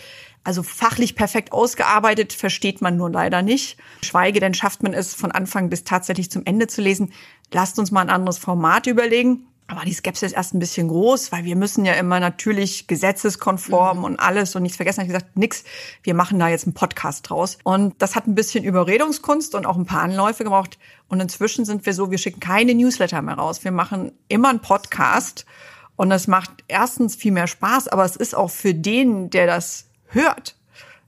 also 0.43 0.63
fachlich 0.63 1.17
perfekt 1.17 1.53
ausgearbeitet 1.53 2.33
versteht 2.33 2.81
man 2.81 2.97
nur 2.97 3.11
leider 3.11 3.43
nicht. 3.43 3.77
Schweige 4.03 4.41
denn 4.41 4.55
schafft 4.55 4.83
man 4.83 4.95
es 4.95 5.15
von 5.15 5.33
Anfang 5.33 5.69
bis 5.69 5.85
tatsächlich 5.85 6.31
zum 6.31 6.47
Ende 6.47 6.67
zu 6.67 6.81
lesen. 6.81 7.13
Lasst 7.53 7.79
uns 7.79 7.91
mal 7.91 8.01
ein 8.01 8.11
anderes 8.11 8.39
Format 8.39 8.87
überlegen. 8.87 9.47
Aber 9.71 9.85
die 9.85 9.93
Skepsis 9.93 10.31
ist 10.31 10.37
erst 10.37 10.53
ein 10.53 10.59
bisschen 10.59 10.89
groß, 10.89 11.31
weil 11.31 11.45
wir 11.45 11.55
müssen 11.55 11.85
ja 11.85 11.93
immer 11.93 12.19
natürlich 12.19 12.89
gesetzeskonform 12.89 13.99
mhm. 13.99 14.05
und 14.05 14.21
alles 14.21 14.57
und 14.57 14.63
nichts 14.63 14.77
vergessen. 14.77 15.03
Ich 15.03 15.07
gesagt, 15.07 15.37
nix, 15.37 15.63
wir 16.03 16.15
machen 16.15 16.41
da 16.41 16.49
jetzt 16.49 16.67
einen 16.67 16.75
Podcast 16.75 17.31
draus. 17.31 17.57
Und 17.63 17.95
das 18.03 18.17
hat 18.17 18.27
ein 18.27 18.35
bisschen 18.35 18.65
Überredungskunst 18.65 19.55
und 19.55 19.67
auch 19.67 19.77
ein 19.77 19.87
paar 19.87 20.03
Anläufe 20.03 20.43
gebraucht. 20.43 20.77
Und 21.07 21.21
inzwischen 21.21 21.65
sind 21.65 21.87
wir 21.87 21.95
so, 21.95 22.11
wir 22.11 22.19
schicken 22.19 22.41
keine 22.41 22.75
Newsletter 22.75 23.23
mehr 23.23 23.37
raus. 23.37 23.63
Wir 23.63 23.71
machen 23.71 24.11
immer 24.27 24.49
einen 24.49 24.61
Podcast. 24.61 25.47
Und 25.95 26.11
das 26.11 26.27
macht 26.27 26.51
erstens 26.67 27.15
viel 27.15 27.31
mehr 27.31 27.47
Spaß, 27.47 27.87
aber 27.87 28.05
es 28.05 28.17
ist 28.17 28.35
auch 28.35 28.51
für 28.51 28.75
den, 28.75 29.31
der 29.31 29.47
das 29.47 29.87
hört, 30.07 30.57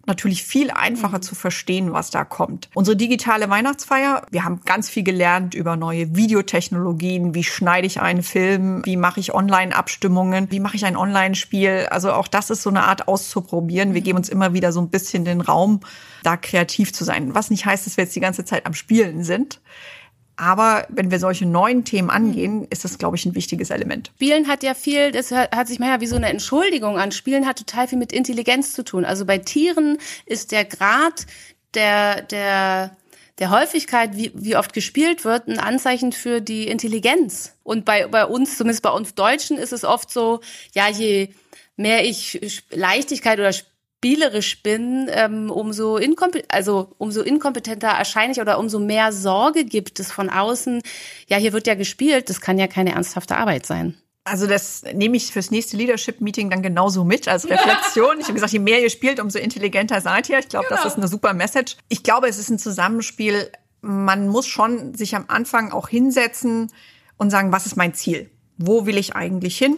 natürlich 0.06 0.44
viel 0.44 0.70
einfacher 0.70 1.18
mhm. 1.18 1.22
zu 1.22 1.34
verstehen, 1.34 1.92
was 1.92 2.10
da 2.10 2.24
kommt. 2.24 2.68
Unsere 2.74 2.96
digitale 2.96 3.48
Weihnachtsfeier, 3.48 4.22
wir 4.30 4.44
haben 4.44 4.60
ganz 4.64 4.90
viel 4.90 5.02
gelernt 5.02 5.54
über 5.54 5.76
neue 5.76 6.16
Videotechnologien, 6.16 7.34
wie 7.34 7.44
schneide 7.44 7.86
ich 7.86 8.00
einen 8.00 8.22
Film, 8.22 8.82
wie 8.84 8.96
mache 8.96 9.20
ich 9.20 9.34
Online-Abstimmungen, 9.34 10.50
wie 10.50 10.60
mache 10.60 10.76
ich 10.76 10.84
ein 10.84 10.96
Online-Spiel. 10.96 11.86
Also 11.90 12.12
auch 12.12 12.28
das 12.28 12.50
ist 12.50 12.62
so 12.62 12.70
eine 12.70 12.84
Art 12.84 13.08
auszuprobieren. 13.08 13.94
Wir 13.94 14.00
mhm. 14.00 14.04
geben 14.04 14.18
uns 14.18 14.28
immer 14.28 14.52
wieder 14.52 14.72
so 14.72 14.80
ein 14.80 14.90
bisschen 14.90 15.24
den 15.24 15.40
Raum, 15.40 15.80
da 16.22 16.36
kreativ 16.36 16.92
zu 16.92 17.04
sein. 17.04 17.34
Was 17.34 17.50
nicht 17.50 17.66
heißt, 17.66 17.86
dass 17.86 17.96
wir 17.96 18.04
jetzt 18.04 18.16
die 18.16 18.20
ganze 18.20 18.44
Zeit 18.44 18.66
am 18.66 18.74
Spielen 18.74 19.24
sind. 19.24 19.60
Aber 20.36 20.86
wenn 20.88 21.10
wir 21.10 21.18
solche 21.18 21.46
neuen 21.46 21.84
Themen 21.84 22.10
angehen, 22.10 22.66
ist 22.70 22.84
das, 22.84 22.98
glaube 22.98 23.16
ich, 23.16 23.26
ein 23.26 23.34
wichtiges 23.34 23.70
Element. 23.70 24.10
Spielen 24.16 24.48
hat 24.48 24.62
ja 24.62 24.74
viel, 24.74 25.12
das 25.12 25.30
hat 25.30 25.68
sich 25.68 25.78
manchmal 25.78 26.00
wie 26.00 26.06
so 26.06 26.16
eine 26.16 26.28
Entschuldigung 26.28 26.98
an. 26.98 27.12
Spielen 27.12 27.46
hat 27.46 27.58
total 27.58 27.86
viel 27.86 27.98
mit 27.98 28.12
Intelligenz 28.12 28.72
zu 28.72 28.82
tun. 28.82 29.04
Also 29.04 29.26
bei 29.26 29.38
Tieren 29.38 29.98
ist 30.26 30.52
der 30.52 30.64
Grad 30.64 31.26
der, 31.74 32.22
der, 32.22 32.96
der 33.38 33.50
Häufigkeit, 33.50 34.16
wie, 34.16 34.32
wie 34.34 34.56
oft 34.56 34.72
gespielt 34.72 35.24
wird, 35.24 35.48
ein 35.48 35.58
Anzeichen 35.58 36.12
für 36.12 36.40
die 36.40 36.66
Intelligenz. 36.68 37.54
Und 37.62 37.84
bei, 37.84 38.06
bei 38.06 38.24
uns, 38.24 38.56
zumindest 38.56 38.82
bei 38.82 38.90
uns 38.90 39.14
Deutschen, 39.14 39.58
ist 39.58 39.72
es 39.72 39.84
oft 39.84 40.10
so, 40.10 40.40
ja, 40.74 40.88
je 40.88 41.28
mehr 41.76 42.04
ich 42.04 42.40
Leichtigkeit 42.70 43.38
oder 43.38 43.52
spielerisch 44.02 44.64
bin, 44.64 45.08
ähm, 45.12 45.48
umso, 45.48 45.96
inkompe 45.96 46.42
also 46.48 46.92
umso 46.98 47.22
inkompetenter 47.22 47.86
erscheine 47.86 48.32
ich 48.32 48.40
oder 48.40 48.58
umso 48.58 48.80
mehr 48.80 49.12
Sorge 49.12 49.64
gibt 49.64 50.00
es 50.00 50.10
von 50.10 50.28
außen. 50.28 50.82
Ja, 51.28 51.36
hier 51.36 51.52
wird 51.52 51.68
ja 51.68 51.76
gespielt, 51.76 52.28
das 52.28 52.40
kann 52.40 52.58
ja 52.58 52.66
keine 52.66 52.94
ernsthafte 52.94 53.36
Arbeit 53.36 53.64
sein. 53.64 53.94
Also 54.24 54.48
das 54.48 54.82
nehme 54.92 55.16
ich 55.16 55.30
fürs 55.30 55.52
nächste 55.52 55.76
Leadership-Meeting 55.76 56.50
dann 56.50 56.62
genauso 56.62 57.04
mit 57.04 57.28
als 57.28 57.48
Reflexion. 57.48 58.18
Ich 58.18 58.24
habe 58.24 58.34
gesagt, 58.34 58.52
je 58.52 58.58
mehr 58.58 58.82
ihr 58.82 58.90
spielt, 58.90 59.20
umso 59.20 59.38
intelligenter 59.38 60.00
seid 60.00 60.28
ihr. 60.28 60.40
Ich 60.40 60.48
glaube, 60.48 60.66
genau. 60.68 60.82
das 60.82 60.92
ist 60.92 60.98
eine 60.98 61.06
super 61.06 61.32
Message. 61.32 61.76
Ich 61.88 62.02
glaube, 62.02 62.26
es 62.26 62.38
ist 62.38 62.50
ein 62.50 62.58
Zusammenspiel. 62.58 63.52
Man 63.82 64.26
muss 64.26 64.48
schon 64.48 64.94
sich 64.94 65.14
am 65.14 65.26
Anfang 65.28 65.70
auch 65.70 65.88
hinsetzen 65.88 66.72
und 67.18 67.30
sagen, 67.30 67.52
was 67.52 67.66
ist 67.66 67.76
mein 67.76 67.94
Ziel? 67.94 68.30
Wo 68.58 68.84
will 68.84 68.98
ich 68.98 69.14
eigentlich 69.14 69.56
hin? 69.56 69.76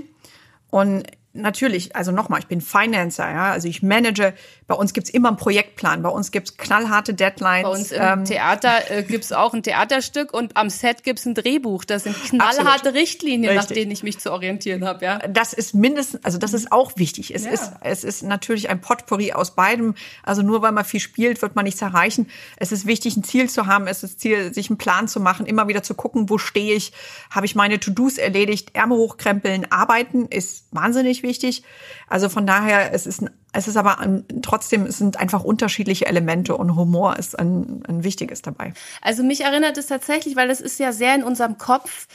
Und 0.71 1.05
natürlich, 1.35 1.95
also 1.97 2.13
nochmal, 2.13 2.41
ich 2.41 2.47
bin 2.47 2.61
Financer, 2.61 3.31
ja, 3.31 3.53
also 3.53 3.69
ich 3.69 3.83
manage. 3.83 4.35
Bei 4.67 4.75
uns 4.75 4.95
gibt's 4.95 5.11
immer 5.11 5.29
einen 5.29 5.37
Projektplan, 5.37 6.03
bei 6.03 6.09
uns 6.09 6.31
gibt's 6.31 6.57
knallharte 6.57 7.13
Deadlines. 7.13 7.65
Bei 7.65 7.69
uns 7.69 7.93
im 7.93 8.03
ähm, 8.03 8.25
Theater 8.25 8.91
äh, 8.91 9.03
gibt's 9.03 9.33
auch 9.33 9.53
ein 9.53 9.63
Theaterstück 9.63 10.33
und 10.33 10.57
am 10.57 10.71
Set 10.71 11.03
gibt's 11.03 11.27
ein 11.27 11.35
Drehbuch. 11.35 11.85
Das 11.85 12.05
sind 12.05 12.17
knallharte 12.25 12.69
absolut. 12.69 12.95
Richtlinien, 12.95 13.51
Richtig. 13.51 13.69
nach 13.69 13.75
denen 13.75 13.91
ich 13.91 14.03
mich 14.03 14.19
zu 14.21 14.33
orientieren 14.33 14.87
habe. 14.87 15.05
Ja, 15.05 15.19
das 15.19 15.53
ist 15.53 15.75
mindestens, 15.75 16.25
also 16.25 16.39
das 16.39 16.55
ist 16.55 16.73
auch 16.73 16.93
wichtig. 16.97 17.35
Es 17.35 17.45
ja. 17.45 17.51
ist, 17.51 17.73
es 17.83 18.05
ist 18.05 18.23
natürlich 18.23 18.71
ein 18.71 18.81
Potpourri 18.81 19.33
aus 19.33 19.55
beidem. 19.55 19.95
Also 20.23 20.43
nur 20.43 20.63
weil 20.63 20.73
man 20.73 20.85
viel 20.85 21.01
spielt, 21.01 21.43
wird 21.43 21.57
man 21.57 21.65
nichts 21.65 21.83
erreichen. 21.83 22.31
Es 22.57 22.71
ist 22.71 22.87
wichtig, 22.87 23.17
ein 23.17 23.25
Ziel 23.25 23.51
zu 23.51 23.67
haben. 23.67 23.89
Es 23.89 24.05
ist 24.05 24.21
Ziel, 24.21 24.55
sich 24.55 24.71
einen 24.71 24.79
Plan 24.79 25.09
zu 25.09 25.21
machen, 25.21 25.47
immer 25.47 25.67
wieder 25.67 25.83
zu 25.83 25.95
gucken, 25.95 26.31
wo 26.31 26.39
stehe 26.39 26.75
ich, 26.75 26.93
habe 27.31 27.45
ich 27.45 27.57
meine 27.57 27.81
To-Dos 27.81 28.19
erledigt, 28.19 28.71
Ärmel 28.75 28.99
hochkrempeln, 28.99 29.67
arbeiten 29.71 30.27
ist 30.27 30.67
wahnsinnig 30.71 31.24
wichtig. 31.25 31.65
Also 32.09 32.29
von 32.29 32.47
daher, 32.47 32.95
es 32.95 33.07
ist, 33.07 33.25
es 33.53 33.67
ist 33.67 33.77
aber 33.77 34.23
trotzdem, 34.43 34.87
es 34.87 34.99
sind 34.99 35.17
einfach 35.19 35.43
unterschiedliche 35.43 36.07
Elemente 36.07 36.57
und 36.57 36.77
Humor 36.77 37.19
ist 37.19 37.37
ein, 37.37 37.83
ein 37.89 38.05
wichtiges 38.05 38.43
dabei. 38.43 38.73
Also 39.03 39.25
mich 39.25 39.41
erinnert 39.41 39.77
es 39.77 39.89
tatsächlich, 39.89 40.37
weil 40.37 40.51
es 40.51 40.61
ist 40.61 40.79
ja 40.79 40.93
sehr 40.93 41.17
in 41.17 41.25
unserem 41.25 41.59
Kopf. 41.59 42.07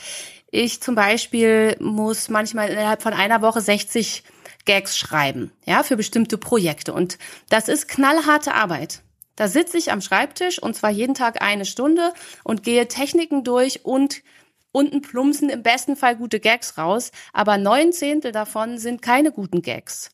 Ich 0.50 0.80
zum 0.80 0.94
Beispiel 0.94 1.76
muss 1.78 2.30
manchmal 2.30 2.70
innerhalb 2.70 3.02
von 3.02 3.12
einer 3.12 3.42
Woche 3.42 3.60
60 3.60 4.24
Gags 4.64 4.96
schreiben, 4.96 5.52
ja, 5.64 5.82
für 5.82 5.96
bestimmte 5.96 6.38
Projekte. 6.38 6.92
Und 6.92 7.18
das 7.48 7.68
ist 7.68 7.88
knallharte 7.88 8.54
Arbeit. 8.54 9.02
Da 9.36 9.48
sitze 9.48 9.78
ich 9.78 9.90
am 9.90 10.02
Schreibtisch 10.02 10.62
und 10.62 10.76
zwar 10.76 10.90
jeden 10.90 11.14
Tag 11.14 11.40
eine 11.40 11.64
Stunde 11.64 12.12
und 12.44 12.62
gehe 12.62 12.88
Techniken 12.88 13.42
durch 13.42 13.84
und 13.84 14.22
unten 14.72 15.02
plumpsen 15.02 15.48
im 15.48 15.62
besten 15.62 15.96
Fall 15.96 16.16
gute 16.16 16.40
Gags 16.40 16.78
raus, 16.78 17.10
aber 17.32 17.58
neun 17.58 17.92
Zehntel 17.92 18.32
davon 18.32 18.78
sind 18.78 19.02
keine 19.02 19.32
guten 19.32 19.62
Gags. 19.62 20.10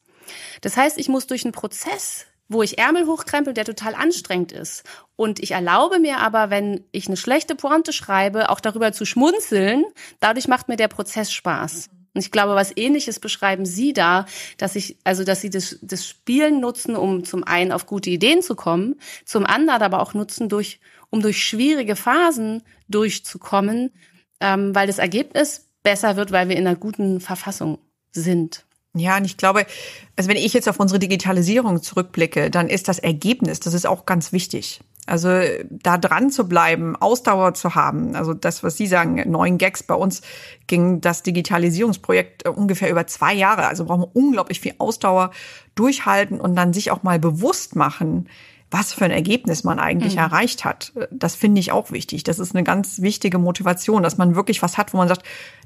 Das 0.61 0.77
heißt, 0.77 0.99
ich 0.99 1.09
muss 1.09 1.27
durch 1.27 1.45
einen 1.45 1.53
Prozess, 1.53 2.27
wo 2.49 2.63
ich 2.63 2.79
Ärmel 2.79 3.07
hochkrempel, 3.07 3.55
der 3.55 3.65
total 3.65 3.95
anstrengend 3.95 4.53
ist. 4.53 4.85
Und 5.17 5.41
ich 5.41 5.53
erlaube 5.53 5.99
mir 5.99 6.19
aber, 6.19 6.51
wenn 6.51 6.85
ich 6.93 7.09
eine 7.09 7.17
schlechte 7.17 7.55
Pointe 7.55 7.93
schreibe, 7.93 8.51
auch 8.51 8.61
darüber 8.61 8.93
zu 8.93 9.05
schmunzeln. 9.05 9.85
Dadurch 10.21 10.47
macht 10.47 10.69
mir 10.69 10.77
der 10.77 10.89
Prozess 10.89 11.33
Spaß. 11.33 11.89
Und 12.15 12.21
ich 12.21 12.31
glaube, 12.31 12.55
was 12.55 12.75
ähnliches 12.77 13.21
beschreiben 13.21 13.67
Sie 13.67 13.93
da, 13.93 14.25
dass 14.57 14.75
ich, 14.75 14.97
also, 15.05 15.23
dass 15.23 15.43
Sie 15.43 15.51
das, 15.51 15.79
das 15.83 16.07
Spielen 16.07 16.61
nutzen, 16.61 16.97
um 16.97 17.25
zum 17.25 17.45
einen 17.45 17.73
auf 17.73 17.87
gute 17.87 18.09
Ideen 18.09 18.43
zu 18.43 18.55
kommen, 18.55 18.99
zum 19.27 19.45
anderen 19.45 19.83
aber 19.83 20.01
auch 20.01 20.15
nutzen 20.15 20.49
durch, 20.49 20.81
um 21.11 21.21
durch 21.21 21.45
schwierige 21.45 21.95
Phasen 21.95 22.63
durchzukommen, 22.89 23.93
ähm, 24.41 24.75
weil 24.75 24.87
das 24.87 24.99
Ergebnis 24.99 25.67
besser 25.83 26.17
wird, 26.17 26.33
weil 26.33 26.49
wir 26.49 26.57
in 26.57 26.67
einer 26.67 26.77
guten 26.77 27.21
Verfassung 27.21 27.79
sind. 28.13 28.65
Ja, 28.95 29.19
und 29.19 29.25
ich 29.25 29.37
glaube, 29.37 29.67
also 30.17 30.31
wenn 30.31 30.37
ich 30.37 30.55
jetzt 30.55 30.69
auf 30.69 30.81
unsere 30.81 30.99
Digitalisierung 30.99 31.83
zurückblicke, 31.83 32.51
dann 32.51 32.69
ist 32.69 32.89
das 32.89 32.99
Ergebnis, 32.99 33.61
das 33.61 33.75
ist 33.75 33.87
auch 33.87 34.07
ganz 34.07 34.33
wichtig. 34.33 34.81
Also 35.07 35.29
da 35.71 35.99
dran 35.99 36.31
zu 36.31 36.49
bleiben, 36.49 36.97
Ausdauer 36.97 37.55
zu 37.55 37.77
haben. 37.77 38.17
Also 38.17 38.35
das, 38.35 38.65
was 38.65 38.77
Sie 38.77 38.89
sagen, 38.89 39.23
neun 39.31 39.57
Gags 39.57 39.85
bei 39.85 39.95
uns 39.95 40.21
ging 40.67 41.01
das 41.01 41.23
Digitalisierungsprojekt 41.23 42.49
ungefähr 42.49 42.91
über 42.91 43.07
zwei 43.07 43.33
Jahre. 43.33 43.69
Also 43.69 43.85
brauchen 43.85 44.03
wir 44.03 44.17
unglaublich 44.17 44.61
viel 44.61 44.75
Ausdauer 44.79 45.31
durchhalten 45.77 46.41
und 46.41 46.57
dann 46.57 46.73
sich 46.73 46.91
auch 46.91 47.05
mal 47.05 47.21
bewusst 47.21 47.77
machen, 47.77 48.29
was 48.71 48.93
für 48.93 49.05
ein 49.05 49.11
Ergebnis 49.11 49.65
man 49.65 49.79
eigentlich 49.79 50.15
mhm. 50.15 50.23
erreicht 50.23 50.65
hat. 50.65 50.93
Das 51.11 51.35
finde 51.35 51.61
ich 51.61 51.73
auch 51.73 51.93
wichtig. 51.93 52.25
Das 52.25 52.39
ist 52.39 52.55
eine 52.55 52.65
ganz 52.65 53.01
wichtige 53.01 53.39
Motivation, 53.39 54.03
dass 54.03 54.19
man 54.19 54.35
wirklich 54.35 54.63
was 54.63 54.77
hat, 54.77 54.93
wo 54.93 54.99
man 54.99 55.09
sagt, 55.09 55.23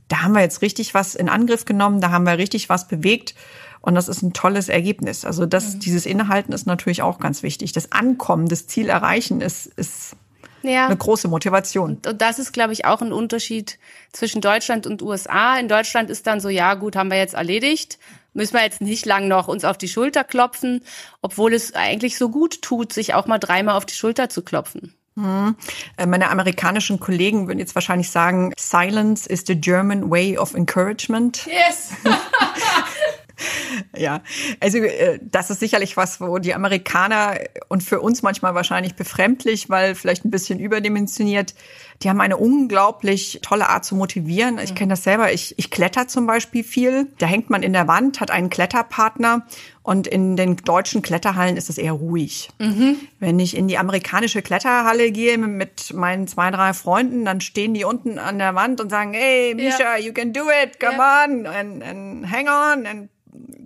da 0.09 0.23
haben 0.23 0.33
wir 0.33 0.41
jetzt 0.41 0.63
richtig 0.63 0.93
was 0.93 1.15
in 1.15 1.29
Angriff 1.29 1.65
genommen, 1.65 2.01
da 2.01 2.11
haben 2.11 2.25
wir 2.25 2.37
richtig 2.37 2.69
was 2.69 2.89
bewegt. 2.89 3.35
Und 3.81 3.95
das 3.95 4.09
ist 4.09 4.23
ein 4.23 4.35
tolles 4.35 4.69
Ergebnis. 4.69 5.25
Also 5.25 5.47
das, 5.47 5.75
mhm. 5.75 5.81
dieses 5.81 6.05
Innehalten 6.05 6.53
ist 6.53 6.67
natürlich 6.67 7.01
auch 7.01 7.19
ganz 7.19 7.43
wichtig. 7.43 7.73
Das 7.73 7.93
Ankommen, 7.93 8.49
das 8.49 8.67
Ziel 8.67 8.91
erreichen 8.91 9.41
ist, 9.41 9.67
ist 9.67 10.17
ja. 10.63 10.87
eine 10.87 10.97
große 10.97 11.29
Motivation. 11.29 11.97
Und, 11.97 12.07
und 12.07 12.23
das 12.23 12.39
ist, 12.39 12.53
glaube 12.53 12.73
ich, 12.73 12.85
auch 12.85 13.03
ein 13.03 13.13
Unterschied 13.13 13.79
zwischen 14.13 14.41
Deutschland 14.41 14.87
und 14.87 15.03
USA. 15.03 15.59
In 15.59 15.69
Deutschland 15.69 16.11
ist 16.11 16.27
dann 16.27 16.41
so, 16.41 16.49
ja 16.49 16.75
gut, 16.75 16.97
haben 16.97 17.11
wir 17.11 17.19
jetzt 17.19 17.35
erledigt 17.35 17.99
müssen 18.33 18.55
wir 18.55 18.63
jetzt 18.63 18.81
nicht 18.81 19.07
lang 19.07 19.29
noch 19.29 19.49
uns 19.49 19.65
auf 19.65 19.79
die 19.79 19.89
Schulter 19.89 20.25
klopfen, 20.25 20.85
obwohl 21.23 21.55
es 21.55 21.75
eigentlich 21.75 22.17
so 22.17 22.29
gut 22.29 22.63
tut, 22.63 22.93
sich 22.93 23.15
auch 23.15 23.27
mal 23.27 23.39
dreimal 23.39 23.77
auf 23.77 23.87
die 23.87 23.95
Schulter 23.95 24.29
zu 24.29 24.43
klopfen. 24.43 24.95
Hm. 25.17 25.57
Meine 26.07 26.31
amerikanischen 26.31 27.01
Kollegen 27.01 27.49
würden 27.49 27.59
jetzt 27.59 27.75
wahrscheinlich 27.75 28.11
sagen, 28.11 28.53
Silence 28.59 29.29
is 29.29 29.45
the 29.47 29.61
German 29.61 30.11
way 30.11 30.39
of 30.39 30.55
encouragement. 30.55 31.47
Yes. 31.47 31.91
Ja, 33.97 34.23
also 34.61 34.79
äh, 34.79 35.19
das 35.23 35.51
ist 35.51 35.61
sicherlich 35.61 35.97
was, 35.97 36.21
wo 36.21 36.39
die 36.39 36.55
Amerikaner 36.55 37.39
und 37.69 37.83
für 37.83 38.01
uns 38.01 38.23
manchmal 38.23 38.55
wahrscheinlich 38.55 38.95
befremdlich, 38.95 39.69
weil 39.69 39.95
vielleicht 39.95 40.25
ein 40.25 40.31
bisschen 40.31 40.59
überdimensioniert, 40.59 41.55
die 42.03 42.09
haben 42.09 42.21
eine 42.21 42.39
unglaublich 42.39 43.41
tolle 43.43 43.69
Art 43.69 43.85
zu 43.85 43.95
motivieren. 43.95 44.59
Ich 44.59 44.75
kenne 44.75 44.91
das 44.91 45.05
selber. 45.05 45.33
Ich, 45.33 45.59
ich 45.59 45.71
kletter 45.71 46.09
zum 46.09 46.27
Beispiel 46.27 46.65
viel. 46.65 47.09
Da 47.19 47.27
hängt 47.27 47.51
man 47.51 47.63
in 47.63 47.75
der 47.75 47.89
Wand, 47.89 48.21
hat 48.21 48.31
einen 48.31 48.49
Kletterpartner 48.49 49.47
und 49.83 50.07
in 50.07 50.37
den 50.37 50.57
deutschen 50.57 51.03
Kletterhallen 51.03 51.59
ist 51.59 51.69
es 51.69 51.77
eher 51.77 51.93
ruhig. 51.93 52.49
Mhm. 52.59 52.97
Wenn 53.19 53.39
ich 53.39 53.55
in 53.55 53.69
die 53.69 53.77
amerikanische 53.77 54.41
Kletterhalle 54.41 55.13
gehe 55.13 55.37
mit 55.37 55.93
meinen 55.93 56.27
zwei, 56.27 56.51
drei 56.51 56.73
Freunden, 56.73 57.27
dann 57.27 57.43
stehen 57.43 57.75
die 57.75 57.85
unten 57.85 58.19
an 58.19 58.39
der 58.39 58.55
Wand 58.55 58.81
und 58.81 58.89
sagen, 58.89 59.13
hey, 59.13 59.55
Misha, 59.55 59.97
yeah. 59.97 59.99
you 59.99 60.13
can 60.15 60.33
do 60.33 60.45
it, 60.63 60.81
come 60.81 60.97
yeah. 60.97 61.25
on 61.25 61.47
and, 61.47 61.83
and 61.83 62.31
hang 62.31 62.49
on 62.49 62.87
and 62.87 63.09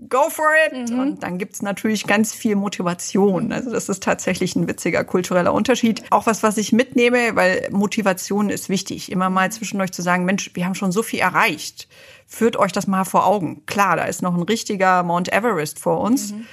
go 0.08 0.30
for 0.30 0.46
it. 0.66 0.90
Mhm. 0.90 0.98
Und 0.98 1.22
dann 1.22 1.38
gibt's 1.38 1.62
natürlich 1.62 2.06
ganz 2.06 2.34
viel 2.34 2.56
Motivation. 2.56 3.52
Also 3.52 3.70
das 3.70 3.88
ist 3.88 4.02
tatsächlich 4.02 4.54
ein 4.56 4.68
witziger 4.68 5.04
kultureller 5.04 5.52
Unterschied. 5.52 6.02
Auch 6.10 6.26
was, 6.26 6.42
was 6.42 6.56
ich 6.56 6.72
mitnehme, 6.72 7.34
weil 7.34 7.68
Motivation 7.70 8.23
ist 8.30 8.68
wichtig. 8.68 9.10
Immer 9.10 9.30
mal 9.30 9.50
zwischendurch 9.52 9.92
zu 9.92 10.02
sagen, 10.02 10.24
Mensch, 10.24 10.50
wir 10.54 10.64
haben 10.64 10.74
schon 10.74 10.92
so 10.92 11.02
viel 11.02 11.20
erreicht. 11.20 11.88
Führt 12.26 12.56
euch 12.56 12.72
das 12.72 12.86
mal 12.86 13.04
vor 13.04 13.26
Augen. 13.26 13.64
Klar, 13.66 13.96
da 13.96 14.04
ist 14.04 14.22
noch 14.22 14.34
ein 14.34 14.42
richtiger 14.42 15.02
Mount 15.02 15.32
Everest 15.32 15.78
vor 15.78 16.00
uns. 16.00 16.32
Mhm. 16.32 16.46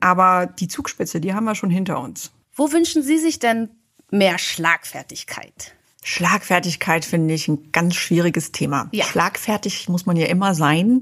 Aber 0.00 0.46
die 0.46 0.68
Zugspitze, 0.68 1.20
die 1.20 1.34
haben 1.34 1.44
wir 1.44 1.54
schon 1.54 1.70
hinter 1.70 2.00
uns. 2.00 2.32
Wo 2.54 2.72
wünschen 2.72 3.02
Sie 3.02 3.18
sich 3.18 3.38
denn 3.38 3.70
mehr 4.10 4.38
Schlagfertigkeit? 4.38 5.75
Schlagfertigkeit 6.08 7.04
finde 7.04 7.34
ich 7.34 7.48
ein 7.48 7.72
ganz 7.72 7.96
schwieriges 7.96 8.52
Thema. 8.52 8.88
Ja. 8.92 9.04
Schlagfertig 9.04 9.88
muss 9.88 10.06
man 10.06 10.16
ja 10.16 10.26
immer 10.26 10.54
sein 10.54 11.00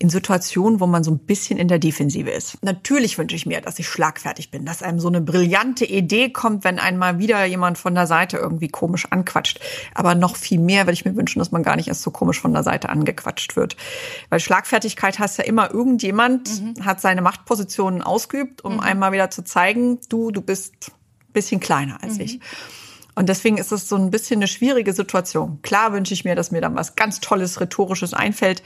in 0.00 0.08
Situationen, 0.08 0.80
wo 0.80 0.88
man 0.88 1.04
so 1.04 1.12
ein 1.12 1.20
bisschen 1.20 1.56
in 1.56 1.68
der 1.68 1.78
Defensive 1.78 2.28
ist. 2.28 2.58
Natürlich 2.64 3.16
wünsche 3.16 3.36
ich 3.36 3.46
mir, 3.46 3.60
dass 3.60 3.78
ich 3.78 3.86
schlagfertig 3.86 4.50
bin, 4.50 4.64
dass 4.66 4.82
einem 4.82 4.98
so 4.98 5.06
eine 5.06 5.20
brillante 5.20 5.84
Idee 5.84 6.30
kommt, 6.30 6.64
wenn 6.64 6.80
einmal 6.80 7.20
wieder 7.20 7.44
jemand 7.44 7.78
von 7.78 7.94
der 7.94 8.08
Seite 8.08 8.38
irgendwie 8.38 8.66
komisch 8.66 9.06
anquatscht. 9.10 9.60
Aber 9.94 10.16
noch 10.16 10.34
viel 10.34 10.58
mehr 10.58 10.86
würde 10.86 10.94
ich 10.94 11.04
mir 11.04 11.14
wünschen, 11.14 11.38
dass 11.38 11.52
man 11.52 11.62
gar 11.62 11.76
nicht 11.76 11.86
erst 11.86 12.02
so 12.02 12.10
komisch 12.10 12.40
von 12.40 12.52
der 12.52 12.64
Seite 12.64 12.88
angequatscht 12.88 13.54
wird. 13.54 13.76
Weil 14.30 14.40
Schlagfertigkeit 14.40 15.20
heißt 15.20 15.38
ja 15.38 15.44
immer, 15.44 15.70
irgendjemand 15.70 16.60
mhm. 16.60 16.84
hat 16.84 17.00
seine 17.00 17.22
Machtpositionen 17.22 18.02
ausgeübt, 18.02 18.64
um 18.64 18.74
mhm. 18.74 18.80
einmal 18.80 19.12
wieder 19.12 19.30
zu 19.30 19.44
zeigen, 19.44 20.00
du, 20.08 20.32
du 20.32 20.42
bist 20.42 20.90
bisschen 21.32 21.60
kleiner 21.60 22.02
als 22.02 22.14
mhm. 22.14 22.20
ich. 22.22 22.40
Und 23.20 23.28
deswegen 23.28 23.58
ist 23.58 23.70
es 23.70 23.86
so 23.86 23.96
ein 23.96 24.10
bisschen 24.10 24.38
eine 24.38 24.48
schwierige 24.48 24.94
Situation. 24.94 25.60
Klar 25.60 25.92
wünsche 25.92 26.14
ich 26.14 26.24
mir, 26.24 26.34
dass 26.34 26.52
mir 26.52 26.62
dann 26.62 26.74
was 26.74 26.96
ganz 26.96 27.20
Tolles, 27.20 27.60
Rhetorisches 27.60 28.14
einfällt. 28.14 28.62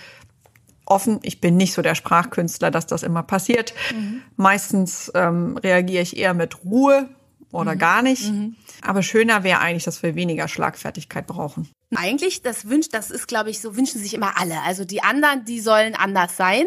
Offen, 0.87 1.19
ich 1.23 1.41
bin 1.41 1.57
nicht 1.57 1.73
so 1.73 1.83
der 1.83 1.97
Sprachkünstler, 1.97 2.71
dass 2.71 2.87
das 2.87 3.03
immer 3.03 3.25
passiert. 3.25 3.75
Mhm. 3.93 4.23
Meistens 4.37 5.11
ähm, 5.17 5.57
reagiere 5.57 6.05
ich 6.05 6.17
eher 6.17 6.35
mit 6.35 6.65
Ruhe 6.65 7.09
oder 7.51 7.75
mhm. 7.75 7.79
gar 7.81 8.03
nicht. 8.03 8.31
Mhm. 8.31 8.55
Aber 8.81 9.03
schöner 9.03 9.43
wäre 9.43 9.59
eigentlich, 9.59 9.83
dass 9.83 10.05
wir 10.05 10.15
weniger 10.15 10.47
Schlagfertigkeit 10.47 11.27
brauchen. 11.27 11.69
Eigentlich, 11.97 12.43
das 12.43 12.69
wünscht, 12.69 12.95
das 12.95 13.11
ist, 13.11 13.27
glaube 13.27 13.51
ich, 13.51 13.61
so 13.61 13.77
wünschen 13.77 14.01
sich 14.01 14.15
immer 14.15 14.39
alle. 14.39 14.63
Also 14.63 14.85
die 14.85 15.03
anderen, 15.03 15.45
die 15.45 15.59
sollen 15.59 15.97
anders 15.97 16.37
sein. 16.37 16.67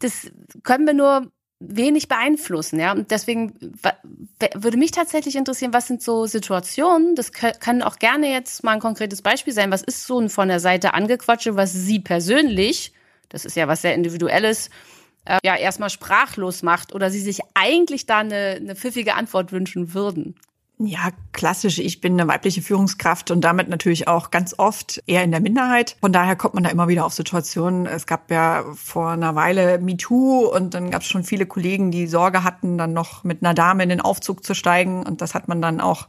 Das 0.00 0.32
können 0.64 0.84
wir 0.84 0.94
nur 0.94 1.30
wenig 1.60 2.08
beeinflussen, 2.08 2.80
ja. 2.80 2.92
Und 2.92 3.10
deswegen 3.10 3.54
würde 4.54 4.78
mich 4.78 4.90
tatsächlich 4.90 5.36
interessieren, 5.36 5.74
was 5.74 5.86
sind 5.86 6.02
so 6.02 6.26
Situationen, 6.26 7.14
das 7.14 7.32
kann 7.32 7.82
auch 7.82 7.98
gerne 7.98 8.32
jetzt 8.32 8.64
mal 8.64 8.72
ein 8.72 8.80
konkretes 8.80 9.20
Beispiel 9.20 9.52
sein, 9.52 9.70
was 9.70 9.82
ist 9.82 10.06
so 10.06 10.18
ein 10.18 10.30
von 10.30 10.48
der 10.48 10.58
Seite 10.58 10.94
angequatsche, 10.94 11.56
was 11.56 11.72
Sie 11.72 12.00
persönlich, 12.00 12.92
das 13.28 13.44
ist 13.44 13.56
ja 13.56 13.68
was 13.68 13.82
sehr 13.82 13.94
Individuelles, 13.94 14.70
äh, 15.26 15.38
ja, 15.44 15.54
erstmal 15.54 15.90
sprachlos 15.90 16.62
macht 16.62 16.94
oder 16.94 17.10
Sie 17.10 17.20
sich 17.20 17.40
eigentlich 17.52 18.06
da 18.06 18.18
eine, 18.18 18.56
eine 18.58 18.74
pfiffige 18.74 19.14
Antwort 19.14 19.52
wünschen 19.52 19.92
würden? 19.92 20.34
Ja, 20.82 21.10
klassisch. 21.32 21.78
Ich 21.78 22.00
bin 22.00 22.18
eine 22.18 22.26
weibliche 22.26 22.62
Führungskraft 22.62 23.30
und 23.30 23.42
damit 23.42 23.68
natürlich 23.68 24.08
auch 24.08 24.30
ganz 24.30 24.54
oft 24.56 25.02
eher 25.06 25.22
in 25.22 25.30
der 25.30 25.40
Minderheit. 25.40 25.96
Von 26.00 26.10
daher 26.10 26.36
kommt 26.36 26.54
man 26.54 26.64
da 26.64 26.70
immer 26.70 26.88
wieder 26.88 27.04
auf 27.04 27.12
Situationen. 27.12 27.84
Es 27.84 28.06
gab 28.06 28.30
ja 28.30 28.64
vor 28.74 29.10
einer 29.10 29.34
Weile 29.34 29.78
MeToo 29.78 30.46
und 30.46 30.72
dann 30.72 30.90
gab 30.90 31.02
es 31.02 31.08
schon 31.08 31.22
viele 31.22 31.44
Kollegen, 31.44 31.90
die 31.90 32.06
Sorge 32.06 32.44
hatten, 32.44 32.78
dann 32.78 32.94
noch 32.94 33.24
mit 33.24 33.42
einer 33.42 33.52
Dame 33.52 33.82
in 33.82 33.90
den 33.90 34.00
Aufzug 34.00 34.42
zu 34.42 34.54
steigen. 34.54 35.02
Und 35.02 35.20
das 35.20 35.34
hat 35.34 35.48
man 35.48 35.60
dann 35.60 35.82
auch 35.82 36.08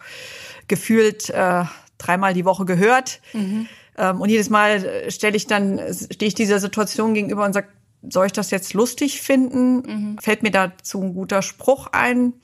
gefühlt 0.70 1.30
äh, 1.32 1.66
dreimal 1.98 2.34
die 2.34 2.46
Woche 2.46 2.64
gehört. 2.64 3.20
Mhm. 3.34 3.68
Ähm, 3.98 4.22
und 4.22 4.30
jedes 4.30 4.50
Mal 4.50 5.12
stelle 5.12 5.36
ich 5.36 5.48
dann, 5.48 5.82
stehe 5.92 6.30
ich 6.30 6.34
dieser 6.34 6.60
Situation 6.60 7.14
gegenüber 7.14 7.44
und 7.44 7.52
sage, 7.52 7.68
soll 8.10 8.28
ich 8.28 8.32
das 8.32 8.52
jetzt 8.52 8.74
lustig 8.74 9.22
finden? 9.22 9.76
Mhm. 9.82 10.18
Fällt 10.22 10.44
mir 10.44 10.52
dazu 10.52 11.02
ein 11.02 11.14
guter 11.14 11.42
Spruch 11.42 11.88
ein? 11.92 12.36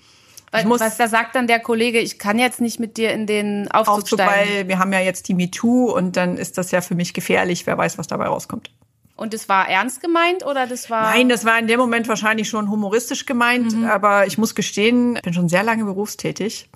Weil, 0.52 0.70
was 0.70 0.98
da 0.98 1.08
sagt 1.08 1.36
dann 1.36 1.48
der 1.48 1.60
Kollege, 1.60 2.00
ich 2.00 2.20
kann 2.20 2.40
jetzt 2.40 2.62
nicht 2.62 2.80
mit 2.80 2.98
dir 2.98 3.12
in 3.12 3.28
den 3.28 3.70
Aufzug, 3.70 3.98
Aufzug 3.98 4.20
steigen. 4.20 4.50
Weil 4.50 4.68
wir 4.68 4.80
haben 4.80 4.94
ja 4.94 5.00
jetzt 5.00 5.28
die 5.28 5.34
MeToo 5.34 5.92
und 5.92 6.16
dann 6.16 6.38
ist 6.38 6.58
das 6.58 6.72
ja 6.72 6.82
für 6.82 6.96
mich 6.96 7.14
gefährlich, 7.14 7.66
wer 7.68 7.78
weiß, 7.78 7.98
was 7.98 8.08
dabei 8.08 8.28
rauskommt. 8.28 8.72
Und 9.18 9.34
das 9.34 9.50
war 9.50 9.68
ernst 9.68 10.00
gemeint 10.00 10.46
oder 10.46 10.68
das 10.68 10.90
war? 10.90 11.12
Nein, 11.12 11.28
das 11.28 11.44
war 11.44 11.58
in 11.58 11.68
dem 11.68 11.80
Moment 11.80 12.08
wahrscheinlich 12.08 12.48
schon 12.48 12.70
humoristisch 12.70 13.26
gemeint, 13.26 13.76
mhm. 13.76 13.86
aber 13.86 14.28
ich 14.28 14.38
muss 14.38 14.54
gestehen, 14.54 15.16
ich 15.16 15.24
bin 15.24 15.34
schon 15.34 15.50
sehr 15.50 15.64
lange 15.64 15.84
berufstätig 15.84 16.70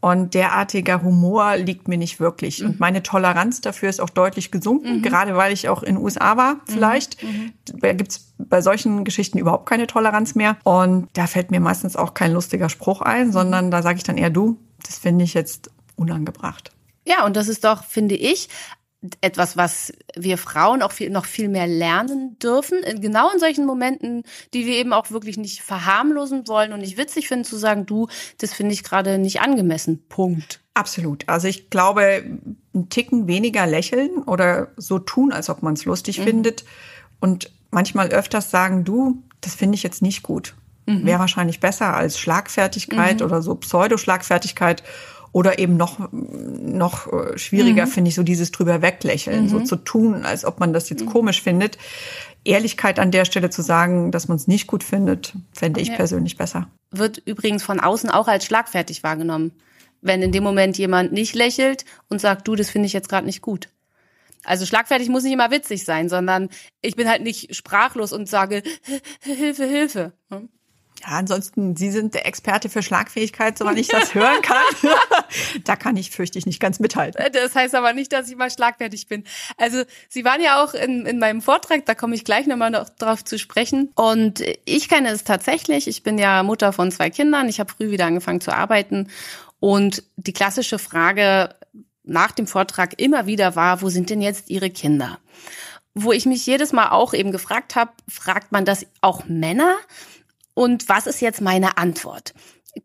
und 0.00 0.32
derartiger 0.32 1.02
Humor 1.02 1.56
liegt 1.56 1.86
mir 1.86 1.98
nicht 1.98 2.20
wirklich. 2.20 2.60
Mhm. 2.60 2.66
Und 2.66 2.80
meine 2.80 3.02
Toleranz 3.02 3.60
dafür 3.60 3.90
ist 3.90 4.00
auch 4.00 4.08
deutlich 4.08 4.50
gesunken, 4.50 4.96
mhm. 4.96 5.02
gerade 5.02 5.36
weil 5.36 5.52
ich 5.52 5.68
auch 5.68 5.82
in 5.82 5.96
den 5.96 6.04
USA 6.04 6.36
war 6.36 6.54
mhm. 6.54 6.60
vielleicht. 6.66 7.22
Mhm. 7.22 7.52
Da 7.64 7.92
gibt's 7.92 8.32
bei 8.38 8.62
solchen 8.62 9.04
Geschichten 9.04 9.38
überhaupt 9.38 9.68
keine 9.68 9.86
Toleranz 9.86 10.34
mehr. 10.34 10.56
Und 10.64 11.08
da 11.12 11.26
fällt 11.26 11.50
mir 11.50 11.60
meistens 11.60 11.96
auch 11.96 12.14
kein 12.14 12.32
lustiger 12.32 12.70
Spruch 12.70 13.02
ein, 13.02 13.28
mhm. 13.28 13.32
sondern 13.32 13.70
da 13.70 13.82
sage 13.82 13.98
ich 13.98 14.04
dann 14.04 14.16
eher 14.16 14.30
du, 14.30 14.58
das 14.84 14.98
finde 14.98 15.24
ich 15.24 15.34
jetzt 15.34 15.70
unangebracht. 15.96 16.72
Ja, 17.04 17.24
und 17.26 17.36
das 17.36 17.48
ist 17.48 17.64
doch, 17.64 17.84
finde 17.84 18.14
ich, 18.14 18.48
etwas, 19.20 19.56
was 19.56 19.92
wir 20.14 20.36
Frauen 20.36 20.82
auch 20.82 20.92
viel, 20.92 21.10
noch 21.10 21.24
viel 21.24 21.48
mehr 21.48 21.66
lernen 21.66 22.38
dürfen, 22.38 22.78
genau 23.00 23.30
in 23.32 23.38
solchen 23.38 23.64
Momenten, 23.64 24.24
die 24.52 24.66
wir 24.66 24.74
eben 24.74 24.92
auch 24.92 25.10
wirklich 25.10 25.38
nicht 25.38 25.62
verharmlosen 25.62 26.46
wollen 26.48 26.72
und 26.72 26.80
nicht 26.80 26.98
witzig 26.98 27.28
finden, 27.28 27.44
zu 27.44 27.56
sagen, 27.56 27.86
du, 27.86 28.08
das 28.38 28.52
finde 28.52 28.74
ich 28.74 28.84
gerade 28.84 29.18
nicht 29.18 29.40
angemessen. 29.40 30.02
Punkt. 30.08 30.60
Absolut. 30.74 31.24
Also 31.28 31.48
ich 31.48 31.70
glaube, 31.70 32.24
ein 32.74 32.88
Ticken 32.90 33.26
weniger 33.26 33.66
lächeln 33.66 34.22
oder 34.26 34.68
so 34.76 34.98
tun, 34.98 35.32
als 35.32 35.48
ob 35.48 35.62
man 35.62 35.74
es 35.74 35.84
lustig 35.86 36.18
mhm. 36.18 36.24
findet 36.24 36.64
und 37.20 37.50
manchmal 37.70 38.08
öfters 38.08 38.50
sagen, 38.50 38.84
du, 38.84 39.22
das 39.40 39.54
finde 39.54 39.76
ich 39.76 39.82
jetzt 39.82 40.02
nicht 40.02 40.22
gut. 40.22 40.54
Mhm. 40.86 41.06
Wäre 41.06 41.20
wahrscheinlich 41.20 41.60
besser 41.60 41.94
als 41.94 42.18
Schlagfertigkeit 42.18 43.20
mhm. 43.20 43.26
oder 43.26 43.42
so 43.42 43.54
Pseudoschlagfertigkeit 43.54 44.82
oder 45.32 45.58
eben 45.58 45.76
noch, 45.76 46.10
noch 46.12 47.12
äh, 47.12 47.38
schwieriger 47.38 47.86
mhm. 47.86 47.90
finde 47.90 48.08
ich 48.08 48.14
so 48.14 48.22
dieses 48.22 48.50
drüber 48.50 48.82
weglächeln, 48.82 49.44
mhm. 49.44 49.48
so 49.48 49.60
zu 49.60 49.76
tun, 49.76 50.24
als 50.24 50.44
ob 50.44 50.60
man 50.60 50.72
das 50.72 50.88
jetzt 50.90 51.04
mhm. 51.04 51.10
komisch 51.10 51.42
findet. 51.42 51.78
Ehrlichkeit 52.44 52.98
an 52.98 53.10
der 53.10 53.24
Stelle 53.24 53.50
zu 53.50 53.62
sagen, 53.62 54.12
dass 54.12 54.28
man 54.28 54.36
es 54.36 54.48
nicht 54.48 54.66
gut 54.66 54.82
findet, 54.82 55.34
fände 55.52 55.80
ich 55.80 55.88
ja. 55.88 55.96
persönlich 55.96 56.36
besser. 56.36 56.68
Wird 56.90 57.18
übrigens 57.18 57.62
von 57.62 57.80
außen 57.80 58.10
auch 58.10 58.28
als 58.28 58.44
schlagfertig 58.44 59.02
wahrgenommen. 59.02 59.52
Wenn 60.00 60.22
in 60.22 60.32
dem 60.32 60.42
Moment 60.42 60.78
jemand 60.78 61.12
nicht 61.12 61.34
lächelt 61.34 61.84
und 62.08 62.20
sagt, 62.20 62.48
du, 62.48 62.56
das 62.56 62.70
finde 62.70 62.86
ich 62.86 62.94
jetzt 62.94 63.10
gerade 63.10 63.26
nicht 63.26 63.42
gut. 63.42 63.68
Also 64.44 64.64
schlagfertig 64.64 65.10
muss 65.10 65.22
nicht 65.22 65.34
immer 65.34 65.50
witzig 65.50 65.84
sein, 65.84 66.08
sondern 66.08 66.48
ich 66.80 66.96
bin 66.96 67.08
halt 67.08 67.22
nicht 67.22 67.54
sprachlos 67.54 68.12
und 68.12 68.28
sage 68.28 68.62
Hilfe, 69.20 69.66
Hilfe. 69.66 70.12
Hm? 70.30 70.48
Ja, 71.00 71.16
ansonsten, 71.16 71.76
Sie 71.76 71.90
sind 71.90 72.14
der 72.14 72.26
Experte 72.26 72.68
für 72.68 72.82
Schlagfähigkeit, 72.82 73.56
soweit 73.56 73.78
ich 73.78 73.88
das 73.88 74.14
hören 74.14 74.42
kann. 74.42 74.92
da 75.64 75.76
kann 75.76 75.96
ich, 75.96 76.10
fürchte 76.10 76.38
ich, 76.38 76.44
nicht 76.44 76.60
ganz 76.60 76.78
mithalten. 76.78 77.24
Das 77.32 77.54
heißt 77.54 77.74
aber 77.74 77.94
nicht, 77.94 78.12
dass 78.12 78.28
ich 78.28 78.36
mal 78.36 78.50
schlagfertig 78.50 79.08
bin. 79.08 79.24
Also, 79.56 79.82
Sie 80.08 80.24
waren 80.24 80.42
ja 80.42 80.62
auch 80.62 80.74
in, 80.74 81.06
in 81.06 81.18
meinem 81.18 81.40
Vortrag, 81.40 81.86
da 81.86 81.94
komme 81.94 82.14
ich 82.14 82.24
gleich 82.24 82.46
nochmal 82.46 82.70
noch 82.70 82.88
drauf 82.90 83.24
zu 83.24 83.38
sprechen. 83.38 83.90
Und 83.94 84.42
ich 84.66 84.88
kenne 84.88 85.08
es 85.08 85.24
tatsächlich. 85.24 85.88
Ich 85.88 86.02
bin 86.02 86.18
ja 86.18 86.42
Mutter 86.42 86.72
von 86.72 86.92
zwei 86.92 87.08
Kindern. 87.08 87.48
Ich 87.48 87.60
habe 87.60 87.72
früh 87.72 87.90
wieder 87.90 88.06
angefangen 88.06 88.42
zu 88.42 88.52
arbeiten. 88.52 89.08
Und 89.58 90.02
die 90.16 90.32
klassische 90.32 90.78
Frage 90.78 91.54
nach 92.04 92.32
dem 92.32 92.46
Vortrag 92.46 93.00
immer 93.00 93.26
wieder 93.26 93.56
war, 93.56 93.80
wo 93.80 93.88
sind 93.88 94.10
denn 94.10 94.20
jetzt 94.20 94.50
Ihre 94.50 94.70
Kinder? 94.70 95.18
Wo 95.94 96.12
ich 96.12 96.26
mich 96.26 96.46
jedes 96.46 96.72
Mal 96.72 96.90
auch 96.90 97.14
eben 97.14 97.32
gefragt 97.32 97.74
habe, 97.74 97.92
fragt 98.08 98.52
man 98.52 98.64
das 98.64 98.86
auch 99.00 99.24
Männer? 99.26 99.76
Und 100.54 100.88
was 100.88 101.06
ist 101.06 101.20
jetzt 101.20 101.40
meine 101.40 101.78
Antwort? 101.78 102.34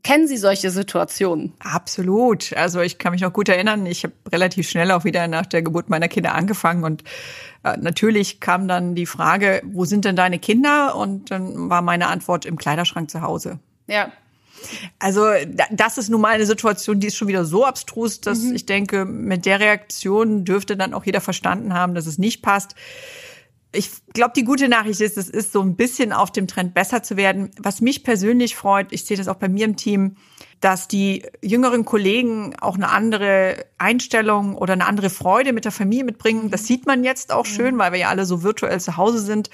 Kennen 0.04 0.28
Sie 0.28 0.38
solche 0.38 0.72
Situationen? 0.72 1.54
Absolut. 1.60 2.54
Also 2.54 2.82
ich 2.82 2.98
kann 2.98 3.12
mich 3.12 3.22
noch 3.22 3.34
gut 3.34 3.50
erinnern, 3.50 3.86
ich 3.86 4.04
habe 4.04 4.14
relativ 4.32 4.68
schnell 4.68 4.92
auch 4.92 5.04
wieder 5.04 5.28
nach 5.28 5.46
der 5.46 5.62
Geburt 5.62 5.90
meiner 5.90 6.08
Kinder 6.08 6.34
angefangen 6.34 6.84
und 6.84 7.04
äh, 7.64 7.78
natürlich 7.78 8.40
kam 8.40 8.68
dann 8.68 8.96
die 8.96 9.06
Frage, 9.06 9.62
wo 9.64 9.86
sind 9.86 10.06
denn 10.06 10.16
deine 10.16 10.40
Kinder? 10.40 10.96
Und 10.96 11.30
dann 11.30 11.70
war 11.70 11.84
meine 11.84 12.08
Antwort 12.08 12.46
im 12.46 12.58
Kleiderschrank 12.58 13.12
zu 13.12 13.22
Hause. 13.22 13.60
Ja. 13.88 14.12
Also 14.98 15.26
das 15.72 16.00
ist 16.00 16.10
nun 16.10 16.22
mal 16.22 16.34
eine 16.34 16.46
Situation, 16.48 17.00
die 17.00 17.08
ist 17.08 17.18
schon 17.18 17.28
wieder 17.28 17.46
so 17.46 17.66
abstrus, 17.66 18.22
dass 18.22 18.40
mhm. 18.40 18.56
ich 18.56 18.66
denke, 18.66 19.06
mit 19.06 19.46
der 19.46 19.60
Reaktion 19.60 20.46
dürfte 20.46 20.78
dann 20.78 20.94
auch 20.96 21.06
jeder 21.06 21.22
verstanden 21.22 21.74
haben, 21.74 21.94
dass 21.94 22.08
es 22.08 22.18
nicht 22.18 22.42
passt 22.42 22.76
ich 23.76 23.92
glaube, 24.14 24.34
die 24.36 24.44
gute 24.44 24.68
Nachricht 24.68 25.02
ist, 25.02 25.18
es 25.18 25.30
ist 25.30 25.52
so 25.52 25.62
ein 25.62 25.76
bisschen 25.76 26.14
auf 26.14 26.32
dem 26.32 26.48
Trend 26.48 26.74
besser 26.74 27.04
zu 27.04 27.18
werden. 27.18 27.52
Was 27.60 27.82
mich 27.82 28.04
persönlich 28.04 28.56
freut, 28.56 28.88
ich 28.92 29.06
sehe 29.06 29.18
das 29.18 29.28
auch 29.28 29.36
bei 29.36 29.50
mir 29.50 29.66
im 29.66 29.76
Team, 29.76 30.16
dass 30.62 30.88
die 30.88 31.24
jüngeren 31.42 31.86
Kollegen 31.86 32.56
auch 32.60 32.76
eine 32.76 32.90
andere 32.90 33.66
Einstellung 33.78 34.56
oder 34.56 34.74
eine 34.74 34.86
andere 34.86 35.10
Freude 35.10 35.54
mit 35.54 35.66
der 35.66 35.72
Familie 35.72 36.06
mitbringen. 36.06 36.50
Das 36.50 36.66
sieht 36.66 36.88
man 36.88 37.04
jetzt 37.04 37.32
auch 37.32 37.46
schön, 37.46 37.78
weil 37.78 37.92
wir 37.92 38.00
ja 38.00 38.10
alle 38.10 38.26
so 38.26 38.42
virtuell 38.42 38.80
zu 38.80 38.98
Hause 38.98 39.20
sind. 39.20 39.50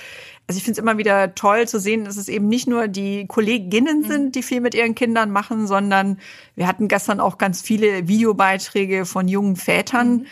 Also 0.48 0.58
ich 0.58 0.64
finde 0.64 0.80
es 0.80 0.84
immer 0.84 0.98
wieder 0.98 1.36
toll 1.36 1.68
zu 1.68 1.80
sehen, 1.80 2.06
dass 2.06 2.18
es 2.18 2.30
eben 2.30 2.48
nicht 2.48 2.68
nur 2.68 2.88
die 2.88 3.26
Kolleginnen 3.28 4.04
sind, 4.04 4.36
die 4.36 4.44
viel 4.44 4.62
mit 4.62 4.76
ihren 4.76 4.96
Kindern 4.96 5.32
machen, 5.32 5.68
sondern 5.68 6.20
wir 6.56 6.68
hatten 6.68 6.88
gestern 6.88 7.20
auch 7.20 7.38
ganz 7.38 7.62
viele 7.62 8.08
Videobeiträge 8.08 9.06
von 9.06 9.28
jungen 9.28 9.56
Vätern. 9.56 10.12
Mhm 10.12 10.26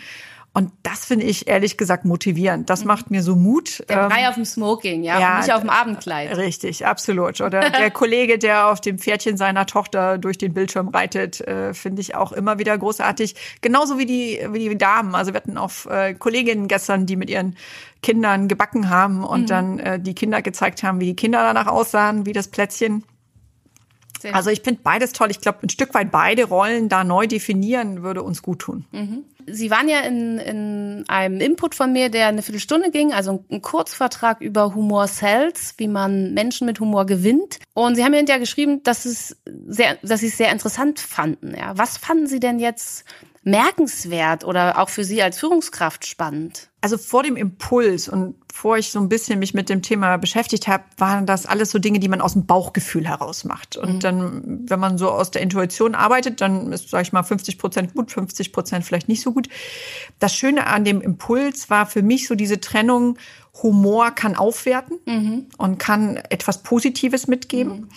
und 0.59 0.73
das 0.83 1.05
finde 1.05 1.25
ich 1.25 1.47
ehrlich 1.47 1.77
gesagt 1.77 2.03
motivierend. 2.03 2.69
Das 2.69 2.81
mhm. 2.81 2.87
macht 2.87 3.11
mir 3.11 3.23
so 3.23 3.37
Mut. 3.37 3.81
Der 3.87 4.09
Brei 4.09 4.23
ähm, 4.23 4.27
auf 4.27 4.35
dem 4.35 4.43
Smoking, 4.43 5.03
ja, 5.03 5.17
ja 5.17 5.37
nicht 5.37 5.53
auf 5.53 5.61
dem 5.61 5.69
Abendkleid. 5.69 6.35
Richtig, 6.35 6.85
absolut. 6.85 7.39
Oder 7.39 7.69
der 7.69 7.89
Kollege, 7.91 8.37
der 8.37 8.67
auf 8.67 8.81
dem 8.81 8.99
Pferdchen 8.99 9.37
seiner 9.37 9.65
Tochter 9.65 10.17
durch 10.17 10.37
den 10.37 10.53
Bildschirm 10.53 10.89
reitet, 10.89 11.39
äh, 11.39 11.73
finde 11.73 12.01
ich 12.01 12.15
auch 12.15 12.33
immer 12.33 12.59
wieder 12.59 12.77
großartig. 12.77 13.35
Genauso 13.61 13.97
wie 13.97 14.05
die, 14.05 14.45
wie 14.51 14.67
die 14.67 14.77
Damen. 14.77 15.15
Also 15.15 15.31
wir 15.31 15.37
hatten 15.37 15.57
auch 15.57 15.85
äh, 15.85 16.13
Kolleginnen 16.13 16.67
gestern, 16.67 17.05
die 17.05 17.15
mit 17.15 17.29
ihren 17.29 17.55
Kindern 18.01 18.49
gebacken 18.49 18.89
haben 18.89 19.23
und 19.23 19.43
mhm. 19.43 19.47
dann 19.47 19.79
äh, 19.79 19.97
die 19.97 20.13
Kinder 20.13 20.41
gezeigt 20.41 20.83
haben, 20.83 20.99
wie 20.99 21.05
die 21.05 21.15
Kinder 21.15 21.41
danach 21.41 21.67
aussahen, 21.67 22.25
wie 22.25 22.33
das 22.33 22.49
Plätzchen. 22.49 23.05
Sehr 24.19 24.35
also 24.35 24.49
ich 24.49 24.61
finde 24.61 24.81
beides 24.83 25.13
toll. 25.13 25.31
Ich 25.31 25.39
glaube, 25.39 25.59
ein 25.63 25.69
Stück 25.69 25.93
weit 25.93 26.11
beide 26.11 26.43
Rollen 26.43 26.89
da 26.89 27.05
neu 27.05 27.27
definieren 27.27 28.03
würde 28.03 28.23
uns 28.23 28.41
gut 28.41 28.59
tun. 28.59 28.85
Mhm. 28.91 29.23
Sie 29.45 29.71
waren 29.71 29.89
ja 29.89 30.01
in, 30.01 30.37
in 30.37 31.05
einem 31.07 31.39
Input 31.39 31.75
von 31.75 31.91
mir, 31.91 32.09
der 32.09 32.27
eine 32.27 32.41
Viertelstunde 32.41 32.91
ging, 32.91 33.13
also 33.13 33.43
ein 33.49 33.61
Kurzvertrag 33.61 34.41
über 34.41 34.75
Humor 34.75 35.07
Cells, 35.07 35.73
wie 35.77 35.87
man 35.87 36.33
Menschen 36.33 36.65
mit 36.65 36.79
Humor 36.79 37.05
gewinnt. 37.05 37.59
Und 37.73 37.95
Sie 37.95 38.03
haben 38.03 38.13
ja 38.13 38.37
geschrieben, 38.37 38.83
dass, 38.83 39.05
es 39.05 39.37
sehr, 39.67 39.97
dass 40.01 40.19
Sie 40.19 40.27
es 40.27 40.37
sehr 40.37 40.51
interessant 40.51 40.99
fanden. 40.99 41.55
Ja. 41.55 41.77
Was 41.77 41.97
fanden 41.97 42.27
Sie 42.27 42.39
denn 42.39 42.59
jetzt 42.59 43.05
merkenswert 43.43 44.43
oder 44.43 44.79
auch 44.79 44.89
für 44.89 45.03
Sie 45.03 45.21
als 45.21 45.39
Führungskraft 45.39 46.05
spannend? 46.05 46.69
Also 46.81 46.97
vor 46.97 47.23
dem 47.23 47.35
Impuls 47.35 48.07
und 48.07 48.35
bevor 48.47 48.77
ich 48.77 48.91
so 48.91 48.99
ein 48.99 49.09
bisschen 49.09 49.39
mich 49.39 49.53
mit 49.53 49.69
dem 49.69 49.81
Thema 49.81 50.17
beschäftigt 50.17 50.67
habe, 50.67 50.83
waren 50.97 51.25
das 51.25 51.45
alles 51.45 51.71
so 51.71 51.79
Dinge, 51.79 51.99
die 51.99 52.07
man 52.07 52.21
aus 52.21 52.33
dem 52.33 52.45
Bauchgefühl 52.45 53.07
heraus 53.07 53.43
macht. 53.43 53.75
Und 53.75 53.95
mhm. 53.95 53.99
dann, 53.99 54.69
wenn 54.69 54.79
man 54.79 54.97
so 54.97 55.09
aus 55.09 55.31
der 55.31 55.41
Intuition 55.41 55.93
arbeitet, 55.93 56.41
dann 56.41 56.71
ist, 56.71 56.89
sag 56.89 57.01
ich 57.01 57.11
mal, 57.11 57.23
50 57.23 57.57
Prozent 57.57 57.93
gut, 57.93 58.11
50 58.11 58.53
Prozent 58.53 58.85
vielleicht 58.85 59.09
nicht 59.09 59.21
so 59.21 59.28
gut. 59.33 59.49
Das 60.19 60.35
Schöne 60.35 60.67
an 60.67 60.83
dem 60.83 61.01
Impuls 61.01 61.69
war 61.69 61.85
für 61.85 62.01
mich 62.01 62.27
so 62.27 62.35
diese 62.35 62.59
Trennung, 62.59 63.17
Humor 63.63 64.11
kann 64.11 64.35
aufwerten 64.35 64.99
mhm. 65.05 65.45
und 65.57 65.79
kann 65.79 66.17
etwas 66.29 66.63
Positives 66.63 67.27
mitgeben. 67.27 67.73
Mhm. 67.73 67.89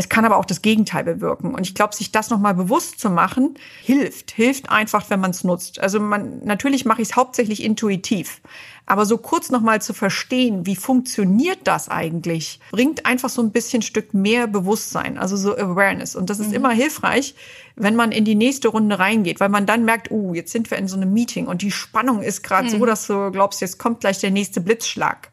Es 0.00 0.08
kann 0.08 0.24
aber 0.24 0.38
auch 0.38 0.46
das 0.46 0.62
Gegenteil 0.62 1.04
bewirken. 1.04 1.54
Und 1.54 1.66
ich 1.66 1.74
glaube, 1.74 1.94
sich 1.94 2.10
das 2.10 2.30
nochmal 2.30 2.54
bewusst 2.54 2.98
zu 2.98 3.10
machen, 3.10 3.58
hilft. 3.82 4.30
Hilft 4.30 4.70
einfach, 4.70 5.10
wenn 5.10 5.20
man 5.20 5.32
es 5.32 5.44
nutzt. 5.44 5.78
Also 5.78 6.00
man, 6.00 6.42
natürlich 6.42 6.86
mache 6.86 7.02
ich 7.02 7.10
es 7.10 7.16
hauptsächlich 7.16 7.62
intuitiv. 7.62 8.40
Aber 8.86 9.04
so 9.04 9.18
kurz 9.18 9.50
nochmal 9.50 9.82
zu 9.82 9.92
verstehen, 9.92 10.64
wie 10.64 10.74
funktioniert 10.74 11.58
das 11.64 11.90
eigentlich, 11.90 12.60
bringt 12.70 13.04
einfach 13.04 13.28
so 13.28 13.42
ein 13.42 13.52
bisschen 13.52 13.82
Stück 13.82 14.14
mehr 14.14 14.46
Bewusstsein, 14.46 15.18
also 15.18 15.36
so 15.36 15.54
Awareness. 15.54 16.16
Und 16.16 16.30
das 16.30 16.40
ist 16.40 16.48
mhm. 16.48 16.54
immer 16.54 16.70
hilfreich, 16.70 17.34
wenn 17.76 17.94
man 17.94 18.10
in 18.10 18.24
die 18.24 18.34
nächste 18.36 18.68
Runde 18.68 18.98
reingeht, 18.98 19.38
weil 19.38 19.50
man 19.50 19.66
dann 19.66 19.84
merkt, 19.84 20.10
uh, 20.10 20.32
jetzt 20.32 20.50
sind 20.50 20.70
wir 20.70 20.78
in 20.78 20.88
so 20.88 20.96
einem 20.96 21.12
Meeting 21.12 21.46
und 21.46 21.60
die 21.60 21.72
Spannung 21.72 22.22
ist 22.22 22.42
gerade 22.42 22.68
mhm. 22.68 22.78
so, 22.78 22.86
dass 22.86 23.06
du 23.06 23.30
glaubst, 23.30 23.60
jetzt 23.60 23.78
kommt 23.78 24.00
gleich 24.00 24.18
der 24.18 24.30
nächste 24.30 24.62
Blitzschlag. 24.62 25.30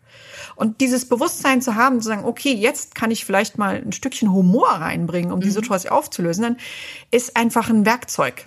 Und 0.57 0.81
dieses 0.81 1.07
Bewusstsein 1.07 1.61
zu 1.61 1.75
haben, 1.75 2.01
zu 2.01 2.07
sagen, 2.07 2.25
okay, 2.25 2.51
jetzt 2.51 2.95
kann 2.95 3.11
ich 3.11 3.25
vielleicht 3.25 3.59
mal 3.59 3.75
ein 3.75 3.91
Stückchen 3.91 4.33
Humor 4.33 4.67
reinbringen, 4.67 5.31
um 5.31 5.39
die 5.39 5.51
Situation 5.51 5.91
aufzulösen, 5.91 6.43
dann 6.43 6.57
ist 7.11 7.37
einfach 7.37 7.69
ein 7.69 7.85
Werkzeug. 7.85 8.43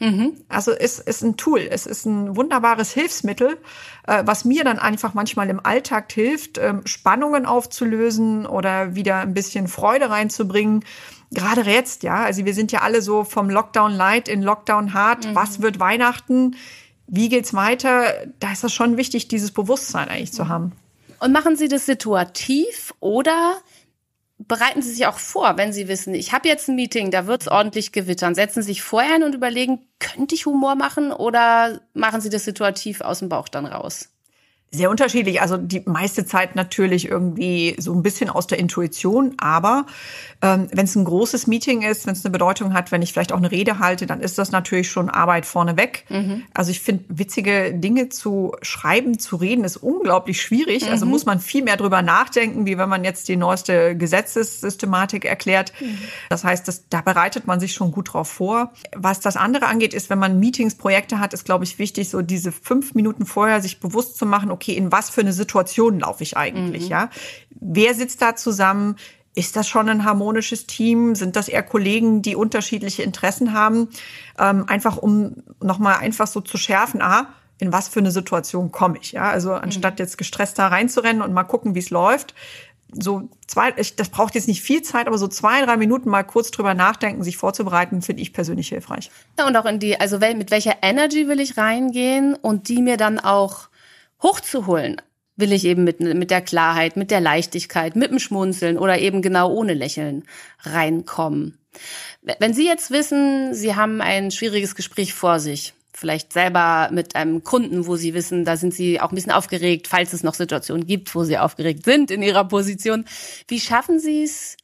Also 0.49 0.73
es 0.73 0.99
ist 0.99 1.23
ein 1.23 1.37
Tool, 1.37 1.61
es 1.61 1.87
ist 1.87 2.07
ein 2.07 2.35
wunderbares 2.35 2.93
Hilfsmittel, 2.93 3.59
äh, 4.09 4.25
was 4.27 4.45
mir 4.45 4.65
dann 4.65 4.81
einfach 4.81 5.15
manchmal 5.15 5.49
im 5.51 5.65
Alltag 5.65 6.11
hilft, 6.13 6.59
ähm, 6.59 6.83
Spannungen 6.85 7.47
aufzulösen 7.47 8.45
oder 8.45 8.97
wieder 8.97 9.19
ein 9.19 9.33
bisschen 9.33 9.69
Freude 9.69 10.11
reinzubringen. 10.11 10.85
Gerade 11.31 11.61
jetzt, 11.63 12.03
ja, 12.03 12.25
also 12.25 12.45
wir 12.45 12.55
sind 12.55 12.73
ja 12.73 12.81
alle 12.81 13.03
so 13.03 13.23
vom 13.23 13.49
Lockdown 13.49 13.93
Light 13.93 14.29
in 14.29 14.43
Lockdown 14.43 14.95
Hard. 14.95 15.33
Was 15.37 15.63
wird 15.63 15.79
Weihnachten? 15.79 16.57
Wie 17.07 17.29
geht's 17.29 17.55
weiter? 17.55 18.05
Da 18.41 18.51
ist 18.51 18.65
das 18.65 18.73
schon 18.73 18.97
wichtig, 18.97 19.29
dieses 19.29 19.53
Bewusstsein 19.53 20.09
eigentlich 20.09 20.33
zu 20.33 20.49
haben. 20.49 20.73
Und 21.21 21.33
machen 21.33 21.57
Sie 21.57 21.69
das 21.69 21.87
situativ 21.87 22.95
oder 22.99 23.61
bereiten 24.39 24.81
Sie 24.81 24.91
sich 24.91 25.07
auch 25.07 25.19
vor, 25.19 25.59
wenn 25.59 25.73
Sie 25.73 25.87
wissen, 25.87 26.15
ich 26.15 26.33
habe 26.33 26.49
jetzt 26.49 26.69
ein 26.69 26.77
Meeting, 26.77 27.11
da 27.11 27.27
wird's 27.27 27.47
ordentlich 27.47 27.93
gewittern. 27.93 28.35
Setzen 28.35 28.63
Sie 28.63 28.69
sich 28.69 28.83
vorher 28.83 29.15
hin 29.15 29.23
und 29.23 29.35
überlegen, 29.35 29.87
könnte 29.99 30.35
ich 30.35 30.47
Humor 30.47 30.75
machen 30.75 31.13
oder 31.13 31.81
machen 31.93 32.23
Sie 32.23 32.31
das 32.31 32.45
situativ 32.45 33.03
aus 33.03 33.19
dem 33.19 33.29
Bauch 33.29 33.49
dann 33.49 33.67
raus? 33.67 34.09
Sehr 34.73 34.89
unterschiedlich. 34.89 35.43
Also 35.43 35.57
die 35.57 35.83
meiste 35.85 36.25
Zeit 36.25 36.55
natürlich 36.55 37.09
irgendwie 37.09 37.75
so 37.79 37.93
ein 37.93 38.05
bisschen 38.05 38.31
aus 38.31 38.47
der 38.47 38.61
Intuition. 38.61 39.35
Aber 39.39 39.85
ähm, 40.43 40.69
wenn 40.73 40.85
es 40.85 40.95
ein 40.95 41.05
großes 41.05 41.49
Meeting 41.49 41.83
ist, 41.83 42.07
wenn 42.07 42.13
es 42.13 42.25
eine 42.25 42.31
Bedeutung 42.31 42.73
hat, 42.73 42.93
wenn 42.93 43.03
ich 43.03 43.13
vielleicht 43.13 43.33
auch 43.33 43.39
eine 43.39 43.51
Rede 43.51 43.81
halte, 43.81 44.07
dann 44.07 44.21
ist 44.21 44.39
das 44.39 44.53
natürlich 44.53 44.89
schon 44.89 45.11
Arbeit 45.11 45.45
vorneweg. 45.45 46.05
Also 46.55 46.71
ich 46.71 46.79
finde, 46.79 47.03
witzige 47.09 47.75
Dinge 47.75 48.11
zu 48.11 48.55
schreiben, 48.63 49.19
zu 49.19 49.35
reden, 49.35 49.65
ist 49.65 49.77
unglaublich 49.77 50.41
schwierig. 50.41 50.89
Also 50.89 51.05
muss 51.05 51.27
man 51.27 51.41
viel 51.41 51.65
mehr 51.65 51.77
drüber 51.77 52.01
nachdenken, 52.03 52.65
wie 52.65 52.79
wenn 52.79 52.89
man 52.89 53.03
jetzt 53.03 53.29
die 53.29 53.37
neueste 53.37 53.97
Gesetzessystematik 53.97 55.25
erklärt. 55.25 55.73
Das 56.29 56.45
heißt, 56.45 56.69
das, 56.69 56.89
da 56.89 57.01
bereitet 57.01 57.49
man 57.49 57.59
sich 57.59 57.73
schon 57.73 57.91
gut 57.91 58.13
drauf 58.13 58.29
vor. 58.29 58.73
Was 58.95 59.19
das 59.19 59.37
andere 59.37 59.67
angeht, 59.67 59.95
ist, 59.95 60.11
wenn 60.11 60.21
man 60.21 60.39
Meetings, 60.39 60.77
Projekte 60.77 61.19
hat, 61.19 61.35
ist, 61.35 61.45
glaube 61.45 61.65
ich, 61.65 61.81
wichtig, 61.81 62.09
so 62.09 62.23
diese 62.23 62.53
fünf 62.53 62.95
Minuten 62.95 63.27
vorher 63.27 63.61
sich 63.61 63.81
bewusst 63.81 64.17
zu 64.17 64.27
machen, 64.27 64.51
okay, 64.51 64.60
in 64.69 64.93
was 64.93 65.11
für 65.11 65.21
eine 65.21 65.33
Situation 65.33 66.01
laufe 66.01 66.23
ich 66.23 66.37
eigentlich, 66.37 66.89
ja? 66.89 67.11
Wer 67.51 67.95
sitzt 67.95 68.23
da 68.23 68.37
zusammen? 68.37 68.97
Ist 69.35 69.55
das 69.57 69.69
schon 69.69 69.89
ein 69.89 70.05
harmonisches 70.05 70.67
Team? 70.67 71.15
Sind 71.15 71.37
das 71.37 71.49
eher 71.49 71.63
Kollegen, 71.63 72.21
die 72.23 72.35
unterschiedliche 72.35 73.03
Interessen 73.03 73.53
haben? 73.53 73.89
Ähm, 74.39 74.65
einfach 74.69 74.97
um 74.97 75.37
nochmal 75.63 75.99
einfach 75.99 76.27
so 76.27 76.41
zu 76.41 76.59
schärfen, 76.59 77.01
ah, 77.01 77.29
in 77.59 77.73
was 77.73 77.89
für 77.89 78.01
eine 78.01 78.11
Situation 78.11 78.73
komme 78.73 78.99
ich, 79.01 79.13
ja? 79.13 79.31
Also 79.31 79.53
anstatt 79.53 79.99
jetzt 79.99 80.19
gestresst 80.19 80.59
da 80.59 80.69
reinzurennen 80.69 81.23
und 81.23 81.33
mal 81.33 81.45
gucken, 81.45 81.75
wie 81.75 81.81
es 81.81 81.91
läuft, 81.91 82.35
so 82.93 83.29
zwei, 83.47 83.73
ich, 83.77 83.97
das 83.97 84.09
braucht 84.09 84.35
jetzt 84.35 84.49
nicht 84.49 84.63
viel 84.63 84.83
Zeit, 84.83 85.07
aber 85.07 85.19
so 85.19 85.29
zwei, 85.29 85.65
drei 85.65 85.77
Minuten 85.77 86.09
mal 86.09 86.25
kurz 86.25 86.51
drüber 86.51 86.75
nachdenken, 86.75 87.23
sich 87.23 87.37
vorzubereiten, 87.37 88.03
finde 88.03 88.23
ich 88.23 88.33
persönlich 88.33 88.69
hilfreich. 88.69 89.11
Ja, 89.39 89.47
und 89.47 89.57
auch 89.57 89.67
in 89.67 89.79
die, 89.79 90.01
also 90.01 90.19
mit 90.19 90.51
welcher 90.51 90.77
Energy 90.83 91.29
will 91.29 91.41
ich 91.41 91.57
reingehen 91.57 92.35
und 92.35 92.69
die 92.69 92.83
mir 92.83 92.97
dann 92.97 93.19
auch 93.19 93.69
hochzuholen. 94.23 95.01
Will 95.37 95.53
ich 95.53 95.65
eben 95.65 95.85
mit, 95.85 96.01
mit 96.01 96.31
der 96.31 96.43
Klarheit, 96.43 96.97
mit 96.97 97.11
der 97.11 97.21
Leichtigkeit, 97.21 97.97
mit 97.97 98.11
dem 98.11 98.19
Schmunzeln 98.19 98.79
oder 98.79 98.99
eben 98.99 99.23
genau 99.23 99.51
ohne 99.51 99.73
Lächeln 99.73 100.25
reinkommen. 100.61 101.59
Wenn 102.39 102.53
Sie 102.53 102.67
jetzt 102.67 102.91
wissen, 102.91 103.55
Sie 103.55 103.75
haben 103.75 104.01
ein 104.01 104.31
schwieriges 104.31 104.75
Gespräch 104.75 105.15
vor 105.15 105.41
sich, 105.41 105.73
vielleicht 105.95 106.33
selber 106.33 106.91
mit 106.93 107.17
einem 107.17 107.45
Kunden, 107.45 107.87
wo 107.87 107.97
Sie 107.97 108.13
wissen, 108.13 108.45
da 108.45 108.57
sind 108.57 108.75
Sie 108.75 109.01
auch 109.01 109.11
ein 109.11 109.15
bisschen 109.15 109.33
aufgeregt, 109.33 109.89
falls 109.89 110.13
es 110.13 110.23
noch 110.23 110.35
Situationen 110.35 110.87
gibt, 110.87 111.15
wo 111.15 111.25
Sie 111.25 111.39
aufgeregt 111.39 111.85
sind 111.85 112.11
in 112.11 112.23
Ihrer 112.23 112.45
Position. 112.45 113.07
Wie 113.49 113.61
schaffen 113.61 113.99
Sie 113.99 114.25
es, 114.25 114.57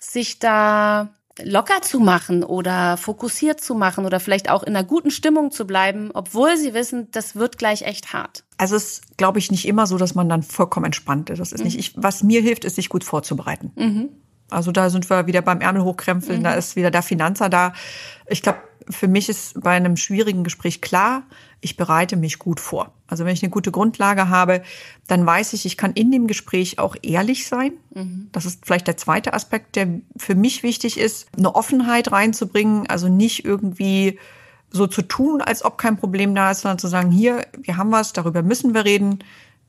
sich 0.00 0.38
da 0.38 1.14
locker 1.42 1.82
zu 1.82 2.00
machen 2.00 2.44
oder 2.44 2.96
fokussiert 2.96 3.60
zu 3.60 3.74
machen 3.74 4.06
oder 4.06 4.20
vielleicht 4.20 4.50
auch 4.50 4.62
in 4.62 4.76
einer 4.76 4.86
guten 4.86 5.10
Stimmung 5.10 5.50
zu 5.50 5.66
bleiben, 5.66 6.10
obwohl 6.14 6.56
sie 6.56 6.74
wissen, 6.74 7.08
das 7.10 7.36
wird 7.36 7.58
gleich 7.58 7.82
echt 7.82 8.12
hart. 8.12 8.44
Also 8.56 8.76
es 8.76 8.84
ist, 8.84 9.16
glaube 9.16 9.38
ich, 9.38 9.50
nicht 9.50 9.66
immer 9.66 9.86
so, 9.86 9.98
dass 9.98 10.14
man 10.14 10.28
dann 10.28 10.42
vollkommen 10.42 10.86
entspannt 10.86 11.30
ist. 11.30 11.40
Das 11.40 11.52
ist 11.52 11.64
nicht, 11.64 11.78
ich, 11.78 11.92
was 11.96 12.22
mir 12.22 12.40
hilft, 12.40 12.64
ist, 12.64 12.76
sich 12.76 12.88
gut 12.88 13.04
vorzubereiten. 13.04 13.72
Also 14.50 14.72
da 14.72 14.90
sind 14.90 15.08
wir 15.10 15.26
wieder 15.26 15.42
beim 15.42 15.60
Ärmel 15.60 15.82
hochkrempeln, 15.82 16.44
da 16.44 16.54
ist 16.54 16.76
wieder 16.76 16.90
der 16.90 17.02
Finanzer 17.02 17.48
da. 17.48 17.72
Ich 18.28 18.42
glaube, 18.42 18.58
für 18.90 19.08
mich 19.08 19.28
ist 19.28 19.60
bei 19.60 19.70
einem 19.70 19.96
schwierigen 19.96 20.44
Gespräch 20.44 20.80
klar, 20.80 21.22
ich 21.60 21.76
bereite 21.76 22.16
mich 22.16 22.38
gut 22.38 22.60
vor. 22.60 22.92
Also 23.06 23.24
wenn 23.24 23.32
ich 23.32 23.42
eine 23.42 23.50
gute 23.50 23.70
Grundlage 23.70 24.28
habe, 24.28 24.62
dann 25.06 25.24
weiß 25.24 25.54
ich, 25.54 25.64
ich 25.64 25.78
kann 25.78 25.92
in 25.92 26.10
dem 26.10 26.26
Gespräch 26.26 26.78
auch 26.78 26.94
ehrlich 27.02 27.48
sein. 27.48 27.72
Das 28.32 28.44
ist 28.44 28.66
vielleicht 28.66 28.86
der 28.86 28.98
zweite 28.98 29.32
Aspekt, 29.32 29.76
der 29.76 29.88
für 30.16 30.34
mich 30.34 30.62
wichtig 30.62 30.98
ist, 30.98 31.28
eine 31.36 31.54
Offenheit 31.54 32.12
reinzubringen, 32.12 32.86
also 32.88 33.08
nicht 33.08 33.44
irgendwie 33.44 34.18
so 34.70 34.86
zu 34.86 35.02
tun, 35.02 35.40
als 35.40 35.64
ob 35.64 35.78
kein 35.78 35.96
Problem 35.96 36.34
da 36.34 36.50
ist, 36.50 36.62
sondern 36.62 36.78
zu 36.78 36.88
sagen, 36.88 37.10
hier, 37.10 37.46
wir 37.62 37.76
haben 37.76 37.92
was, 37.92 38.12
darüber 38.12 38.42
müssen 38.42 38.74
wir 38.74 38.84
reden, 38.84 39.20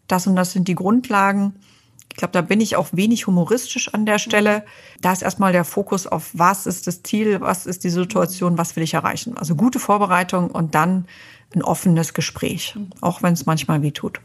das 0.08 0.28
und 0.28 0.36
das 0.36 0.52
sind 0.52 0.68
die 0.68 0.76
Grundlagen. 0.76 1.54
Ich 2.16 2.20
glaube, 2.20 2.32
da 2.32 2.40
bin 2.40 2.62
ich 2.62 2.78
auch 2.78 2.88
wenig 2.94 3.28
humoristisch 3.28 3.94
an 3.94 4.06
der 4.06 4.20
Stelle. 4.20 4.64
Da 5.02 5.12
ist 5.12 5.22
erstmal 5.22 5.52
der 5.52 5.66
Fokus 5.66 6.08
auf, 6.08 6.30
was 6.32 6.66
ist 6.66 6.88
das 6.88 7.04
Ziel, 7.04 7.42
was 7.42 7.66
ist 7.66 7.84
die 7.84 7.90
Situation, 7.90 8.58
was 8.58 8.78
will 8.78 8.84
ich 8.84 8.94
erreichen. 8.94 9.38
Also 9.38 9.54
gute 9.54 9.80
Vorbereitung 9.80 10.50
und 10.50 10.76
dann 10.76 11.08
ein 11.54 11.62
offenes 11.62 12.14
Gespräch, 12.14 12.78
auch 13.02 13.22
wenn 13.22 13.34
es 13.34 13.46
manchmal 13.46 13.82
weh 13.82 13.92
tut. 13.92 14.22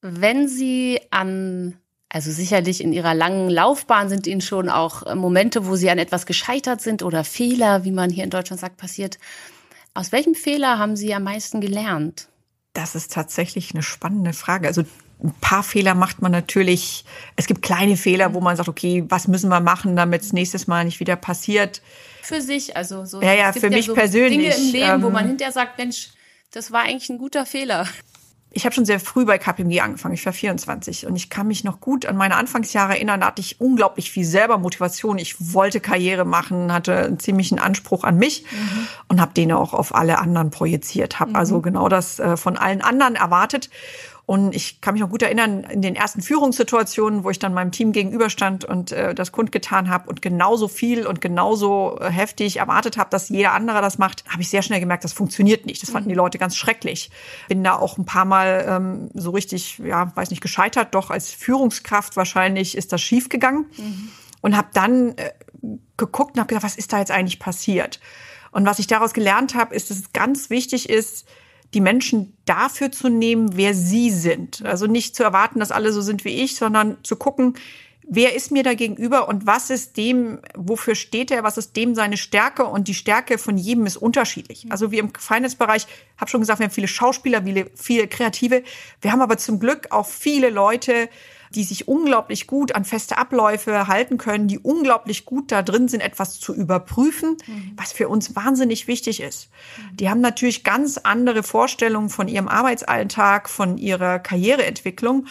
Wenn 0.00 0.48
Sie 0.48 1.00
an, 1.10 1.74
also 2.08 2.30
sicherlich 2.30 2.82
in 2.82 2.94
Ihrer 2.94 3.12
langen 3.12 3.50
Laufbahn 3.50 4.08
sind 4.08 4.26
Ihnen 4.26 4.40
schon 4.40 4.70
auch 4.70 5.14
Momente, 5.14 5.66
wo 5.66 5.76
Sie 5.76 5.90
an 5.90 5.98
etwas 5.98 6.24
gescheitert 6.24 6.80
sind 6.80 7.02
oder 7.02 7.24
Fehler, 7.24 7.84
wie 7.84 7.92
man 7.92 8.08
hier 8.08 8.24
in 8.24 8.30
Deutschland 8.30 8.58
sagt, 8.58 8.78
passiert. 8.78 9.18
Aus 9.92 10.12
welchem 10.12 10.34
Fehler 10.34 10.78
haben 10.78 10.96
Sie 10.96 11.12
am 11.12 11.24
meisten 11.24 11.60
gelernt? 11.60 12.30
Das 12.72 12.94
ist 12.94 13.12
tatsächlich 13.12 13.74
eine 13.74 13.82
spannende 13.82 14.32
Frage. 14.32 14.66
Also 14.66 14.84
ein 15.22 15.34
paar 15.40 15.62
Fehler 15.62 15.94
macht 15.94 16.22
man 16.22 16.32
natürlich. 16.32 17.04
Es 17.36 17.46
gibt 17.46 17.62
kleine 17.62 17.96
Fehler, 17.96 18.34
wo 18.34 18.40
man 18.40 18.56
sagt, 18.56 18.68
okay, 18.68 19.04
was 19.08 19.28
müssen 19.28 19.48
wir 19.48 19.60
machen, 19.60 19.96
damit 19.96 20.22
es 20.22 20.32
nächstes 20.32 20.66
Mal 20.66 20.84
nicht 20.84 21.00
wieder 21.00 21.16
passiert. 21.16 21.82
Für 22.22 22.40
sich, 22.40 22.76
also 22.76 23.04
so. 23.04 23.22
Ja, 23.22 23.34
ja, 23.34 23.52
für 23.52 23.70
mich 23.70 23.86
so 23.86 23.94
persönlich, 23.94 24.54
Dinge 24.54 24.66
im 24.66 24.72
Leben, 24.72 25.02
wo 25.02 25.06
ähm, 25.08 25.12
man 25.12 25.26
hinterher 25.26 25.52
sagt, 25.52 25.78
Mensch, 25.78 26.08
das 26.50 26.72
war 26.72 26.82
eigentlich 26.82 27.10
ein 27.10 27.18
guter 27.18 27.46
Fehler. 27.46 27.86
Ich 28.56 28.64
habe 28.64 28.74
schon 28.74 28.84
sehr 28.84 29.00
früh 29.00 29.24
bei 29.24 29.36
KPMG 29.36 29.80
angefangen. 29.80 30.14
Ich 30.14 30.24
war 30.24 30.32
24 30.32 31.06
und 31.06 31.16
ich 31.16 31.28
kann 31.28 31.48
mich 31.48 31.64
noch 31.64 31.80
gut 31.80 32.06
an 32.06 32.16
meine 32.16 32.36
Anfangsjahre 32.36 32.92
erinnern. 32.94 33.20
Da 33.20 33.26
hatte 33.26 33.40
ich 33.40 33.60
unglaublich 33.60 34.12
viel 34.12 34.24
selber 34.24 34.58
Motivation. 34.58 35.18
Ich 35.18 35.52
wollte 35.52 35.80
Karriere 35.80 36.24
machen, 36.24 36.72
hatte 36.72 36.96
einen 36.96 37.18
ziemlichen 37.18 37.58
Anspruch 37.58 38.04
an 38.04 38.16
mich 38.16 38.44
und 39.08 39.20
habe 39.20 39.34
den 39.34 39.50
auch 39.50 39.74
auf 39.74 39.92
alle 39.92 40.20
anderen 40.20 40.50
projiziert. 40.50 41.18
Habe 41.18 41.34
also 41.34 41.60
genau 41.60 41.88
das 41.88 42.20
äh, 42.20 42.36
von 42.36 42.56
allen 42.56 42.80
anderen 42.80 43.16
erwartet. 43.16 43.70
Und 44.26 44.54
ich 44.54 44.80
kann 44.80 44.94
mich 44.94 45.02
noch 45.02 45.10
gut 45.10 45.20
erinnern, 45.20 45.64
in 45.64 45.82
den 45.82 45.94
ersten 45.94 46.22
Führungssituationen, 46.22 47.24
wo 47.24 47.30
ich 47.30 47.38
dann 47.38 47.52
meinem 47.52 47.72
Team 47.72 47.92
gegenüberstand 47.92 48.64
und 48.64 48.90
äh, 48.90 49.14
das 49.14 49.32
kundgetan 49.32 49.90
habe 49.90 50.08
und 50.08 50.22
genauso 50.22 50.66
viel 50.66 51.06
und 51.06 51.20
genauso 51.20 51.98
äh, 52.00 52.10
heftig 52.10 52.56
erwartet 52.56 52.96
habe, 52.96 53.10
dass 53.10 53.28
jeder 53.28 53.52
andere 53.52 53.82
das 53.82 53.98
macht, 53.98 54.24
habe 54.30 54.40
ich 54.40 54.48
sehr 54.48 54.62
schnell 54.62 54.80
gemerkt, 54.80 55.04
das 55.04 55.12
funktioniert 55.12 55.66
nicht. 55.66 55.82
Das 55.82 55.90
fanden 55.90 56.08
die 56.08 56.14
Leute 56.14 56.38
ganz 56.38 56.56
schrecklich. 56.56 57.10
Bin 57.48 57.62
da 57.62 57.76
auch 57.76 57.98
ein 57.98 58.06
paar 58.06 58.24
Mal 58.24 58.64
ähm, 58.66 59.10
so 59.12 59.30
richtig, 59.30 59.78
ja, 59.78 60.10
weiß 60.14 60.30
nicht, 60.30 60.40
gescheitert. 60.40 60.94
Doch 60.94 61.10
als 61.10 61.28
Führungskraft 61.28 62.16
wahrscheinlich 62.16 62.78
ist 62.78 62.94
das 62.94 63.02
schief 63.02 63.28
gegangen. 63.28 63.66
Und 64.40 64.56
habe 64.56 64.68
dann 64.72 65.16
äh, 65.18 65.32
geguckt 65.98 66.34
und 66.34 66.40
habe 66.40 66.48
gedacht, 66.48 66.64
was 66.64 66.76
ist 66.76 66.94
da 66.94 66.98
jetzt 66.98 67.10
eigentlich 67.10 67.40
passiert? 67.40 68.00
Und 68.52 68.64
was 68.64 68.78
ich 68.78 68.86
daraus 68.86 69.12
gelernt 69.12 69.54
habe, 69.54 69.74
ist, 69.74 69.90
dass 69.90 69.98
es 69.98 70.12
ganz 70.12 70.48
wichtig 70.48 70.88
ist, 70.88 71.26
die 71.74 71.80
Menschen 71.80 72.36
dafür 72.44 72.92
zu 72.92 73.08
nehmen, 73.08 73.56
wer 73.56 73.74
sie 73.74 74.10
sind. 74.10 74.64
Also 74.64 74.86
nicht 74.86 75.16
zu 75.16 75.24
erwarten, 75.24 75.60
dass 75.60 75.72
alle 75.72 75.92
so 75.92 76.00
sind 76.00 76.24
wie 76.24 76.42
ich, 76.42 76.56
sondern 76.56 76.98
zu 77.02 77.16
gucken, 77.16 77.54
wer 78.06 78.34
ist 78.34 78.50
mir 78.50 78.62
da 78.62 78.74
gegenüber 78.74 79.28
und 79.28 79.46
was 79.46 79.70
ist 79.70 79.96
dem, 79.96 80.40
wofür 80.54 80.94
steht 80.94 81.30
er, 81.30 81.42
was 81.42 81.56
ist 81.56 81.76
dem 81.76 81.94
seine 81.94 82.16
Stärke 82.16 82.64
und 82.64 82.88
die 82.88 82.94
Stärke 82.94 83.38
von 83.38 83.56
jedem 83.56 83.86
ist 83.86 83.96
unterschiedlich. 83.96 84.66
Also 84.70 84.90
wir 84.90 85.00
im 85.00 85.12
Finance-Bereich, 85.14 85.86
habe 86.18 86.30
schon 86.30 86.40
gesagt, 86.40 86.60
wir 86.60 86.66
haben 86.66 86.72
viele 86.72 86.88
Schauspieler, 86.88 87.42
viele, 87.42 87.70
viele 87.74 88.06
Kreative. 88.06 88.62
Wir 89.00 89.12
haben 89.12 89.22
aber 89.22 89.38
zum 89.38 89.58
Glück 89.58 89.88
auch 89.90 90.06
viele 90.06 90.50
Leute, 90.50 91.08
die 91.54 91.64
sich 91.64 91.88
unglaublich 91.88 92.46
gut 92.46 92.74
an 92.74 92.84
feste 92.84 93.18
Abläufe 93.18 93.86
halten 93.86 94.18
können, 94.18 94.48
die 94.48 94.58
unglaublich 94.58 95.24
gut 95.24 95.52
da 95.52 95.62
drin 95.62 95.88
sind, 95.88 96.00
etwas 96.00 96.40
zu 96.40 96.54
überprüfen, 96.54 97.36
was 97.76 97.92
für 97.92 98.08
uns 98.08 98.34
wahnsinnig 98.34 98.88
wichtig 98.88 99.20
ist. 99.20 99.48
Die 99.94 100.10
haben 100.10 100.20
natürlich 100.20 100.64
ganz 100.64 100.98
andere 100.98 101.42
Vorstellungen 101.42 102.10
von 102.10 102.28
ihrem 102.28 102.48
Arbeitsalltag, 102.48 103.48
von 103.48 103.78
ihrer 103.78 104.18
Karriereentwicklung. 104.18 105.26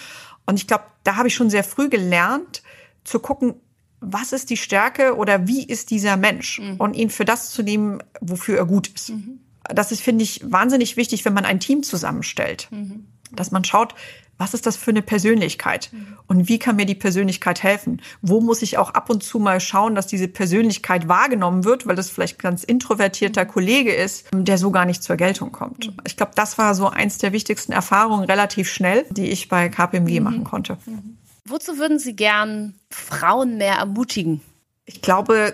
Und 0.45 0.55
ich 0.55 0.67
glaube, 0.67 0.85
da 1.03 1.15
habe 1.17 1.27
ich 1.27 1.35
schon 1.35 1.49
sehr 1.49 1.63
früh 1.63 1.89
gelernt, 1.89 2.63
zu 3.03 3.19
gucken, 3.19 3.55
was 3.99 4.33
ist 4.33 4.49
die 4.49 4.57
Stärke 4.57 5.15
oder 5.15 5.47
wie 5.47 5.63
ist 5.63 5.89
dieser 5.89 6.17
Mensch 6.17 6.59
und 6.77 6.95
ihn 6.95 7.09
für 7.09 7.25
das 7.25 7.51
zu 7.51 7.63
nehmen, 7.63 8.03
wofür 8.21 8.57
er 8.57 8.65
gut 8.65 8.87
ist. 8.87 9.13
Das 9.63 9.91
ist, 9.93 10.01
finde 10.01 10.23
ich, 10.23 10.41
wahnsinnig 10.43 10.97
wichtig, 10.97 11.23
wenn 11.23 11.33
man 11.33 11.45
ein 11.45 11.59
Team 11.59 11.83
zusammenstellt. 11.83 12.67
Dass 13.35 13.51
man 13.51 13.63
schaut, 13.63 13.95
was 14.37 14.53
ist 14.53 14.65
das 14.65 14.75
für 14.75 14.91
eine 14.91 15.01
Persönlichkeit? 15.01 15.91
Und 16.27 16.49
wie 16.49 16.57
kann 16.59 16.75
mir 16.75 16.85
die 16.85 16.95
Persönlichkeit 16.95 17.61
helfen? 17.61 18.01
Wo 18.21 18.41
muss 18.41 18.61
ich 18.61 18.77
auch 18.77 18.89
ab 18.89 19.09
und 19.09 19.23
zu 19.23 19.39
mal 19.39 19.59
schauen, 19.59 19.95
dass 19.95 20.07
diese 20.07 20.27
Persönlichkeit 20.27 21.07
wahrgenommen 21.07 21.63
wird, 21.63 21.85
weil 21.85 21.95
das 21.95 22.09
vielleicht 22.09 22.39
ganz 22.39 22.63
introvertierter 22.63 23.45
Kollege 23.45 23.93
ist, 23.93 24.27
der 24.33 24.57
so 24.57 24.71
gar 24.71 24.85
nicht 24.85 25.03
zur 25.03 25.17
Geltung 25.17 25.51
kommt. 25.51 25.93
Ich 26.05 26.17
glaube, 26.17 26.33
das 26.35 26.57
war 26.57 26.73
so 26.73 26.87
eins 26.87 27.19
der 27.19 27.31
wichtigsten 27.31 27.71
Erfahrungen 27.71 28.25
relativ 28.25 28.69
schnell, 28.69 29.05
die 29.11 29.29
ich 29.29 29.49
bei 29.49 29.69
KPMG 29.69 30.19
mhm. 30.19 30.23
machen 30.23 30.43
konnte. 30.43 30.77
Wozu 31.45 31.77
würden 31.77 31.99
Sie 31.99 32.15
gern 32.15 32.75
Frauen 32.89 33.57
mehr 33.57 33.75
ermutigen? 33.75 34.41
Ich 34.85 35.01
glaube, 35.01 35.53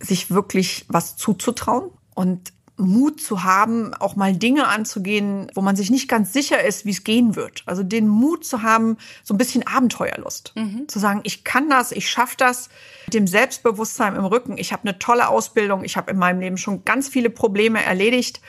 sich 0.00 0.30
wirklich 0.30 0.84
was 0.88 1.16
zuzutrauen 1.16 1.90
und 2.14 2.52
Mut 2.78 3.20
zu 3.20 3.42
haben, 3.42 3.92
auch 3.94 4.16
mal 4.16 4.34
Dinge 4.36 4.68
anzugehen, 4.68 5.50
wo 5.54 5.60
man 5.60 5.76
sich 5.76 5.90
nicht 5.90 6.08
ganz 6.08 6.32
sicher 6.32 6.64
ist, 6.64 6.86
wie 6.86 6.90
es 6.90 7.04
gehen 7.04 7.36
wird. 7.36 7.62
Also 7.66 7.82
den 7.82 8.08
Mut 8.08 8.44
zu 8.44 8.62
haben, 8.62 8.96
so 9.24 9.34
ein 9.34 9.38
bisschen 9.38 9.66
Abenteuerlust. 9.66 10.52
Mhm. 10.54 10.88
Zu 10.88 10.98
sagen, 10.98 11.20
ich 11.24 11.44
kann 11.44 11.68
das, 11.68 11.92
ich 11.92 12.08
schaffe 12.08 12.36
das, 12.38 12.68
mit 13.06 13.14
dem 13.14 13.26
Selbstbewusstsein 13.26 14.14
im 14.14 14.24
Rücken. 14.24 14.58
Ich 14.58 14.72
habe 14.72 14.88
eine 14.88 14.98
tolle 14.98 15.28
Ausbildung, 15.28 15.84
ich 15.84 15.96
habe 15.96 16.12
in 16.12 16.18
meinem 16.18 16.40
Leben 16.40 16.56
schon 16.56 16.84
ganz 16.84 17.08
viele 17.08 17.30
Probleme 17.30 17.82
erledigt. 17.82 18.40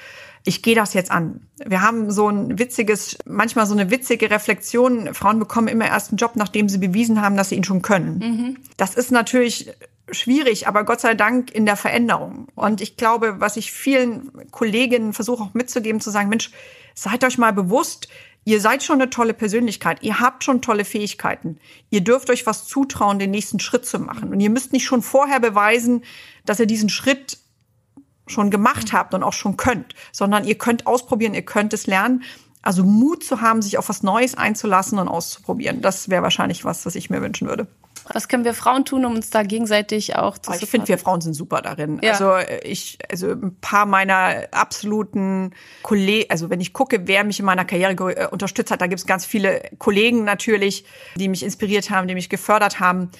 Ich 0.45 0.61
gehe 0.63 0.75
das 0.75 0.93
jetzt 0.93 1.11
an. 1.11 1.47
Wir 1.65 1.81
haben 1.81 2.11
so 2.11 2.29
ein 2.29 2.57
witziges, 2.59 3.17
manchmal 3.25 3.65
so 3.65 3.73
eine 3.73 3.91
witzige 3.91 4.31
Reflexion. 4.31 5.13
Frauen 5.13 5.39
bekommen 5.39 5.67
immer 5.67 5.87
erst 5.87 6.11
einen 6.11 6.17
Job, 6.17 6.33
nachdem 6.35 6.69
sie 6.69 6.77
bewiesen 6.77 7.21
haben, 7.21 7.35
dass 7.35 7.49
sie 7.49 7.55
ihn 7.55 7.63
schon 7.63 7.81
können. 7.81 8.19
Mhm. 8.19 8.57
Das 8.77 8.95
ist 8.95 9.11
natürlich 9.11 9.71
schwierig, 10.11 10.67
aber 10.67 10.83
Gott 10.83 11.01
sei 11.01 11.13
Dank 11.13 11.51
in 11.51 11.65
der 11.65 11.75
Veränderung. 11.75 12.47
Und 12.55 12.81
ich 12.81 12.97
glaube, 12.97 13.39
was 13.39 13.57
ich 13.57 13.71
vielen 13.71 14.49
Kolleginnen 14.51 15.13
versuche 15.13 15.43
auch 15.43 15.53
mitzugeben, 15.53 16.01
zu 16.01 16.09
sagen, 16.09 16.29
Mensch, 16.29 16.51
seid 16.93 17.23
euch 17.23 17.37
mal 17.37 17.53
bewusst, 17.53 18.07
ihr 18.45 18.61
seid 18.61 18.83
schon 18.83 19.01
eine 19.01 19.09
tolle 19.09 19.33
Persönlichkeit, 19.33 20.01
ihr 20.01 20.19
habt 20.19 20.43
schon 20.43 20.61
tolle 20.61 20.85
Fähigkeiten, 20.85 21.59
ihr 21.89 22.01
dürft 22.01 22.29
euch 22.29 22.45
was 22.45 22.67
zutrauen, 22.67 23.19
den 23.19 23.31
nächsten 23.31 23.59
Schritt 23.59 23.85
zu 23.85 23.99
machen. 23.99 24.31
Und 24.31 24.39
ihr 24.39 24.49
müsst 24.49 24.73
nicht 24.73 24.85
schon 24.85 25.01
vorher 25.01 25.39
beweisen, 25.39 26.03
dass 26.45 26.59
ihr 26.59 26.65
diesen 26.65 26.89
Schritt 26.89 27.37
schon 28.27 28.51
gemacht 28.51 28.93
habt 28.93 29.13
und 29.13 29.23
auch 29.23 29.33
schon 29.33 29.57
könnt, 29.57 29.95
sondern 30.11 30.45
ihr 30.45 30.57
könnt 30.57 30.87
ausprobieren, 30.87 31.33
ihr 31.33 31.45
könnt 31.45 31.73
es 31.73 31.87
lernen. 31.87 32.23
Also 32.61 32.83
Mut 32.83 33.23
zu 33.23 33.41
haben, 33.41 33.61
sich 33.61 33.77
auf 33.77 33.89
was 33.89 34.03
Neues 34.03 34.35
einzulassen 34.35 34.99
und 34.99 35.07
auszuprobieren. 35.07 35.81
Das 35.81 36.09
wäre 36.09 36.23
wahrscheinlich 36.23 36.65
was, 36.65 36.85
was 36.85 36.95
ich 36.95 37.09
mir 37.09 37.21
wünschen 37.21 37.47
würde. 37.47 37.67
Was 38.13 38.27
können 38.27 38.43
wir 38.43 38.53
Frauen 38.53 38.85
tun, 38.85 39.05
um 39.05 39.15
uns 39.15 39.29
da 39.29 39.43
gegenseitig 39.43 40.15
auch 40.15 40.37
zu 40.37 40.51
Ich 40.51 40.69
finde, 40.69 40.87
wir 40.87 40.97
Frauen 40.97 41.21
sind 41.21 41.33
super 41.33 41.61
darin. 41.61 41.99
Ja. 42.01 42.13
Also 42.13 42.33
ich, 42.63 42.97
also 43.09 43.31
ein 43.31 43.55
paar 43.61 43.85
meiner 43.85 44.47
absoluten 44.51 45.51
Kollegen, 45.83 46.29
also 46.29 46.49
wenn 46.49 46.61
ich 46.61 46.73
gucke, 46.73 47.07
wer 47.07 47.23
mich 47.23 47.39
in 47.39 47.45
meiner 47.45 47.65
Karriere 47.65 47.93
äh, 48.15 48.27
unterstützt 48.27 48.71
hat, 48.71 48.81
da 48.81 48.87
gibt 48.87 48.99
es 48.99 49.05
ganz 49.05 49.25
viele 49.25 49.61
Kollegen 49.77 50.23
natürlich, 50.23 50.85
die 51.15 51.27
mich 51.27 51.43
inspiriert 51.43 51.89
haben, 51.89 52.07
die 52.07 52.15
mich 52.15 52.29
gefördert 52.29 52.79
haben. 52.79 53.11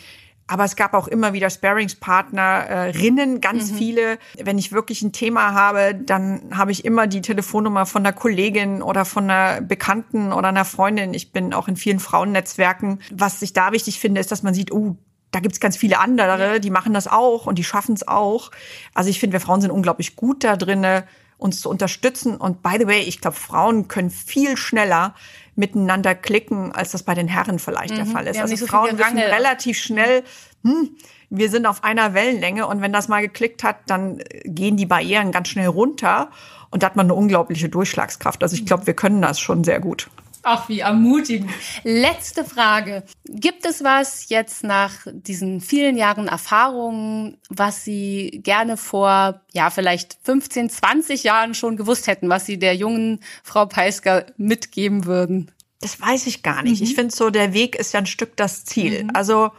Aber 0.50 0.64
es 0.64 0.76
gab 0.76 0.96
auch 0.96 1.08
immer 1.08 1.34
wieder 1.34 1.52
Sparingspartnerinnen, 1.52 3.40
ganz 3.40 3.72
mhm. 3.72 3.76
viele. 3.76 4.18
Wenn 4.36 4.58
ich 4.58 4.72
wirklich 4.72 5.04
ein 5.04 5.12
Thema 5.12 5.54
habe, 5.54 5.94
dann 5.94 6.58
habe 6.58 6.72
ich 6.72 6.86
immer 6.86 7.06
die 7.06 7.22
Telefonnummer 7.22 7.86
von 7.86 8.04
einer 8.04 8.14
Kollegin 8.14 8.82
oder 8.82 9.06
von 9.06 9.30
einer 9.30 9.62
Bekannten 9.62 10.34
oder 10.34 10.48
einer 10.48 10.66
Freundin. 10.66 11.14
Ich 11.14 11.32
bin 11.32 11.54
auch 11.54 11.68
in 11.68 11.76
vielen 11.76 12.00
Frauennetzwerken. 12.00 13.00
Was 13.12 13.44
ich 13.44 13.54
da 13.54 13.72
wichtig 13.74 14.00
finde, 14.00 14.20
ist, 14.20 14.32
dass 14.32 14.42
man 14.42 14.56
sieht, 14.56 14.72
oh, 14.72 14.96
da 15.30 15.40
gibt's 15.40 15.60
ganz 15.60 15.78
viele 15.78 16.00
andere, 16.00 16.60
die 16.60 16.72
machen 16.72 16.96
das 16.96 17.08
auch 17.08 17.46
und 17.46 17.60
die 17.60 17.64
schaffen 17.64 17.94
es 17.94 18.08
auch. 18.08 18.50
Also 18.96 19.12
ich 19.12 19.20
finde, 19.20 19.34
wir 19.34 19.42
Frauen 19.42 19.62
sind 19.62 19.70
unglaublich 19.70 20.16
gut 20.16 20.44
da 20.44 20.58
drinne, 20.58 21.04
uns 21.38 21.62
zu 21.62 21.70
unterstützen. 21.70 22.38
Und 22.38 22.64
by 22.64 22.78
the 22.80 22.88
way, 22.88 23.02
ich 23.02 23.22
glaube, 23.22 23.38
Frauen 23.38 23.88
können 23.88 24.10
viel 24.10 24.58
schneller 24.58 25.14
miteinander 25.60 26.16
klicken, 26.16 26.72
als 26.72 26.92
das 26.92 27.04
bei 27.04 27.14
den 27.14 27.28
Herren 27.28 27.60
vielleicht 27.60 27.92
mhm. 27.92 27.98
der 27.98 28.06
Fall 28.06 28.26
ist. 28.26 28.40
Also 28.40 28.56
so 28.56 28.66
Frauen 28.66 28.98
wissen 28.98 29.18
relativ 29.18 29.78
schnell, 29.78 30.24
hm, 30.64 30.92
wir 31.30 31.50
sind 31.50 31.68
auf 31.68 31.84
einer 31.84 32.14
Wellenlänge 32.16 32.66
und 32.66 32.82
wenn 32.82 32.92
das 32.92 33.08
mal 33.08 33.22
geklickt 33.22 33.64
hat, 33.64 33.78
dann 33.88 34.24
gehen 34.46 34.78
die 34.78 34.88
Barrieren 34.88 35.32
ganz 35.32 35.50
schnell 35.50 35.68
runter 35.68 36.32
und 36.72 36.82
da 36.82 36.88
hat 36.88 36.96
man 36.96 37.06
eine 37.06 37.14
unglaubliche 37.14 37.70
Durchschlagskraft. 37.70 38.42
Also 38.42 38.56
ich 38.56 38.66
glaube, 38.66 38.88
wir 38.88 38.96
können 38.96 39.22
das 39.22 39.40
schon 39.40 39.64
sehr 39.64 39.80
gut. 39.80 40.10
Ach, 40.44 40.70
wie 40.70 40.80
ermutigend. 40.80 41.52
Letzte 41.84 42.46
Frage. 42.46 43.04
Gibt 43.26 43.66
es 43.66 43.84
was 43.84 44.30
jetzt 44.30 44.64
nach 44.64 44.94
diesen 45.12 45.60
vielen 45.60 45.98
Jahren 45.98 46.28
Erfahrungen, 46.28 47.38
was 47.50 47.84
Sie 47.84 48.40
gerne 48.44 48.78
vor, 48.78 49.42
ja, 49.52 49.70
vielleicht 49.70 50.18
15, 50.24 50.70
20 50.70 51.24
Jahren 51.24 51.54
schon 51.54 51.76
gewusst 51.76 52.08
hätten, 52.08 52.30
was 52.30 52.46
Sie 52.46 52.58
der 52.58 52.76
jungen 52.76 53.20
Frau 53.44 53.66
Peisker 53.66 54.28
mitgeben 54.38 55.06
würden? 55.06 55.52
Das 55.82 56.00
weiß 56.00 56.28
ich 56.28 56.44
gar 56.44 56.64
nicht. 56.64 56.80
Mhm. 56.82 56.88
Ich 56.88 56.96
finde 56.96 57.16
so, 57.16 57.30
der 57.30 57.54
Weg 57.54 57.76
ist 57.76 57.94
ja 57.94 58.00
ein 58.00 58.06
Stück 58.06 58.36
das 58.38 58.66
Ziel. 58.66 59.04
Mhm. 59.04 59.12
Also, 59.14 59.52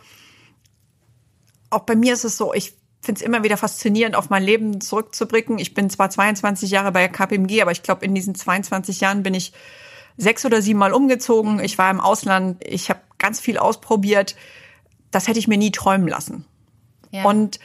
auch 1.70 1.80
bei 1.80 1.94
mir 1.94 2.14
ist 2.14 2.24
es 2.24 2.36
so, 2.36 2.52
ich 2.54 2.74
finde 3.02 3.20
es 3.20 3.26
immer 3.26 3.42
wieder 3.42 3.56
faszinierend, 3.56 4.16
auf 4.16 4.28
mein 4.30 4.42
Leben 4.42 4.80
zurückzublicken. 4.80 5.58
Ich 5.58 5.74
bin 5.74 5.88
zwar 5.88 6.10
22 6.10 6.70
Jahre 6.70 6.92
bei 6.92 7.08
KPMG, 7.08 7.62
aber 7.62 7.72
ich 7.72 7.82
glaube, 7.82 8.04
in 8.04 8.14
diesen 8.14 8.34
22 8.34 9.00
Jahren 9.00 9.22
bin 9.22 9.34
ich 9.34 9.52
sechs 10.20 10.44
oder 10.44 10.62
sieben 10.62 10.78
Mal 10.78 10.92
umgezogen. 10.92 11.60
Ich 11.60 11.78
war 11.78 11.90
im 11.90 12.00
Ausland. 12.00 12.62
Ich 12.66 12.90
habe 12.90 13.00
ganz 13.18 13.40
viel 13.40 13.58
ausprobiert. 13.58 14.36
Das 15.10 15.28
hätte 15.28 15.38
ich 15.38 15.48
mir 15.48 15.58
nie 15.58 15.72
träumen 15.72 16.08
lassen. 16.08 16.44
Ja. 17.10 17.24
Und 17.24 17.58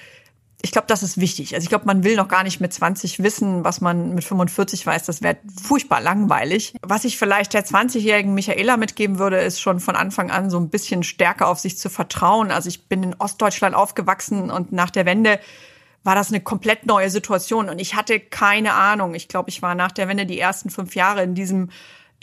ich 0.62 0.72
glaube, 0.72 0.88
das 0.88 1.04
ist 1.04 1.20
wichtig. 1.20 1.54
Also 1.54 1.64
ich 1.64 1.70
glaube, 1.70 1.86
man 1.86 2.04
will 2.04 2.16
noch 2.16 2.28
gar 2.28 2.44
nicht 2.44 2.60
mit 2.60 2.74
20 2.74 3.22
wissen, 3.22 3.64
was 3.64 3.82
man 3.82 4.16
mit 4.16 4.24
45 4.24 4.84
weiß. 4.86 5.04
Das 5.04 5.22
wäre 5.22 5.38
furchtbar 5.62 6.02
langweilig. 6.02 6.74
Was 6.82 7.06
ich 7.06 7.20
vielleicht 7.20 7.54
der 7.54 7.66
20-jährigen 7.66 8.34
Michaela 8.34 8.76
mitgeben 8.76 9.20
würde, 9.20 9.38
ist 9.38 9.62
schon 9.62 9.80
von 9.80 9.96
Anfang 9.96 10.32
an 10.32 10.50
so 10.50 10.58
ein 10.58 10.70
bisschen 10.70 11.04
stärker 11.04 11.50
auf 11.50 11.60
sich 11.60 11.78
zu 11.78 11.90
vertrauen. 11.90 12.50
Also 12.50 12.70
ich 12.70 12.88
bin 12.88 13.04
in 13.04 13.16
Ostdeutschland 13.20 13.76
aufgewachsen 13.76 14.50
und 14.50 14.72
nach 14.72 14.90
der 14.90 15.06
Wende 15.06 15.40
war 16.04 16.16
das 16.16 16.30
eine 16.30 16.42
komplett 16.42 16.86
neue 16.86 17.10
Situation 17.10 17.70
und 17.70 17.80
ich 17.80 17.96
hatte 17.96 18.20
keine 18.20 18.74
Ahnung. 18.74 19.16
Ich 19.16 19.28
glaube, 19.28 19.50
ich 19.50 19.62
war 19.62 19.76
nach 19.76 19.92
der 19.92 20.08
Wende 20.08 20.26
die 20.26 20.40
ersten 20.40 20.70
fünf 20.70 20.96
Jahre 20.96 21.24
in 21.24 21.36
diesem 21.36 21.70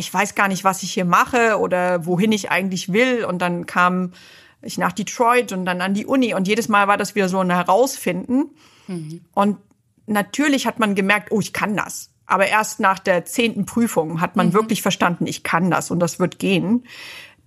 ich 0.02 0.12
weiß 0.12 0.34
gar 0.34 0.48
nicht, 0.48 0.64
was 0.64 0.82
ich 0.82 0.92
hier 0.92 1.04
mache 1.04 1.58
oder 1.58 2.04
wohin 2.06 2.32
ich 2.32 2.50
eigentlich 2.50 2.92
will. 2.92 3.24
Und 3.24 3.40
dann 3.40 3.66
kam 3.66 4.12
ich 4.60 4.76
nach 4.78 4.92
Detroit 4.92 5.52
und 5.52 5.64
dann 5.64 5.80
an 5.80 5.94
die 5.94 6.06
Uni. 6.06 6.34
Und 6.34 6.48
jedes 6.48 6.68
Mal 6.68 6.88
war 6.88 6.96
das 6.96 7.14
wieder 7.14 7.28
so 7.28 7.38
ein 7.38 7.50
Herausfinden. 7.50 8.50
Mhm. 8.88 9.20
Und 9.32 9.58
natürlich 10.06 10.66
hat 10.66 10.80
man 10.80 10.96
gemerkt, 10.96 11.30
oh, 11.30 11.40
ich 11.40 11.52
kann 11.52 11.76
das. 11.76 12.10
Aber 12.26 12.48
erst 12.48 12.80
nach 12.80 12.98
der 12.98 13.24
zehnten 13.24 13.64
Prüfung 13.64 14.20
hat 14.20 14.34
man 14.34 14.48
mhm. 14.48 14.54
wirklich 14.54 14.82
verstanden, 14.82 15.26
ich 15.26 15.44
kann 15.44 15.70
das 15.70 15.92
und 15.92 16.00
das 16.00 16.18
wird 16.18 16.40
gehen 16.40 16.84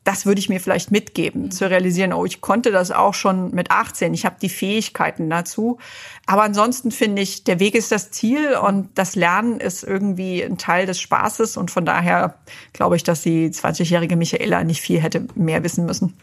das 0.06 0.26
würde 0.26 0.40
ich 0.40 0.50
mir 0.50 0.62
vielleicht 0.62 0.92
mitgeben, 0.92 1.44
mhm. 1.44 1.52
zu 1.52 1.70
realisieren, 1.70 2.14
oh, 2.14 2.26
ich 2.26 2.40
konnte 2.40 2.72
das 2.72 2.92
auch 2.92 3.14
schon 3.14 3.52
mit 3.54 3.72
18, 3.72 4.14
ich 4.14 4.26
habe 4.26 4.38
die 4.42 4.50
Fähigkeiten 4.50 5.30
dazu. 5.30 5.80
Aber 6.28 6.44
ansonsten 6.44 6.92
finde 6.92 7.22
ich, 7.22 7.44
der 7.44 7.60
Weg 7.60 7.76
ist 7.76 7.92
das 7.92 8.12
Ziel 8.12 8.56
und 8.56 8.90
das 8.96 9.16
Lernen 9.16 9.60
ist 9.60 9.84
irgendwie 9.84 10.44
ein 10.44 10.58
Teil 10.58 10.86
des 10.86 11.02
Spaßes 11.02 11.58
und 11.58 11.72
von 11.72 11.86
daher 11.86 12.36
glaube 12.72 12.96
ich, 12.96 13.04
dass 13.04 13.24
die 13.24 13.50
20-jährige 13.50 14.16
Michaela 14.16 14.64
nicht 14.64 14.80
viel 14.80 15.02
hätte 15.02 15.28
mehr 15.34 15.64
wissen 15.64 15.86
müssen. 15.86 16.16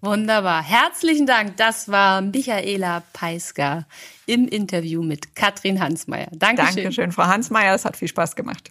Wunderbar. 0.00 0.62
Herzlichen 0.62 1.26
Dank. 1.26 1.56
Das 1.56 1.88
war 1.88 2.20
Michaela 2.20 3.02
Peisker 3.14 3.86
im 4.26 4.46
Interview 4.48 5.02
mit 5.02 5.34
Katrin 5.34 5.80
Hansmeier. 5.80 6.28
Dankeschön. 6.32 6.76
Dankeschön, 6.76 7.12
Frau 7.12 7.24
Hansmeier. 7.24 7.74
Es 7.74 7.86
hat 7.86 7.96
viel 7.96 8.08
Spaß 8.08 8.36
gemacht. 8.36 8.70